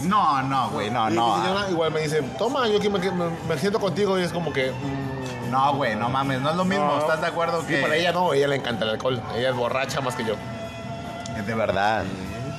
No, 0.03 0.43
no, 0.43 0.71
güey, 0.71 0.91
no, 0.91 1.09
Y 1.09 1.11
mi 1.11 1.17
no. 1.17 1.37
señora 1.43 1.71
igual 1.71 1.93
me 1.93 2.01
dice, 2.03 2.23
toma, 2.39 2.69
yo 2.69 2.79
aquí 2.79 2.89
me, 2.89 2.99
me- 2.99 3.31
me 3.49 3.59
siento 3.59 3.81
contigo 3.81 4.17
y 4.19 4.23
es 4.23 4.33
como 4.33 4.53
que... 4.53 4.71
mm, 4.71 5.51
No, 5.51 5.75
güey, 5.75 5.97
no 5.97 6.09
mames, 6.09 6.41
no 6.41 6.51
es 6.51 6.57
lo 6.57 6.65
mismo. 6.65 6.85
no. 6.87 6.99
¿Estás 7.01 7.21
de 7.21 7.27
acuerdo 7.27 7.61
Sí, 7.63 7.67
que 7.69 7.77
para 7.79 7.97
ella 7.97 8.13
no, 8.13 8.33
ella 8.33 8.47
le 8.49 8.57
encanta 8.57 8.85
el 8.85 8.91
alcohol. 8.93 9.21
Ella 9.37 9.51
es 9.51 9.57
borracha 9.57 10.01
más 10.01 10.15
que 10.15 10.25
yo. 10.25 10.35
Es 11.37 11.45
de 11.47 11.55
verdad. 11.55 12.05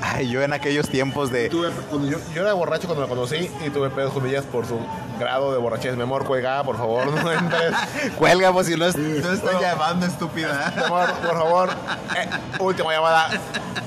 Ay, 0.01 0.29
yo 0.29 0.41
en 0.41 0.53
aquellos 0.53 0.87
tiempos 0.87 1.29
de 1.29 1.49
Tuve- 1.51 1.71
yo, 2.09 2.17
yo 2.33 2.41
era 2.41 2.53
borracho 2.53 2.87
cuando 2.87 3.03
la 3.03 3.09
conocí 3.09 3.51
y 3.65 3.69
tuve 3.69 3.89
pedos 3.89 4.13
con 4.13 4.25
ellas 4.25 4.45
por 4.45 4.65
su 4.65 4.79
grado 5.19 5.51
de 5.51 5.57
borrachez. 5.57 5.95
Mi 5.97 6.03
amor, 6.03 6.23
cuelga, 6.23 6.63
por 6.63 6.77
favor, 6.77 7.07
no 7.11 7.31
entres. 7.31 7.73
cuelga, 8.17 8.53
pues 8.53 8.67
si 8.67 8.75
no, 8.77 8.85
es- 8.85 8.95
no 8.95 9.17
estoy 9.33 9.39
Bueno. 9.41 9.61
llamando 9.61 10.05
estúpida. 10.05 10.73
Mi 10.77 10.83
amor, 10.83 11.09
por 11.11 11.33
favor. 11.37 11.69
Eh, 12.17 12.29
última 12.59 12.93
llamada. 12.93 13.29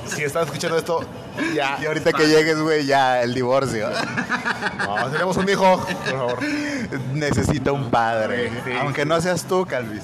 Si 0.05 0.23
estás 0.23 0.45
escuchando 0.45 0.77
esto, 0.77 1.01
ya. 1.55 1.79
Y 1.81 1.85
ahorita 1.87 2.11
que 2.13 2.27
llegues, 2.27 2.59
güey, 2.61 2.85
ya 2.85 3.21
el 3.23 3.33
divorcio. 3.33 3.89
No, 4.85 5.09
tenemos 5.09 5.35
un 5.37 5.49
hijo, 5.49 5.77
por 5.79 6.11
favor. 6.11 6.37
Necesito 7.13 7.73
un 7.73 7.89
padre. 7.89 8.49
Sí, 8.49 8.55
sí. 8.65 8.71
Aunque 8.79 9.05
no 9.05 9.19
seas 9.19 9.45
tú, 9.45 9.65
Calvis. 9.65 10.03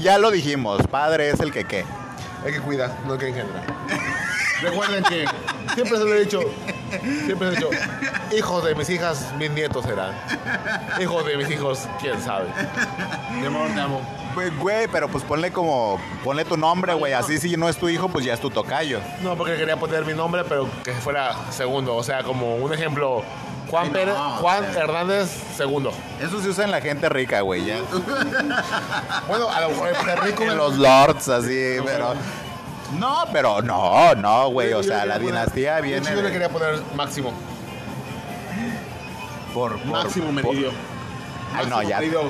Ya 0.00 0.18
lo 0.18 0.30
dijimos, 0.32 0.80
padre 0.90 1.30
es 1.30 1.38
el 1.40 1.52
que 1.52 1.64
qué. 1.64 1.84
El 2.44 2.52
que 2.54 2.60
cuida, 2.60 2.96
no 3.06 3.14
el 3.14 3.20
que 3.20 3.28
engendra. 3.28 3.62
Recuerden 4.62 5.04
que 5.04 5.24
siempre 5.74 5.98
se 5.98 6.04
lo 6.04 6.14
he 6.14 6.20
dicho, 6.20 6.40
siempre 7.24 7.54
se 7.54 7.60
lo 7.60 7.72
he 7.72 7.76
dicho, 7.76 8.36
hijos 8.36 8.64
de 8.64 8.74
mis 8.74 8.88
hijas, 8.90 9.32
mis 9.38 9.50
nietos 9.50 9.84
serán. 9.84 10.14
Hijos 11.00 11.26
de 11.26 11.36
mis 11.36 11.50
hijos, 11.50 11.80
quién 12.00 12.20
sabe. 12.22 12.46
Mi 13.40 13.46
amor, 13.46 13.68
te 13.74 13.80
amo. 13.80 14.00
Pues, 14.34 14.56
güey, 14.58 14.88
pero 14.88 15.08
pues 15.08 15.24
ponle 15.24 15.52
como, 15.52 16.00
ponle 16.24 16.44
tu 16.44 16.56
nombre, 16.56 16.94
güey. 16.94 17.12
Así 17.12 17.38
si 17.38 17.56
no 17.56 17.68
es 17.68 17.76
tu 17.76 17.88
hijo, 17.88 18.08
pues 18.08 18.24
ya 18.24 18.34
es 18.34 18.40
tu 18.40 18.50
tocayo. 18.50 19.00
No, 19.22 19.36
porque 19.36 19.56
quería 19.56 19.76
poner 19.76 20.06
mi 20.06 20.14
nombre, 20.14 20.44
pero 20.48 20.68
que 20.84 20.92
fuera 20.92 21.34
segundo. 21.50 21.94
O 21.96 22.02
sea, 22.02 22.22
como 22.22 22.56
un 22.56 22.72
ejemplo, 22.72 23.22
Juan 23.70 23.84
Sí, 23.84 23.90
no, 23.90 23.98
Pérez, 23.98 24.14
o 24.14 24.30
Juan 24.40 24.72
sea. 24.72 24.84
Hernández, 24.84 25.28
segundo. 25.56 25.92
Eso 26.20 26.40
se 26.40 26.48
usa 26.48 26.64
en 26.64 26.70
la 26.70 26.80
gente 26.80 27.08
rica, 27.08 27.42
güey, 27.42 27.66
ya. 27.66 27.80
Bueno, 29.28 29.50
a 29.50 29.60
lo 29.60 29.70
mejor 29.70 29.92
rico. 30.24 30.44
En 30.44 30.56
los 30.56 30.78
lords, 30.78 31.28
así, 31.28 31.76
pero... 31.84 32.14
No, 32.98 33.24
pero 33.32 33.62
no, 33.62 34.14
no, 34.14 34.48
güey. 34.50 34.72
O 34.72 34.82
sea, 34.82 35.04
la 35.06 35.18
dinastía 35.18 35.76
de 35.76 35.82
viene 35.82 36.06
yo 36.10 36.16
le 36.16 36.22
de- 36.22 36.32
quería 36.32 36.48
poner 36.48 36.80
Máximo. 36.94 37.32
por, 39.54 39.76
por- 39.78 39.86
Máximo 39.86 40.26
por- 40.26 40.34
Meridio. 40.34 40.70
Ay, 41.54 41.66
no, 41.66 41.76
Máximo 41.76 41.82
ya. 41.82 41.98
Meridio, 41.98 42.20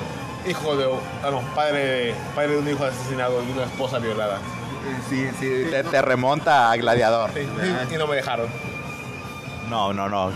hijo 0.47 0.75
de. 0.75 0.85
Ah, 1.23 1.29
no, 1.31 1.41
padre, 1.55 1.79
de- 1.79 2.15
padre 2.35 2.49
de 2.53 2.57
un 2.59 2.69
hijo 2.69 2.83
asesinado 2.85 3.41
y 3.43 3.51
una 3.51 3.63
esposa 3.63 3.99
violada. 3.99 4.39
Sí, 5.09 5.27
sí, 5.39 5.67
te, 5.71 5.83
te 5.83 6.01
remonta 6.01 6.69
a 6.71 6.75
Gladiador. 6.75 7.31
Sí, 7.33 7.41
sí, 7.61 7.95
y 7.95 7.97
no 7.97 8.07
me 8.07 8.17
dejaron. 8.17 8.47
No, 9.69 9.93
no, 9.93 10.09
no. 10.09 10.31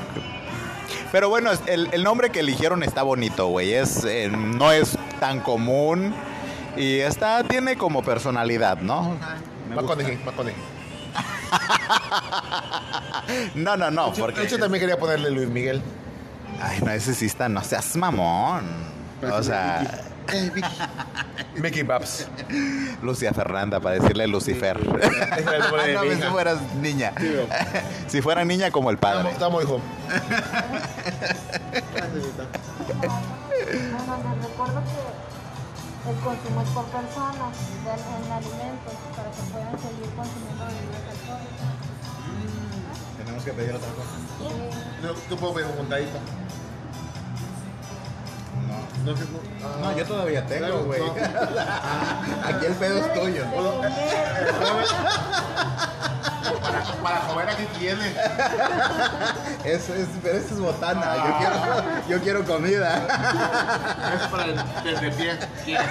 Pero 1.11 1.29
bueno, 1.29 1.51
es- 1.51 1.61
el, 1.67 1.89
el 1.91 2.03
nombre 2.03 2.29
que 2.31 2.39
eligieron 2.39 2.83
está 2.83 3.03
bonito, 3.03 3.47
güey. 3.47 3.73
Es, 3.73 4.03
eh, 4.05 4.29
no 4.31 4.71
es 4.71 4.97
tan 5.19 5.41
común 5.41 6.13
y 6.77 6.99
está, 6.99 7.43
tiene 7.43 7.75
como 7.77 8.03
personalidad, 8.03 8.77
¿no? 8.79 9.15
McConaughey, 9.75 10.17
McConaughey. 10.25 10.55
No, 13.55 13.75
no, 13.77 13.91
no, 13.91 14.11
De 14.11 14.19
porque... 14.21 14.43
hecho, 14.43 14.57
también 14.57 14.81
quería 14.81 14.97
ponerle 14.97 15.31
Luis 15.31 15.49
Miguel. 15.49 15.81
Ay, 16.61 16.79
no, 16.81 16.91
ese 16.91 17.13
sí 17.13 17.25
está, 17.25 17.49
no 17.49 17.63
seas 17.63 17.95
mamón. 17.95 18.65
O 19.31 19.43
sea, 19.43 20.05
Mickey 21.55 21.83
Babs. 21.83 22.27
Lucia 23.01 23.33
Fernanda, 23.33 23.79
para 23.79 23.99
decirle 23.99 24.27
Lucifer. 24.27 24.77
De 24.79 25.93
no, 25.93 26.03
mi 26.03 26.15
si 26.15 26.21
fueras 26.23 26.57
niña. 26.81 27.13
Si 28.07 28.21
fuera 28.21 28.45
niña 28.45 28.71
como 28.71 28.89
el 28.89 28.97
padre. 28.97 29.31
Estamos, 29.31 29.63
hijo. 29.63 29.81
El 36.09 36.15
consumo 36.23 36.61
es 36.61 36.69
por 36.69 36.85
personas 36.85 37.53
del- 37.83 38.25
en 38.25 38.31
alimentos 38.31 38.93
para 39.15 39.29
que 39.31 39.41
puedan 39.51 39.77
seguir 39.79 40.09
consumiendo 40.15 40.65
bebidas 40.65 41.03
alcohólicas. 41.11 41.71
Tenemos 43.17 43.43
que 43.43 43.51
pedir 43.53 43.73
otra 43.75 43.89
cosa. 43.89 44.15
Yo, 45.03 45.09
yo 45.29 45.37
puedo 45.37 45.53
pedir 45.53 45.67
un 45.69 45.77
montadito. 45.77 46.17
No, 49.05 49.13
ah, 49.13 49.15
No, 49.81 49.97
yo 49.97 50.05
todavía 50.05 50.45
tengo, 50.45 50.83
güey. 50.83 50.99
no. 50.99 51.07
Aquí 52.47 52.65
el 52.65 52.73
pedo 52.75 52.97
es 52.97 53.13
tuyo. 53.13 53.43
Para, 56.61 56.81
para 57.03 57.19
comer 57.27 57.49
aquí 57.49 57.65
tiene. 57.79 58.13
Eso 59.63 59.93
es, 59.93 60.07
pero 60.21 60.37
eso 60.37 60.53
es 60.55 60.59
botana. 60.59 61.15
Yo 61.15 61.37
quiero, 61.37 61.55
yo 62.09 62.21
quiero 62.21 62.45
comida. 62.45 63.07
Es 64.15 64.27
para 64.27 64.45
el 64.45 64.55
desde 64.83 65.11
pie. 65.11 65.37
Quieto. 65.65 65.87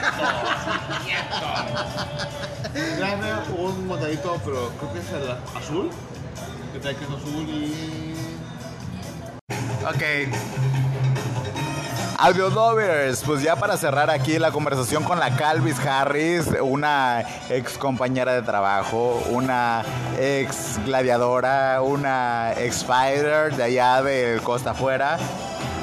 Un 3.57 3.87
montadito, 3.87 4.41
pero 4.45 4.71
creo 4.79 4.93
que 4.93 4.99
es 5.01 5.11
el 5.13 5.31
azul. 5.57 5.91
Que 6.73 6.79
trae 6.79 6.95
queso 6.97 7.17
azul 7.17 7.49
y. 7.49 8.15
Ok. 9.85 10.03
Audio 12.19 12.49
Lovers, 12.49 13.23
pues 13.27 13.43
ya 13.43 13.57
para 13.57 13.77
cerrar 13.77 14.09
aquí 14.09 14.39
la 14.39 14.51
conversación 14.51 15.05
con 15.05 15.21
la 15.21 15.37
Calvis 15.37 15.79
Harris, 15.79 16.47
una 16.63 17.23
ex 17.51 17.77
compañera 17.77 18.33
de 18.33 18.41
trabajo, 18.41 19.23
una 19.29 19.85
ex 20.19 20.81
gladiadora, 20.87 21.83
una 21.83 22.55
ex 22.57 22.85
fighter 22.85 23.55
de 23.55 23.65
allá 23.65 24.03
de 24.03 24.41
Costa 24.43 24.71
Afuera. 24.71 25.19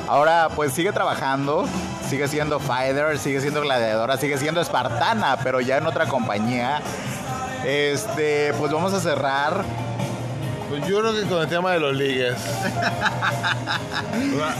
Ahora 0.07 0.49
pues 0.55 0.73
sigue 0.73 0.91
trabajando, 0.91 1.65
sigue 2.09 2.27
siendo 2.27 2.59
fighter, 2.59 3.19
sigue 3.19 3.39
siendo 3.39 3.61
gladiadora, 3.61 4.17
sigue 4.17 4.39
siendo 4.39 4.59
espartana, 4.59 5.37
pero 5.43 5.61
ya 5.61 5.77
en 5.77 5.85
otra 5.85 6.07
compañía. 6.07 6.81
Este, 7.63 8.53
pues 8.57 8.71
vamos 8.71 8.93
a 8.93 8.99
cerrar 8.99 9.63
Pues 10.73 10.87
yo 10.87 11.01
creo 11.01 11.13
que 11.13 11.21
con 11.29 11.39
el 11.41 11.47
tema 11.47 11.71
de 11.73 11.79
los 11.79 11.95
ligues. 11.95 12.33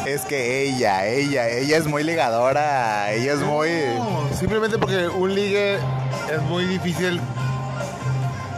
Es 0.06 0.22
que 0.26 0.62
ella, 0.64 1.06
ella, 1.08 1.48
ella 1.50 1.78
es 1.78 1.86
muy 1.88 2.04
ligadora, 2.04 3.12
ella 3.12 3.34
es 3.34 3.40
muy... 3.40 3.70
No, 3.98 4.28
simplemente 4.38 4.78
porque 4.78 5.08
un 5.08 5.34
ligue 5.34 5.76
es 5.76 6.42
muy 6.50 6.66
difícil 6.66 7.20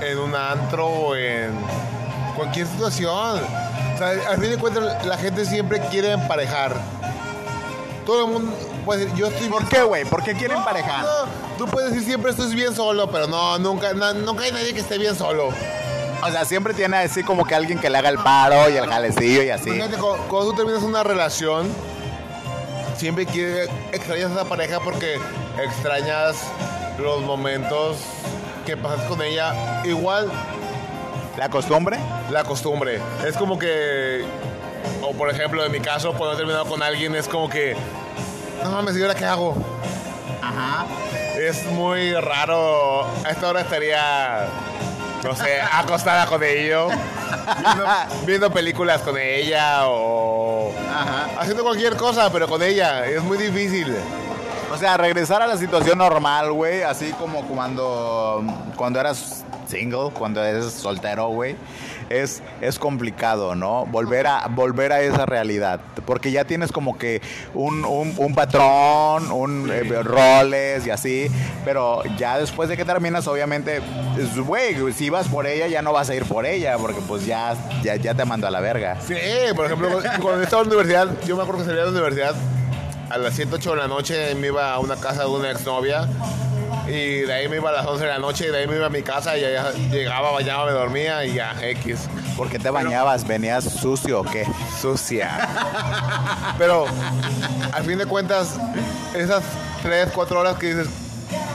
en 0.01 0.17
un 0.17 0.35
antro 0.35 0.85
o 0.87 1.15
en 1.15 1.51
cualquier 2.35 2.67
situación. 2.67 3.39
O 3.93 3.97
sea, 3.97 4.09
al 4.29 4.39
fin 4.41 4.49
de 4.51 4.57
cuentas 4.57 5.05
la 5.05 5.17
gente 5.17 5.45
siempre 5.45 5.79
quiere 5.91 6.11
emparejar. 6.11 6.73
Todo 8.05 8.25
el 8.25 8.31
mundo, 8.33 8.51
pues 8.83 9.07
yo 9.15 9.27
estoy... 9.27 9.47
¿Por 9.47 9.67
qué, 9.69 9.83
güey? 9.83 10.03
¿Por 10.05 10.23
qué 10.23 10.33
quieren 10.33 10.57
No, 10.59 10.65
parejar? 10.65 11.05
no, 11.05 11.57
tú 11.57 11.65
puedes 11.71 11.91
decir 11.91 12.05
siempre 12.05 12.31
estoy 12.31 12.53
bien 12.53 12.75
solo, 12.75 13.09
pero 13.09 13.27
no, 13.27 13.57
nunca, 13.59 13.93
na- 13.93 14.13
nunca 14.13 14.43
hay 14.43 14.51
nadie 14.51 14.73
que 14.73 14.81
esté 14.81 14.97
bien 14.97 15.15
solo. 15.15 15.49
O 16.27 16.31
sea, 16.31 16.43
siempre 16.45 16.73
tiene 16.73 16.97
así 16.97 17.23
como 17.23 17.45
que 17.45 17.53
alguien 17.55 17.79
que 17.79 17.89
le 17.89 17.97
haga 17.97 18.09
el 18.09 18.17
paro 18.17 18.69
y 18.69 18.77
el 18.77 18.87
jalecillo 18.87 19.43
y 19.43 19.49
así. 19.49 19.69
Imagínate, 19.69 19.97
cu- 19.97 20.17
cuando, 20.27 20.51
tú 20.51 20.55
terminas 20.57 20.81
una 20.83 21.03
relación, 21.03 21.67
siempre 22.97 23.25
quieres, 23.25 23.69
extrañas 23.91 24.31
a 24.31 24.33
esa 24.33 24.45
pareja 24.45 24.79
porque 24.79 25.17
extrañas 25.63 26.35
los 26.97 27.21
momentos 27.21 27.97
que 28.65 28.75
pasaste 28.77 29.07
con 29.07 29.21
ella, 29.21 29.81
igual 29.83 30.31
¿La 31.37 31.49
costumbre? 31.49 31.99
la 32.31 32.43
costumbre. 32.43 32.99
Es 33.27 33.35
como 33.37 33.59
que, 33.59 34.23
o 35.03 35.11
por 35.13 35.29
ejemplo, 35.29 35.63
en 35.65 35.71
mi 35.71 35.79
caso, 35.81 36.13
cuando 36.13 36.33
he 36.33 36.37
terminado 36.37 36.65
con 36.65 36.81
alguien, 36.81 37.13
es 37.15 37.27
como 37.27 37.49
que, 37.49 37.75
no 38.63 38.71
mames, 38.71 38.95
¿y 38.97 39.01
ahora 39.01 39.13
qué 39.15 39.25
hago? 39.25 39.53
Ajá. 40.41 40.85
Es 41.37 41.65
muy 41.65 42.13
raro. 42.13 43.03
A 43.25 43.29
esta 43.29 43.49
hora 43.49 43.61
estaría, 43.61 44.47
no 45.25 45.35
sé, 45.35 45.59
acostada 45.59 46.27
con 46.27 46.43
ello, 46.43 46.87
viendo, 46.87 47.85
viendo 48.25 48.51
películas 48.51 49.01
con 49.01 49.17
ella 49.17 49.87
o 49.87 50.71
Ajá. 50.87 51.29
haciendo 51.39 51.63
cualquier 51.63 51.97
cosa, 51.97 52.31
pero 52.31 52.47
con 52.47 52.61
ella. 52.61 53.05
Es 53.07 53.23
muy 53.23 53.37
difícil. 53.37 53.95
O 54.71 54.77
sea, 54.77 54.97
regresar 54.97 55.41
a 55.41 55.47
la 55.47 55.57
situación 55.57 55.97
normal, 55.97 56.51
güey, 56.51 56.83
así 56.83 57.11
como 57.13 57.43
cuando, 57.47 58.43
cuando 58.75 58.99
eras 58.99 59.43
single, 59.67 60.11
cuando 60.13 60.43
eres 60.43 60.71
soltero, 60.71 61.29
güey, 61.29 61.55
es, 62.09 62.41
es 62.61 62.77
complicado, 62.79 63.55
¿no? 63.55 63.85
Volver 63.85 64.27
a, 64.27 64.47
volver 64.47 64.91
a 64.91 65.01
esa 65.01 65.25
realidad, 65.25 65.79
porque 66.05 66.31
ya 66.31 66.45
tienes 66.45 66.71
como 66.71 66.97
que 66.97 67.21
un, 67.53 67.83
un- 67.85 68.13
un 68.17 68.35
patrón, 68.35 69.31
un 69.31 69.69
eh, 69.71 70.03
roles 70.03 70.85
y 70.87 70.89
así, 70.91 71.27
pero 71.63 72.03
ya 72.17 72.37
después 72.37 72.69
de 72.69 72.77
que 72.77 72.85
terminas, 72.85 73.27
obviamente, 73.27 73.81
es, 74.19 74.37
güey, 74.37 74.75
si 74.93 75.09
vas 75.09 75.27
por 75.27 75.47
ella, 75.47 75.67
ya 75.67 75.81
no 75.81 75.93
vas 75.93 76.09
a 76.09 76.15
ir 76.15 76.25
por 76.25 76.45
ella, 76.45 76.77
porque 76.77 77.01
pues 77.07 77.25
ya, 77.25 77.55
ya, 77.83 77.95
ya 77.95 78.13
te 78.13 78.25
mando 78.25 78.47
a 78.47 78.51
la 78.51 78.59
verga. 78.59 78.97
Sí, 79.01 79.15
por 79.55 79.65
ejemplo, 79.65 79.89
cuando 80.21 80.41
estaba 80.43 80.61
en 80.63 80.69
la 80.69 80.75
universidad, 80.75 81.09
yo 81.25 81.35
me 81.35 81.43
acuerdo 81.43 81.61
que 81.61 81.67
salía 81.69 81.81
de 81.85 81.91
la 81.91 81.91
universidad 81.91 82.35
a 83.09 83.17
las 83.17 83.33
7, 83.35 83.51
8 83.53 83.71
de 83.71 83.77
la 83.77 83.87
noche, 83.87 84.35
me 84.35 84.47
iba 84.47 84.73
a 84.73 84.79
una 84.79 84.95
casa 84.95 85.21
de 85.21 85.27
una 85.29 85.51
exnovia. 85.51 86.07
Y 86.87 87.21
de 87.21 87.33
ahí 87.33 87.47
me 87.47 87.55
iba 87.57 87.69
a 87.69 87.73
las 87.73 87.85
11 87.85 88.03
de 88.03 88.09
la 88.09 88.19
noche 88.19 88.45
y 88.47 88.51
de 88.51 88.59
ahí 88.59 88.67
me 88.67 88.75
iba 88.75 88.85
a 88.85 88.89
mi 88.89 89.01
casa 89.01 89.37
y 89.37 89.43
allá 89.43 89.71
llegaba, 89.91 90.31
bañaba, 90.31 90.65
me 90.65 90.71
dormía 90.71 91.25
y 91.25 91.33
ya, 91.33 91.55
X. 91.61 92.07
¿Por 92.37 92.49
qué 92.49 92.59
te 92.59 92.69
bañabas? 92.69 93.25
¿Venías 93.25 93.63
sucio 93.63 94.21
o 94.21 94.23
qué? 94.23 94.45
Sucia. 94.79 95.47
Pero, 96.57 96.85
al 97.71 97.83
fin 97.83 97.97
de 97.97 98.05
cuentas, 98.05 98.57
esas 99.15 99.43
3, 99.81 100.09
4 100.13 100.39
horas 100.39 100.57
que 100.57 100.75
dices, 100.75 100.87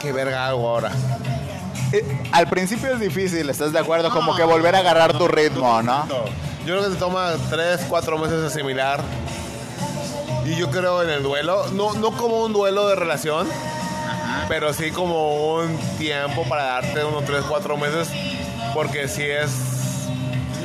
qué 0.01 0.13
verga 0.13 0.49
hago 0.49 0.69
ahora. 0.69 0.91
Eh, 1.93 2.05
al 2.33 2.49
principio 2.49 2.93
es 2.95 3.01
difícil, 3.01 3.49
¿estás 3.51 3.73
de 3.73 3.79
acuerdo? 3.79 4.11
Como 4.11 4.35
que 4.35 4.45
volver 4.45 4.75
a 4.75 4.79
agarrar 4.79 5.17
tu 5.17 5.29
ritmo, 5.29 5.83
¿no? 5.83 6.07
Yo 6.67 6.77
creo 6.77 6.83
que 6.83 6.91
te 6.91 6.97
toma 6.97 7.33
3, 7.51 7.87
4 7.89 8.19
meses 8.19 8.45
asimilar. 8.45 9.01
Y 10.45 10.57
yo 10.57 10.71
creo 10.71 11.03
en 11.03 11.11
el 11.11 11.23
duelo, 11.23 11.67
no, 11.73 11.93
no 11.95 12.13
como 12.13 12.45
un 12.45 12.53
duelo 12.53 12.89
de 12.89 12.97
relación, 12.97 13.47
pero 14.51 14.73
sí 14.73 14.91
como 14.91 15.55
un 15.55 15.79
tiempo 15.97 16.43
para 16.49 16.65
darte 16.65 17.05
unos 17.05 17.25
3, 17.25 17.45
4 17.49 17.77
meses, 17.77 18.09
porque 18.75 19.07
si 19.07 19.23
es... 19.23 19.70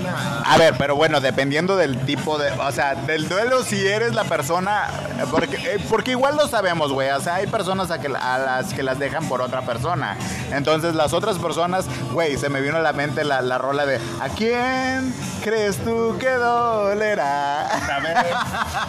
A 0.08 0.58
ver, 0.58 0.76
pero 0.78 0.96
bueno, 0.96 1.20
dependiendo 1.22 1.76
del 1.76 2.06
tipo 2.06 2.38
de, 2.38 2.52
o 2.52 2.72
sea, 2.72 2.96
del 2.96 3.28
duelo, 3.28 3.64
si 3.64 3.86
eres 3.86 4.14
la 4.14 4.24
persona, 4.24 4.88
porque, 5.32 5.56
eh, 5.58 5.86
porque 5.90 6.12
igual 6.12 6.36
lo 6.36 6.48
sabemos, 6.48 6.92
güey, 6.92 7.10
o 7.10 7.20
sea, 7.20 7.36
hay 7.36 7.48
personas 7.48 7.92
a, 7.92 8.00
que, 8.00 8.08
a 8.08 8.38
las 8.38 8.74
que 8.74 8.84
las 8.84 9.00
dejan 9.00 9.28
por 9.28 9.42
otra 9.42 9.62
persona. 9.62 10.18
Entonces, 10.52 10.96
las 10.96 11.14
otras 11.14 11.38
personas, 11.38 11.86
güey, 12.12 12.38
se 12.38 12.50
me 12.50 12.62
vino 12.62 12.78
a 12.78 12.82
la 12.82 12.94
mente 12.94 13.24
la, 13.24 13.42
la 13.42 13.58
rola 13.58 13.86
de, 13.86 14.00
¿a 14.22 14.30
quién 14.30 15.14
crees 15.44 15.78
tú 15.78 16.18
que 16.20 16.30
dolerá? 16.30 17.68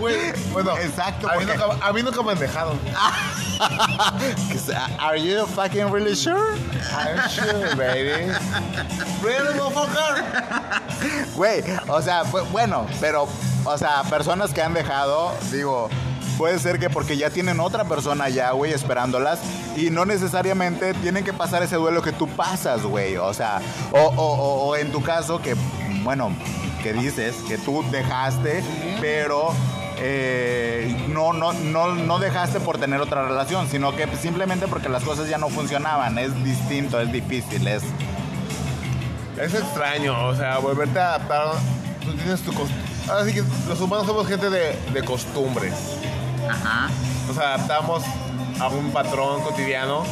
Güey, 0.00 0.32
bueno, 0.52 0.76
Exacto, 0.76 1.26
A 1.28 1.88
a 1.88 1.92
mí 1.92 2.02
nunca 2.02 2.22
me 2.22 2.32
han 2.32 2.38
dejado. 2.38 2.74
Are 4.98 5.16
you 5.16 5.46
fucking 5.46 5.90
really 5.90 6.14
sure? 6.14 6.58
I'm 6.92 7.28
sure, 7.30 7.74
baby. 7.76 8.30
Really, 9.22 9.54
motherfucker? 9.54 10.05
Güey, 11.36 11.62
o 11.88 12.00
sea, 12.02 12.24
bu- 12.24 12.46
bueno, 12.50 12.86
pero, 13.00 13.28
o 13.64 13.78
sea, 13.78 14.02
personas 14.04 14.52
que 14.52 14.62
han 14.62 14.72
dejado, 14.74 15.32
digo, 15.52 15.88
puede 16.38 16.58
ser 16.58 16.78
que 16.78 16.88
porque 16.90 17.16
ya 17.16 17.30
tienen 17.30 17.60
otra 17.60 17.84
persona 17.84 18.28
ya, 18.28 18.50
güey, 18.52 18.72
esperándolas 18.72 19.38
y 19.76 19.90
no 19.90 20.04
necesariamente 20.06 20.94
tienen 20.94 21.24
que 21.24 21.32
pasar 21.32 21.62
ese 21.62 21.76
duelo 21.76 22.00
que 22.02 22.12
tú 22.12 22.26
pasas, 22.28 22.82
güey, 22.82 23.16
o 23.16 23.32
sea, 23.34 23.60
o, 23.92 23.98
o- 24.00 24.34
o- 24.34 24.66
o 24.68 24.76
en 24.76 24.90
tu 24.92 25.02
caso 25.02 25.40
que, 25.42 25.54
bueno, 26.02 26.30
que 26.82 26.92
dices 26.92 27.34
que 27.48 27.58
tú 27.58 27.84
dejaste, 27.90 28.62
pero... 29.00 29.48
eh, 29.98 31.06
no, 31.08 31.32
no, 31.32 31.52
no, 31.54 31.94
no 31.94 32.18
dejaste 32.18 32.60
por 32.60 32.76
tener 32.78 33.00
otra 33.00 33.26
relación, 33.26 33.66
sino 33.68 33.96
que 33.96 34.06
simplemente 34.20 34.66
porque 34.68 34.88
las 34.90 35.02
cosas 35.02 35.28
ya 35.28 35.38
no 35.38 35.48
funcionaban. 35.48 36.18
Es 36.18 36.32
distinto, 36.44 37.00
es 37.00 37.10
difícil, 37.10 37.66
es, 37.66 37.82
Es 39.40 39.52
extraño, 39.52 40.28
o 40.28 40.34
sea, 40.34 40.58
volverte 40.58 40.98
a 40.98 41.14
adaptar. 41.14 41.52
Tú 42.02 42.12
tienes 42.14 42.40
tu 42.40 42.52
costumbre. 42.52 42.86
Así 43.08 43.34
que 43.34 43.44
los 43.68 43.80
humanos 43.80 44.06
somos 44.06 44.26
gente 44.26 44.48
de, 44.48 44.76
de 44.92 45.02
costumbres. 45.02 45.74
Nos 47.28 47.38
adaptamos 47.38 48.02
a 48.58 48.68
un 48.68 48.90
patrón 48.92 49.42
cotidiano. 49.42 50.04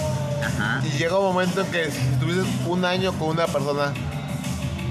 Y 0.84 0.98
llega 0.98 1.18
un 1.18 1.32
momento 1.32 1.62
en 1.62 1.66
que 1.68 1.90
si 1.90 2.00
tuvieses 2.20 2.44
un 2.66 2.84
año 2.84 3.12
con 3.14 3.28
una 3.28 3.46
persona, 3.46 3.94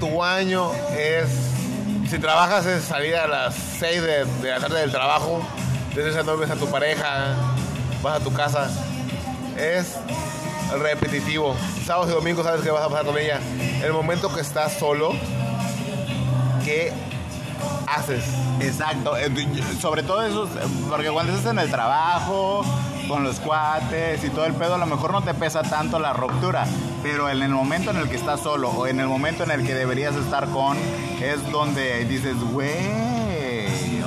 tu 0.00 0.22
año 0.22 0.72
es. 0.96 1.28
Si 2.10 2.18
trabajas 2.18 2.66
es 2.66 2.84
salir 2.84 3.14
a 3.16 3.26
las 3.26 3.54
6 3.78 4.02
de, 4.02 4.24
de 4.24 4.50
la 4.50 4.60
tarde 4.60 4.80
del 4.80 4.90
trabajo, 4.90 5.40
desde 5.94 6.22
no 6.24 6.36
ves 6.36 6.50
a 6.50 6.56
tu 6.56 6.66
pareja, 6.66 7.34
vas 8.02 8.20
a 8.20 8.24
tu 8.24 8.32
casa. 8.32 8.68
Es 9.56 9.96
repetitivo. 10.80 11.54
Sábados 11.84 12.10
y 12.10 12.14
domingos 12.14 12.44
sabes 12.44 12.62
que 12.62 12.70
vas 12.70 12.82
a 12.82 12.88
pasar 12.88 13.06
con 13.06 13.18
ella. 13.18 13.40
El 13.82 13.92
momento 13.92 14.32
que 14.34 14.40
estás 14.40 14.72
solo, 14.74 15.12
¿qué 16.64 16.92
haces? 17.86 18.24
Exacto, 18.60 19.16
eh, 19.16 19.30
sobre 19.80 20.02
todo 20.02 20.22
eso, 20.22 20.48
porque 20.88 21.10
cuando 21.10 21.32
estás 21.32 21.52
en 21.52 21.58
el 21.58 21.70
trabajo, 21.70 22.64
con 23.08 23.24
los 23.24 23.40
cuates 23.40 24.22
y 24.24 24.30
todo 24.30 24.46
el 24.46 24.54
pedo, 24.54 24.74
a 24.74 24.78
lo 24.78 24.86
mejor 24.86 25.12
no 25.12 25.22
te 25.22 25.34
pesa 25.34 25.62
tanto 25.62 25.98
la 25.98 26.12
ruptura, 26.12 26.66
pero 27.02 27.28
en 27.28 27.42
el 27.42 27.50
momento 27.50 27.90
en 27.90 27.98
el 27.98 28.08
que 28.08 28.16
estás 28.16 28.40
solo 28.40 28.70
o 28.70 28.86
en 28.86 29.00
el 29.00 29.06
momento 29.06 29.44
en 29.44 29.50
el 29.50 29.66
que 29.66 29.74
deberías 29.74 30.14
estar 30.14 30.48
con, 30.48 30.76
es 31.22 31.50
donde 31.50 32.04
dices, 32.04 32.36
güey. 32.52 33.14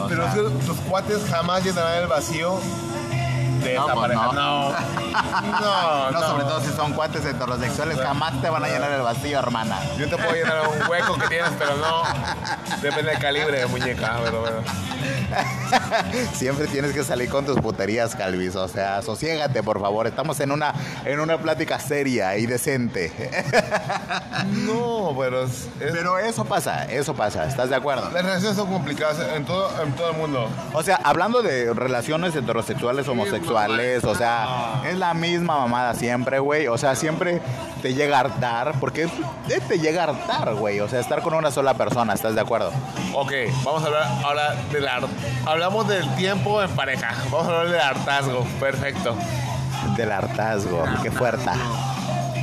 Pero 0.08 0.24
sea, 0.24 0.32
es 0.32 0.36
que 0.36 0.68
los 0.68 0.78
cuates 0.88 1.26
jamás 1.30 1.64
llenarán 1.64 2.02
el 2.02 2.08
vacío 2.08 2.60
No, 3.76 3.88
pues 3.88 4.14
no. 4.14 4.34
No. 4.34 4.74
No, 5.62 6.12
no, 6.12 6.20
no. 6.20 6.28
sobre 6.28 6.44
todo 6.44 6.62
si 6.62 6.72
son 6.74 6.94
cuates 6.94 7.24
heterosexuales, 7.26 8.00
jamás 8.00 8.40
te 8.42 8.50
van 8.50 8.64
a 8.64 8.68
llenar 8.68 8.92
el 8.92 9.02
vacío, 9.02 9.40
hermana. 9.40 9.80
Yo 9.98 10.08
te 10.10 10.18
puedo 10.18 10.34
llenar 10.34 10.68
un 10.68 10.90
hueco 10.90 11.18
que 11.18 11.28
tienes, 11.28 11.52
pero 11.58 11.76
no. 11.78 12.04
Depende 12.82 13.12
del 13.12 13.20
calibre 13.20 13.60
de 13.60 13.66
muñeca, 13.68 14.20
pero 14.24 14.42
bueno. 14.42 14.58
Siempre 16.34 16.68
tienes 16.68 16.92
que 16.94 17.04
salir 17.04 17.30
con 17.30 17.46
tus 17.46 17.60
puterías, 17.60 18.16
Calvis. 18.16 18.56
O 18.56 18.68
sea, 18.68 19.02
sosiégate, 19.02 19.64
por 19.64 19.80
favor. 19.80 20.08
Estamos 20.08 20.40
en 20.40 20.52
una, 20.52 20.74
en 21.06 21.20
una 21.20 21.38
plática 21.38 21.80
seria 21.80 22.38
y 22.38 22.46
decente. 22.46 23.12
No, 24.66 25.16
pero 25.18 25.44
es, 25.44 25.68
es- 25.80 25.92
Pero 25.92 26.18
eso 26.20 26.46
pasa, 26.46 26.86
eso 26.86 27.14
pasa. 27.16 27.46
¿Estás 27.48 27.70
de 27.70 27.76
acuerdo? 27.76 28.10
las 28.12 28.24
relaciones 28.24 28.56
son 28.58 28.72
complicadas 28.72 29.18
en 29.36 29.46
todo, 29.46 29.70
en 29.84 29.92
todo 29.94 30.12
el 30.12 30.18
mundo. 30.18 30.48
O 30.74 30.84
sea, 30.84 31.00
hablando 31.04 31.42
de 31.42 31.74
relaciones 31.74 32.36
heterosexuales, 32.36 33.08
homosexuales, 33.08 34.04
o 34.04 34.16
sea, 34.16 34.82
es 34.88 34.98
la 34.98 35.14
misma 35.14 35.58
mamada 35.60 35.94
siempre, 35.96 36.40
güey. 36.40 36.68
O 36.68 36.78
sea, 36.78 36.96
siempre 36.96 37.42
te 37.82 37.94
llega 37.94 38.18
a 38.18 38.22
hartar, 38.22 38.74
porque 38.80 39.04
eh, 39.04 39.62
te 39.68 39.80
llega 39.80 40.02
a 40.04 40.08
hartar, 40.08 40.54
güey. 40.56 40.80
O 40.80 40.88
sea, 40.88 41.00
estar 41.00 41.22
con 41.22 41.34
una 41.34 41.52
sola 41.52 41.74
persona, 41.76 42.14
¿estás 42.14 42.36
de 42.36 42.42
acuerdo? 42.42 42.72
Ok, 43.14 43.32
vamos 43.64 43.84
a 43.84 43.86
hablar 43.88 44.04
ahora 44.24 44.56
del 44.72 44.88
har- 44.88 45.08
Hablamos 45.46 45.77
del 45.84 46.08
tiempo 46.16 46.62
en 46.62 46.70
pareja. 46.72 47.10
Vamos 47.32 47.48
a 47.48 47.60
hablar 47.60 47.70
del 47.70 47.82
hartazgo. 47.82 48.46
Perfecto. 48.60 49.16
Del 49.96 50.12
hartazgo, 50.12 50.84
qué 51.04 51.12
fuerte. 51.12 51.50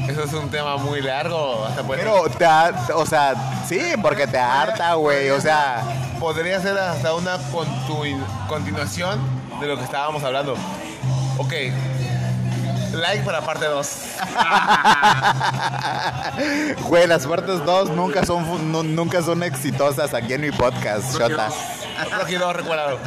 Eso 0.08 0.22
es 0.24 0.32
un 0.34 0.50
tema 0.50 0.76
muy 0.76 1.00
largo. 1.00 1.64
Hasta 1.66 1.82
Pero, 1.82 2.24
te 2.28 2.44
ha- 2.44 2.72
o 2.94 3.06
sea, 3.06 3.34
sí, 3.66 3.80
porque 4.02 4.26
te 4.26 4.38
harta, 4.38 4.94
güey. 4.94 5.30
O 5.30 5.40
sea, 5.40 5.82
podría 6.20 6.60
ser 6.60 6.76
hasta 6.78 7.14
una 7.14 7.38
continu- 7.50 8.22
continuación 8.46 9.18
de 9.60 9.66
lo 9.66 9.78
que 9.78 9.84
estábamos 9.84 10.22
hablando. 10.22 10.54
Ok. 11.38 11.52
Like 12.92 13.24
para 13.24 13.40
parte 13.40 13.64
2. 13.66 13.88
güey, 16.82 17.06
las 17.06 17.26
partes 17.26 17.64
dos 17.64 17.90
nunca 17.90 18.24
son, 18.24 18.70
nunca 18.94 19.22
son 19.22 19.42
exitosas 19.42 20.14
aquí 20.14 20.34
en 20.34 20.42
mi 20.42 20.50
podcast, 20.52 21.18
Shota. 21.18 21.48
Rocky 22.18 22.36
no 22.36 22.52
recuerdo. 22.52 22.98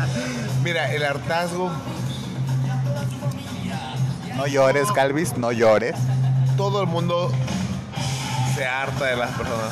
Mira, 0.63 0.91
el 0.93 1.03
hartazgo, 1.05 1.71
No 4.35 4.45
llores, 4.47 4.91
Calvis, 4.91 5.37
no 5.37 5.51
llores. 5.51 5.95
todo 6.55 6.81
el 6.81 6.87
mundo 6.87 7.31
se 8.55 8.65
harta 8.65 9.05
de 9.05 9.15
las 9.15 9.29
personas. 9.31 9.71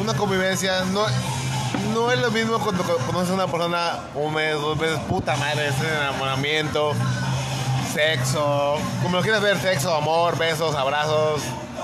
Una 0.00 0.14
convivencia 0.14 0.84
no, 0.92 1.06
no 1.94 2.10
es 2.12 2.18
lo 2.20 2.30
mismo 2.30 2.58
cuando 2.58 2.82
co- 2.84 2.96
conoces 3.06 3.30
a 3.30 3.34
una 3.34 3.46
persona 3.46 3.92
un 4.14 4.32
mes, 4.34 4.54
dos 4.54 4.76
meses, 4.78 4.98
puta 5.08 5.36
madre, 5.36 5.68
es 5.68 5.74
enamoramiento. 5.80 6.92
sexo, 7.92 8.76
como 9.02 9.16
lo 9.16 9.22
quieras 9.22 9.40
ver, 9.40 9.58
sexo, 9.58 9.94
amor, 9.94 10.36
besos, 10.38 10.74
abrazos, 10.76 11.40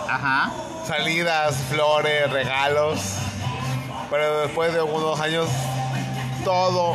Ajá. 0.08 0.50
salidas, 0.86 1.56
flores, 1.70 2.30
regalos. 2.30 3.00
Pero 4.10 4.40
después 4.42 4.72
de 4.74 4.80
algunos 4.80 5.18
años, 5.20 5.48
todo, 6.44 6.94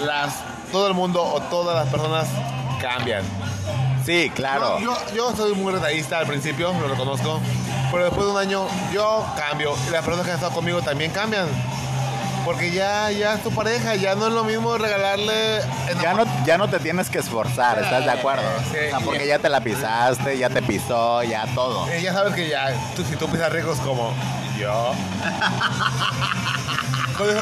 las, 0.00 0.36
todo 0.72 0.88
el 0.88 0.94
mundo 0.94 1.22
o 1.22 1.40
todas 1.42 1.76
las 1.76 1.88
personas 1.88 2.26
cambian. 2.80 3.22
Sí, 4.04 4.30
claro. 4.34 4.78
Yo, 4.80 4.96
yo, 5.08 5.14
yo 5.14 5.36
soy 5.36 5.54
muy 5.54 5.72
detallista 5.74 6.18
al 6.18 6.26
principio, 6.26 6.72
lo 6.72 6.88
reconozco. 6.88 7.40
Pero 7.90 8.04
después 8.04 8.24
de 8.24 8.32
un 8.32 8.38
año, 8.38 8.66
yo 8.92 9.26
cambio. 9.36 9.74
Y 9.88 9.90
las 9.90 10.04
personas 10.04 10.24
que 10.24 10.32
han 10.32 10.36
estado 10.36 10.54
conmigo 10.54 10.80
también 10.80 11.10
cambian. 11.10 11.46
Porque 12.44 12.70
ya, 12.70 13.10
ya 13.10 13.34
es 13.34 13.42
tu 13.42 13.50
pareja, 13.50 13.96
ya 13.96 14.14
no 14.14 14.28
es 14.28 14.32
lo 14.32 14.44
mismo 14.44 14.78
regalarle. 14.78 15.60
Ya 16.00 16.14
no, 16.14 16.24
ya 16.46 16.56
no 16.56 16.68
te 16.68 16.78
tienes 16.78 17.10
que 17.10 17.18
esforzar, 17.18 17.78
¿estás 17.78 18.04
de 18.04 18.10
acuerdo? 18.10 18.48
Sí. 18.72 18.78
O 18.86 18.90
sea, 18.90 19.00
porque 19.00 19.26
ya 19.26 19.38
te 19.38 19.48
la 19.50 19.60
pisaste, 19.60 20.38
ya 20.38 20.48
te 20.48 20.62
pisó, 20.62 21.22
ya 21.22 21.46
todo. 21.54 21.86
Ya 22.00 22.14
sabes 22.14 22.34
que 22.34 22.48
ya, 22.48 22.72
tú, 22.96 23.04
si 23.04 23.16
tú 23.16 23.28
pisas 23.28 23.52
ricos 23.52 23.78
como 23.80 24.14
yo. 24.58 24.92
con 27.20 27.30
eso, 27.30 27.40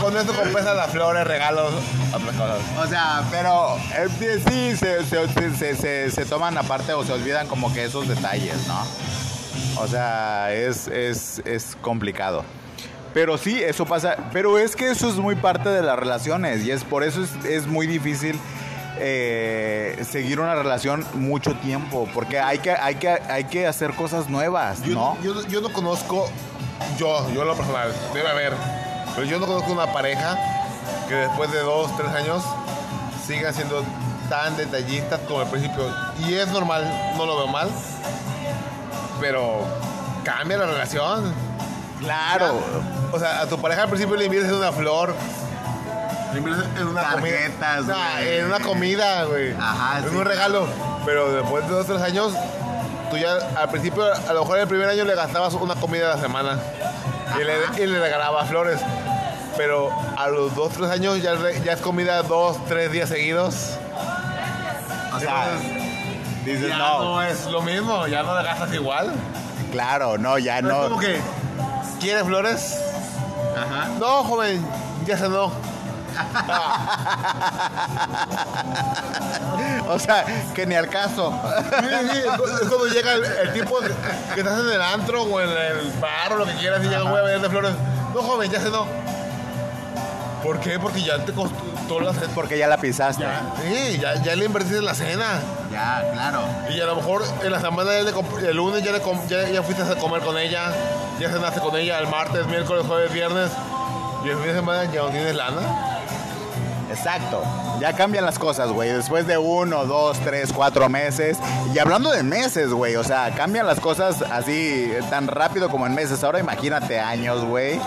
con, 0.00 0.12
con 0.12 0.16
eso 0.20 0.32
compensas 0.34 0.76
las 0.76 0.90
flores, 0.90 1.26
regalos, 1.26 1.72
otras 2.14 2.34
cosas. 2.36 2.58
O 2.78 2.86
sea, 2.86 3.22
pero 3.30 3.76
eh, 3.96 4.40
sí, 4.48 4.76
se, 4.76 5.04
se, 5.04 5.74
se- 5.76 6.10
se- 6.10 6.24
toman 6.26 6.56
aparte 6.58 6.92
o 6.92 7.04
se 7.04 7.12
olvidan 7.12 7.46
como 7.48 7.72
que 7.72 7.84
esos 7.84 8.06
detalles, 8.08 8.66
¿no? 8.66 8.80
O 9.82 9.86
sea, 9.86 10.52
es, 10.52 10.86
es, 10.88 11.40
es 11.44 11.76
complicado. 11.80 12.44
Pero 13.14 13.36
sí, 13.38 13.60
eso 13.62 13.86
pasa. 13.86 14.16
Pero 14.32 14.58
es 14.58 14.76
que 14.76 14.90
eso 14.90 15.08
es 15.08 15.16
muy 15.16 15.34
parte 15.34 15.68
de 15.68 15.82
las 15.82 15.98
relaciones 15.98 16.64
y 16.64 16.70
es 16.70 16.84
por 16.84 17.02
eso 17.02 17.22
es, 17.24 17.44
es 17.44 17.66
muy 17.66 17.86
difícil 17.86 18.38
eh, 18.98 20.04
seguir 20.08 20.38
una 20.40 20.54
relación 20.54 21.04
mucho 21.14 21.54
tiempo 21.56 22.08
porque 22.14 22.38
hay 22.38 22.58
que, 22.58 22.70
hay 22.72 22.96
que, 22.96 23.08
hay 23.08 23.44
que 23.44 23.66
hacer 23.66 23.94
cosas 23.94 24.28
nuevas, 24.28 24.82
Yo 24.82 24.94
¿no? 24.94 25.16
yo, 25.22 25.46
yo 25.48 25.60
no 25.60 25.72
conozco, 25.72 26.28
yo, 26.98 27.28
yo 27.32 27.42
en 27.42 27.48
lo 27.48 27.54
personal, 27.56 27.92
debe 28.14 28.28
haber, 28.28 28.52
pero 29.14 29.26
yo 29.26 29.38
no 29.38 29.46
conozco 29.46 29.72
una 29.72 29.92
pareja 29.92 30.38
que 31.08 31.14
después 31.14 31.50
de 31.52 31.60
dos, 31.60 31.94
tres 31.96 32.10
años 32.12 32.42
siga 33.26 33.52
siendo 33.52 33.84
tan 34.28 34.56
detallistas 34.56 35.20
como 35.26 35.40
al 35.40 35.48
principio. 35.48 35.84
Y 36.18 36.34
es 36.34 36.48
normal, 36.48 36.84
no 37.16 37.26
lo 37.26 37.36
veo 37.36 37.46
mal, 37.48 37.68
pero 39.20 39.64
cambia 40.24 40.58
la 40.58 40.66
relación. 40.66 41.32
Claro. 41.98 42.60
O 43.12 43.18
sea, 43.18 43.40
a 43.42 43.46
tu 43.46 43.60
pareja 43.60 43.82
al 43.82 43.88
principio 43.88 44.16
le 44.16 44.24
inviertes 44.26 44.50
en 44.50 44.56
una 44.58 44.72
flor. 44.72 45.14
Le 46.32 46.38
inviertes 46.38 46.64
en 46.78 46.86
una 46.86 47.02
Tarjetas, 47.02 47.78
comida. 47.80 47.96
Nah, 47.96 48.20
en 48.20 48.44
una 48.46 48.60
comida, 48.60 49.24
güey. 49.24 49.52
Ajá, 49.58 49.98
En 49.98 50.10
sí. 50.10 50.16
un 50.16 50.24
regalo. 50.24 50.66
Pero 51.04 51.32
después 51.32 51.66
de 51.68 51.74
dos 51.74 51.86
tres 51.86 52.00
años, 52.02 52.32
tú 53.10 53.16
ya 53.16 53.34
al 53.56 53.68
principio, 53.70 54.04
a 54.04 54.32
lo 54.32 54.42
mejor 54.42 54.58
el 54.60 54.68
primer 54.68 54.88
año 54.88 55.04
le 55.04 55.14
gastabas 55.14 55.54
una 55.54 55.74
comida 55.74 56.12
a 56.12 56.16
la 56.16 56.22
semana. 56.22 56.58
Y 57.38 57.44
le, 57.44 57.82
y 57.82 57.86
le 57.86 58.00
regalabas 58.00 58.48
flores. 58.48 58.80
Pero 59.56 59.90
a 60.16 60.28
los 60.28 60.54
dos 60.54 60.72
tres 60.72 60.90
años 60.90 61.20
ya, 61.22 61.34
ya 61.64 61.72
es 61.74 61.80
comida 61.80 62.22
dos, 62.22 62.56
tres 62.66 62.90
días 62.92 63.08
seguidos. 63.08 63.76
O 65.14 65.18
sea, 65.20 65.46
Entonces, 65.52 66.44
dices, 66.44 66.68
ya 66.68 66.78
no, 66.78 67.04
no 67.04 67.22
es 67.22 67.44
lo 67.46 67.60
mismo, 67.62 68.06
ya 68.06 68.22
no 68.22 68.36
le 68.36 68.44
gastas 68.44 68.72
igual. 68.72 69.12
claro, 69.72 70.16
no, 70.18 70.38
ya 70.38 70.62
No. 70.62 70.68
Es 70.68 70.74
no. 70.76 70.82
como 70.88 70.98
que, 71.00 71.20
¿quieres 72.00 72.24
flores? 72.24 72.76
Ajá. 73.56 73.88
No, 73.98 74.22
joven, 74.24 74.64
ya 75.04 75.18
se 75.18 75.28
no. 75.28 75.50
O 79.88 79.98
sea, 79.98 80.24
que 80.54 80.66
ni 80.66 80.74
al 80.74 80.88
caso. 80.88 81.32
Sí, 81.80 81.86
sí, 82.12 82.18
es 82.18 82.68
cuando 82.68 82.86
llega 82.86 83.14
el, 83.14 83.24
el 83.24 83.52
tipo 83.52 83.78
que 83.80 84.40
estás 84.40 84.60
en 84.60 84.70
el 84.70 84.82
antro 84.82 85.22
o 85.22 85.40
en 85.40 85.50
el 85.50 85.92
bar 86.00 86.32
o 86.32 86.36
lo 86.36 86.46
que 86.46 86.54
quieras 86.54 86.80
y 86.84 86.88
llega 86.88 87.04
un 87.04 87.10
güey 87.10 87.22
a 87.22 87.26
vender 87.26 87.50
flores. 87.50 87.72
No, 88.14 88.22
joven, 88.22 88.50
ya 88.50 88.60
se 88.60 88.70
no. 88.70 88.86
¿Por 90.42 90.60
qué? 90.60 90.78
Porque 90.78 91.02
ya 91.02 91.18
te 91.24 91.32
costó 91.32 92.00
la 92.00 92.14
cena. 92.14 92.28
Porque 92.34 92.56
ya 92.56 92.66
la 92.66 92.78
pisaste. 92.78 93.24
Sí, 93.62 93.98
ya, 93.98 94.14
ya 94.22 94.34
le 94.36 94.46
invertiste 94.46 94.78
en 94.78 94.84
la 94.84 94.94
cena. 94.94 95.40
Ya, 95.70 96.08
claro. 96.12 96.42
Y 96.70 96.80
a 96.80 96.86
lo 96.86 96.96
mejor 96.96 97.24
en 97.42 97.52
la 97.52 97.60
semana 97.60 97.90
el 97.92 98.56
lunes 98.56 98.82
ya, 98.82 98.92
le 98.92 99.52
ya 99.52 99.62
fuiste 99.62 99.82
a 99.82 99.94
comer 99.96 100.22
con 100.22 100.38
ella, 100.38 100.72
ya 101.18 101.28
cenaste 101.30 101.60
con 101.60 101.76
ella 101.76 101.98
el 101.98 102.06
martes, 102.06 102.46
miércoles, 102.46 102.86
jueves, 102.86 103.12
viernes. 103.12 103.50
Y 104.24 104.28
el 104.28 104.36
fin 104.36 104.46
de 104.46 104.54
semana 104.54 104.84
ya 104.90 105.02
no 105.02 105.08
tienes 105.08 105.34
lana. 105.34 105.99
Exacto. 106.90 107.42
Ya 107.80 107.92
cambian 107.94 108.24
las 108.26 108.38
cosas, 108.38 108.70
güey. 108.70 108.90
Después 108.90 109.26
de 109.26 109.38
uno, 109.38 109.86
dos, 109.86 110.18
tres, 110.20 110.52
cuatro 110.52 110.88
meses. 110.88 111.38
Y 111.74 111.78
hablando 111.78 112.10
de 112.10 112.22
meses, 112.22 112.70
güey. 112.70 112.96
O 112.96 113.04
sea, 113.04 113.30
cambian 113.34 113.66
las 113.66 113.80
cosas 113.80 114.22
así 114.30 114.92
tan 115.08 115.26
rápido 115.28 115.68
como 115.70 115.86
en 115.86 115.94
meses. 115.94 116.22
Ahora 116.24 116.40
imagínate 116.40 116.98
años, 117.00 117.44
güey. 117.44 117.78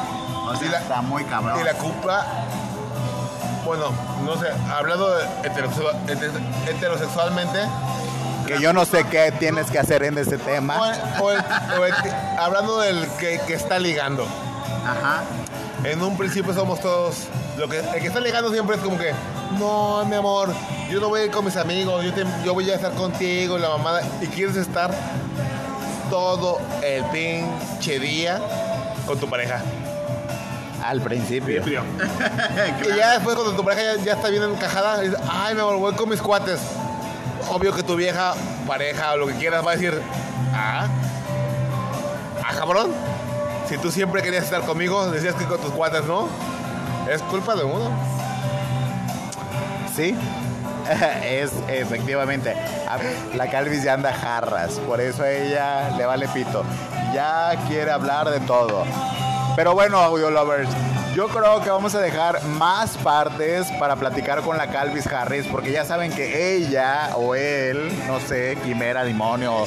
O 0.46 0.56
sea, 0.56 0.68
Y 0.68 0.72
la- 0.72 0.80
está 0.80 1.02
muy 1.02 1.24
cabrón. 1.26 1.60
Y 1.60 1.64
la 1.64 1.74
culpa, 1.74 2.26
bueno, 3.66 3.86
no 4.26 4.36
sé, 4.40 4.48
hablando 4.74 5.10
de 5.16 5.26
heterosexual- 5.44 5.96
heter- 6.08 6.70
heterosexualmente, 6.70 7.60
Que 8.48 8.60
yo 8.60 8.74
no 8.74 8.84
sé 8.84 9.06
qué 9.06 9.32
tienes 9.32 9.72
que 9.72 9.80
hacer 9.80 10.04
en 10.04 10.18
ese 10.18 10.36
o, 10.36 10.40
tema. 10.40 10.78
o 11.22 11.32
el- 11.32 11.40
o 11.80 11.86
el 11.86 11.94
que- 12.04 12.12
hablando 12.38 12.80
del 12.82 13.08
que, 13.18 13.40
que 13.48 13.54
está 13.54 13.80
ligando. 13.80 14.28
Ajá. 14.86 15.24
En 15.84 16.02
un 16.02 16.18
principio 16.18 16.54
somos 16.54 16.80
todos, 16.80 17.16
lo 17.58 17.68
que, 17.68 17.80
el 17.80 18.02
que 18.02 18.08
está 18.08 18.20
ligando 18.22 18.52
siempre 18.52 18.78
es 18.78 18.82
como 18.82 18.98
que, 18.98 19.12
no, 19.60 20.06
mi 20.06 20.16
amor, 20.16 20.50
yo 20.90 21.00
no 21.02 21.10
voy 21.10 21.22
a 21.22 21.26
ir 21.26 21.32
con 21.32 21.44
mis 21.44 21.58
amigos, 21.58 22.04
yo, 22.06 22.14
te- 22.14 22.26
yo 22.46 22.54
voy 22.54 22.70
a 22.72 22.76
estar 22.76 22.94
contigo, 22.94 23.58
la 23.58 23.70
mamada, 23.70 24.02
y 24.22 24.28
quieres 24.28 24.56
estar 24.56 24.92
todo 26.10 26.60
el 26.82 27.04
pinche 27.06 28.00
día 28.00 28.40
con 29.06 29.20
tu 29.20 29.30
pareja. 29.30 29.62
Al 30.86 31.02
principio. 31.02 31.64
Y 31.66 32.98
ya 32.98 33.12
después 33.14 33.36
cuando 33.36 33.54
tu 33.56 33.64
pareja 33.64 33.96
ya, 33.98 34.04
ya 34.04 34.14
está 34.14 34.30
bien 34.30 34.44
encajada, 34.44 35.02
dices, 35.02 35.18
ay, 35.30 35.54
mi 35.56 35.62
amor, 35.62 35.78
voy 35.78 35.94
con 35.96 36.08
mis 36.10 36.22
cuates. 36.22 36.60
Obvio 37.50 37.74
que 37.74 37.84
tu 37.84 37.96
vieja 37.96 38.34
pareja 38.68 39.14
o 39.14 39.18
lo 39.18 39.28
que 39.28 39.34
quieras 39.36 39.66
va 39.66 39.72
a 39.72 39.76
decir, 39.76 40.00
ah, 40.54 40.88
ah, 42.42 42.54
cabrón. 42.58 42.92
Si 43.74 43.80
tú 43.80 43.90
siempre 43.90 44.22
querías 44.22 44.44
estar 44.44 44.62
conmigo, 44.62 45.10
decías 45.10 45.34
que 45.34 45.46
con 45.46 45.60
tus 45.60 45.72
cuates 45.72 46.06
no. 46.06 46.30
Es 47.10 47.24
culpa 47.24 47.56
de 47.56 47.64
uno. 47.64 47.90
Sí. 49.96 50.16
Es 51.24 51.52
efectivamente. 51.68 52.56
La 53.34 53.50
Calvis 53.50 53.82
ya 53.82 53.94
anda 53.94 54.14
jarras. 54.14 54.74
Por 54.74 55.02
eso 55.02 55.24
a 55.24 55.32
ella 55.32 55.90
le 55.98 56.06
vale 56.06 56.28
pito. 56.28 56.64
Ya 57.16 57.56
quiere 57.68 57.90
hablar 57.90 58.30
de 58.30 58.42
todo. 58.42 58.84
Pero 59.56 59.74
bueno, 59.74 59.98
audio 59.98 60.30
lovers. 60.30 60.70
Yo 61.14 61.28
creo 61.28 61.62
que 61.62 61.70
vamos 61.70 61.94
a 61.94 62.00
dejar 62.02 62.44
más 62.44 62.98
partes 62.98 63.68
para 63.80 63.96
platicar 63.96 64.42
con 64.42 64.58
la 64.58 64.68
Calvis 64.68 65.06
Harris, 65.06 65.46
porque 65.46 65.72
ya 65.72 65.86
saben 65.86 66.12
que 66.12 66.56
ella 66.56 67.12
o 67.16 67.36
él, 67.36 67.92
no 68.08 68.20
sé, 68.20 68.58
quimera, 68.64 69.04
demonio 69.04 69.66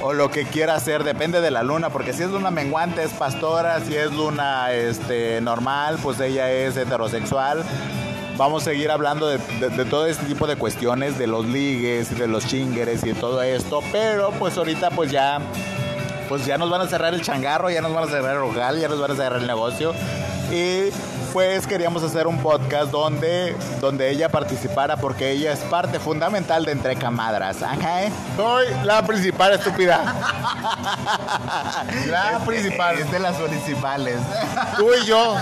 o, 0.00 0.12
lo 0.12 0.30
que 0.30 0.44
quiera 0.44 0.76
hacer, 0.76 1.02
depende 1.02 1.40
de 1.40 1.50
la 1.50 1.64
luna, 1.64 1.90
porque 1.90 2.12
si 2.12 2.22
es 2.22 2.30
luna 2.30 2.52
menguante 2.52 3.02
es 3.02 3.10
pastora, 3.12 3.80
si 3.80 3.96
es 3.96 4.12
luna 4.12 4.70
este, 4.72 5.40
normal, 5.40 5.98
pues 6.00 6.20
ella 6.20 6.52
es 6.52 6.76
heterosexual. 6.76 7.64
Vamos 8.36 8.62
a 8.62 8.66
seguir 8.66 8.92
hablando 8.92 9.26
de, 9.26 9.38
de- 9.38 9.70
de 9.70 9.84
todo 9.86 10.06
este 10.06 10.24
tipo 10.26 10.46
de 10.46 10.54
cuestiones, 10.54 11.18
de 11.18 11.26
los 11.26 11.44
ligues, 11.46 12.16
de 12.16 12.28
los 12.28 12.46
chingueres 12.46 13.02
y 13.02 13.08
de 13.08 13.14
todo 13.14 13.42
esto, 13.42 13.80
pero 13.90 14.30
pues 14.38 14.56
ahorita 14.56 14.90
pues 14.90 15.10
ya 15.10 15.40
pues 16.28 16.44
ya 16.46 16.58
nos 16.58 16.70
van 16.70 16.80
a 16.82 16.86
cerrar 16.86 17.12
el 17.14 17.22
changarro, 17.22 17.70
ya 17.70 17.80
nos 17.80 17.92
van 17.94 18.04
a 18.04 18.06
cerrar 18.08 18.34
el 18.36 18.40
local, 18.42 18.78
ya 18.78 18.88
nos 18.88 19.00
van 19.00 19.10
a 19.12 19.14
cerrar 19.16 19.40
el 19.40 19.46
negocio. 19.48 19.94
Y 20.50 20.90
pues 21.32 21.66
queríamos 21.66 22.02
hacer 22.02 22.26
un 22.26 22.38
podcast 22.38 22.90
donde, 22.90 23.56
donde 23.80 24.10
ella 24.10 24.28
participara 24.28 24.96
porque 24.96 25.30
ella 25.32 25.52
es 25.52 25.58
parte 25.60 25.98
fundamental 25.98 26.64
de 26.64 26.72
Entre 26.72 26.96
Camadras. 26.96 27.58
¿eh? 27.62 28.10
Soy 28.36 28.66
la 28.84 29.02
principal 29.04 29.52
estúpida. 29.52 30.00
La 32.06 32.38
principal. 32.46 32.98
Es 32.98 33.10
de 33.10 33.18
las 33.18 33.36
principales. 33.36 34.16
Tú 34.76 34.90
y 34.94 35.04
yo. 35.06 35.36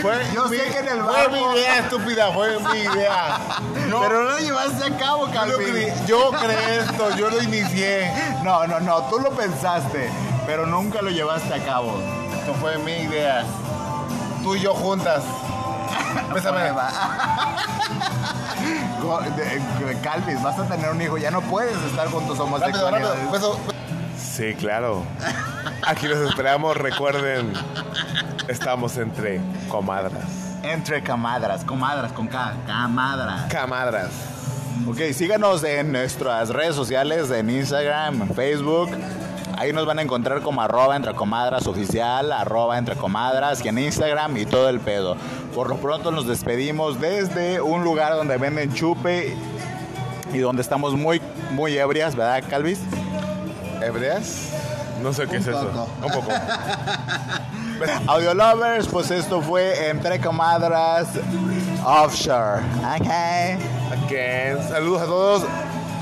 Fue 0.00 0.14
Yo 0.34 0.46
mi, 0.46 0.56
sé 0.56 0.64
que 0.70 0.78
en 0.78 0.88
el 0.88 1.00
fue 1.02 1.12
barco- 1.12 1.32
mi 1.32 1.58
idea, 1.58 1.78
estúpida, 1.78 2.32
fue 2.32 2.58
mi 2.72 2.78
idea. 2.80 3.38
Pero 3.74 4.22
no 4.24 4.30
lo 4.30 4.38
llevaste 4.38 4.84
a 4.84 4.96
cabo, 4.96 5.28
Calvin. 5.32 5.86
yo 6.06 6.30
creé 6.32 6.78
esto, 6.78 7.16
yo 7.16 7.30
lo 7.30 7.42
inicié. 7.42 8.10
No, 8.42 8.66
no, 8.66 8.80
no, 8.80 9.02
tú 9.04 9.18
lo 9.20 9.30
pensaste, 9.30 10.10
pero 10.46 10.66
nunca 10.66 11.02
lo 11.02 11.10
llevaste 11.10 11.54
a 11.54 11.58
cabo. 11.64 11.98
Esto 12.38 12.54
fue 12.54 12.78
mi 12.78 12.92
idea. 12.92 13.44
Tú 14.42 14.54
y 14.56 14.60
yo 14.60 14.74
juntas. 14.74 15.22
De- 19.36 19.98
Calvis, 20.02 20.42
vas 20.42 20.58
a 20.58 20.64
tener 20.64 20.90
un 20.90 21.00
hijo, 21.00 21.18
ya 21.18 21.30
no 21.30 21.40
puedes 21.42 21.76
estar 21.84 22.08
con 22.08 22.26
tus 22.26 22.38
homosexualidades. 22.38 23.18
rápido. 23.26 23.56
Sí, 24.18 24.54
claro. 24.54 25.04
Aquí 25.86 26.06
los 26.06 26.18
esperamos. 26.28 26.76
Recuerden, 26.76 27.52
estamos 28.48 28.96
entre 28.96 29.40
comadras. 29.68 30.24
Entre 30.62 31.02
camadras, 31.02 31.64
comadras 31.64 32.12
con 32.12 32.28
K, 32.28 32.54
camadras. 32.66 33.50
Camadras. 33.50 34.10
Ok, 34.86 34.98
síganos 35.12 35.62
en 35.64 35.92
nuestras 35.92 36.48
redes 36.50 36.74
sociales, 36.74 37.30
en 37.30 37.50
Instagram, 37.50 38.22
en 38.22 38.34
Facebook. 38.34 38.90
Ahí 39.58 39.72
nos 39.72 39.86
van 39.86 39.98
a 39.98 40.02
encontrar 40.02 40.40
como 40.42 40.62
arroba 40.62 40.96
entre 40.96 41.14
comadras 41.14 41.66
oficial, 41.66 42.32
arroba 42.32 42.78
entre 42.78 42.96
comadras 42.96 43.64
y 43.64 43.68
en 43.68 43.78
Instagram 43.78 44.36
y 44.36 44.46
todo 44.46 44.68
el 44.68 44.80
pedo. 44.80 45.16
Por 45.54 45.68
lo 45.68 45.76
pronto 45.76 46.10
nos 46.10 46.26
despedimos 46.26 47.00
desde 47.00 47.60
un 47.60 47.84
lugar 47.84 48.14
donde 48.14 48.36
venden 48.38 48.72
chupe 48.72 49.36
y 50.32 50.38
donde 50.38 50.62
estamos 50.62 50.94
muy, 50.94 51.20
muy 51.52 51.76
ebrias, 51.76 52.16
¿verdad, 52.16 52.42
Calvis? 52.48 52.80
¿Ebrias? 53.82 54.52
No 55.02 55.12
sé 55.12 55.26
qué 55.26 55.36
es 55.36 55.46
eso. 55.46 55.88
Un 56.02 56.12
poco. 56.12 56.30
Audio 58.06 58.34
Lovers, 58.34 58.86
pues 58.86 59.10
esto 59.10 59.42
fue 59.42 59.88
Entre 59.88 60.20
Comadras 60.20 61.08
Offshore. 61.84 62.62
Ok. 62.78 63.08
Again. 64.06 64.68
Saludos 64.68 65.02
a 65.02 65.06
todos. 65.06 65.42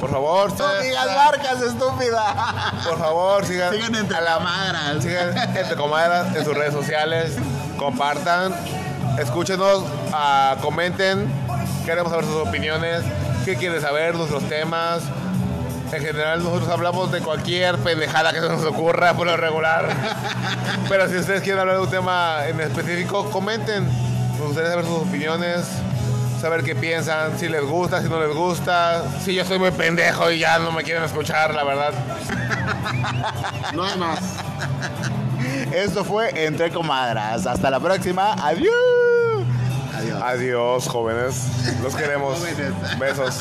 Por 0.00 0.10
favor, 0.10 0.58
No 0.58 0.80
digas 0.80 1.06
marcas, 1.14 1.60
estúpida. 1.62 2.34
por 2.88 2.98
favor, 2.98 3.44
sigan, 3.46 3.72
Sigan 3.74 3.94
entre 3.94 4.16
comadras. 4.18 5.02
sigan 5.02 5.36
entre 5.56 5.76
comadres 5.76 6.36
en 6.36 6.44
sus 6.44 6.56
redes 6.56 6.72
sociales, 6.72 7.32
compartan, 7.78 8.54
escúchenos, 9.18 9.84
ah, 10.12 10.56
comenten, 10.62 11.30
queremos 11.84 12.10
saber 12.10 12.24
sus 12.24 12.36
opiniones, 12.46 13.02
qué 13.44 13.56
quieren 13.56 13.80
saber, 13.80 14.14
nuestros 14.14 14.48
temas. 14.48 15.02
En 15.92 16.00
general 16.04 16.42
nosotros 16.44 16.68
hablamos 16.70 17.10
de 17.10 17.20
cualquier 17.20 17.76
pendejada 17.78 18.32
que 18.32 18.40
se 18.40 18.48
nos 18.48 18.64
ocurra 18.64 19.12
por 19.14 19.26
lo 19.26 19.36
regular. 19.36 19.88
Pero 20.88 21.08
si 21.08 21.16
ustedes 21.16 21.42
quieren 21.42 21.60
hablar 21.60 21.76
de 21.76 21.82
un 21.82 21.90
tema 21.90 22.46
en 22.46 22.60
específico, 22.60 23.28
comenten. 23.30 23.86
Nos 24.38 24.46
gustaría 24.48 24.70
saber 24.70 24.84
sus 24.86 24.98
opiniones, 25.02 25.66
saber 26.40 26.64
qué 26.64 26.74
piensan, 26.74 27.38
si 27.38 27.48
les 27.48 27.62
gusta, 27.62 28.00
si 28.02 28.08
no 28.08 28.18
les 28.20 28.34
gusta. 28.34 29.04
Si 29.22 29.34
yo 29.34 29.44
soy 29.44 29.58
muy 29.58 29.70
pendejo 29.70 30.30
y 30.30 30.38
ya 30.38 30.58
no 30.58 30.72
me 30.72 30.82
quieren 30.82 31.04
escuchar, 31.04 31.54
la 31.54 31.64
verdad. 31.64 31.92
No 33.74 33.84
hay 33.84 33.96
más. 33.98 34.18
Esto 35.72 36.04
fue 36.04 36.44
Entre 36.44 36.70
Comadras. 36.70 37.46
Hasta 37.46 37.70
la 37.70 37.78
próxima. 37.78 38.32
Adiós. 38.32 38.74
Adiós. 39.96 40.22
Adiós, 40.22 40.88
jóvenes. 40.88 41.46
Los 41.82 41.94
queremos. 41.94 42.38
Jóvenes. 42.40 42.98
Besos. 42.98 43.38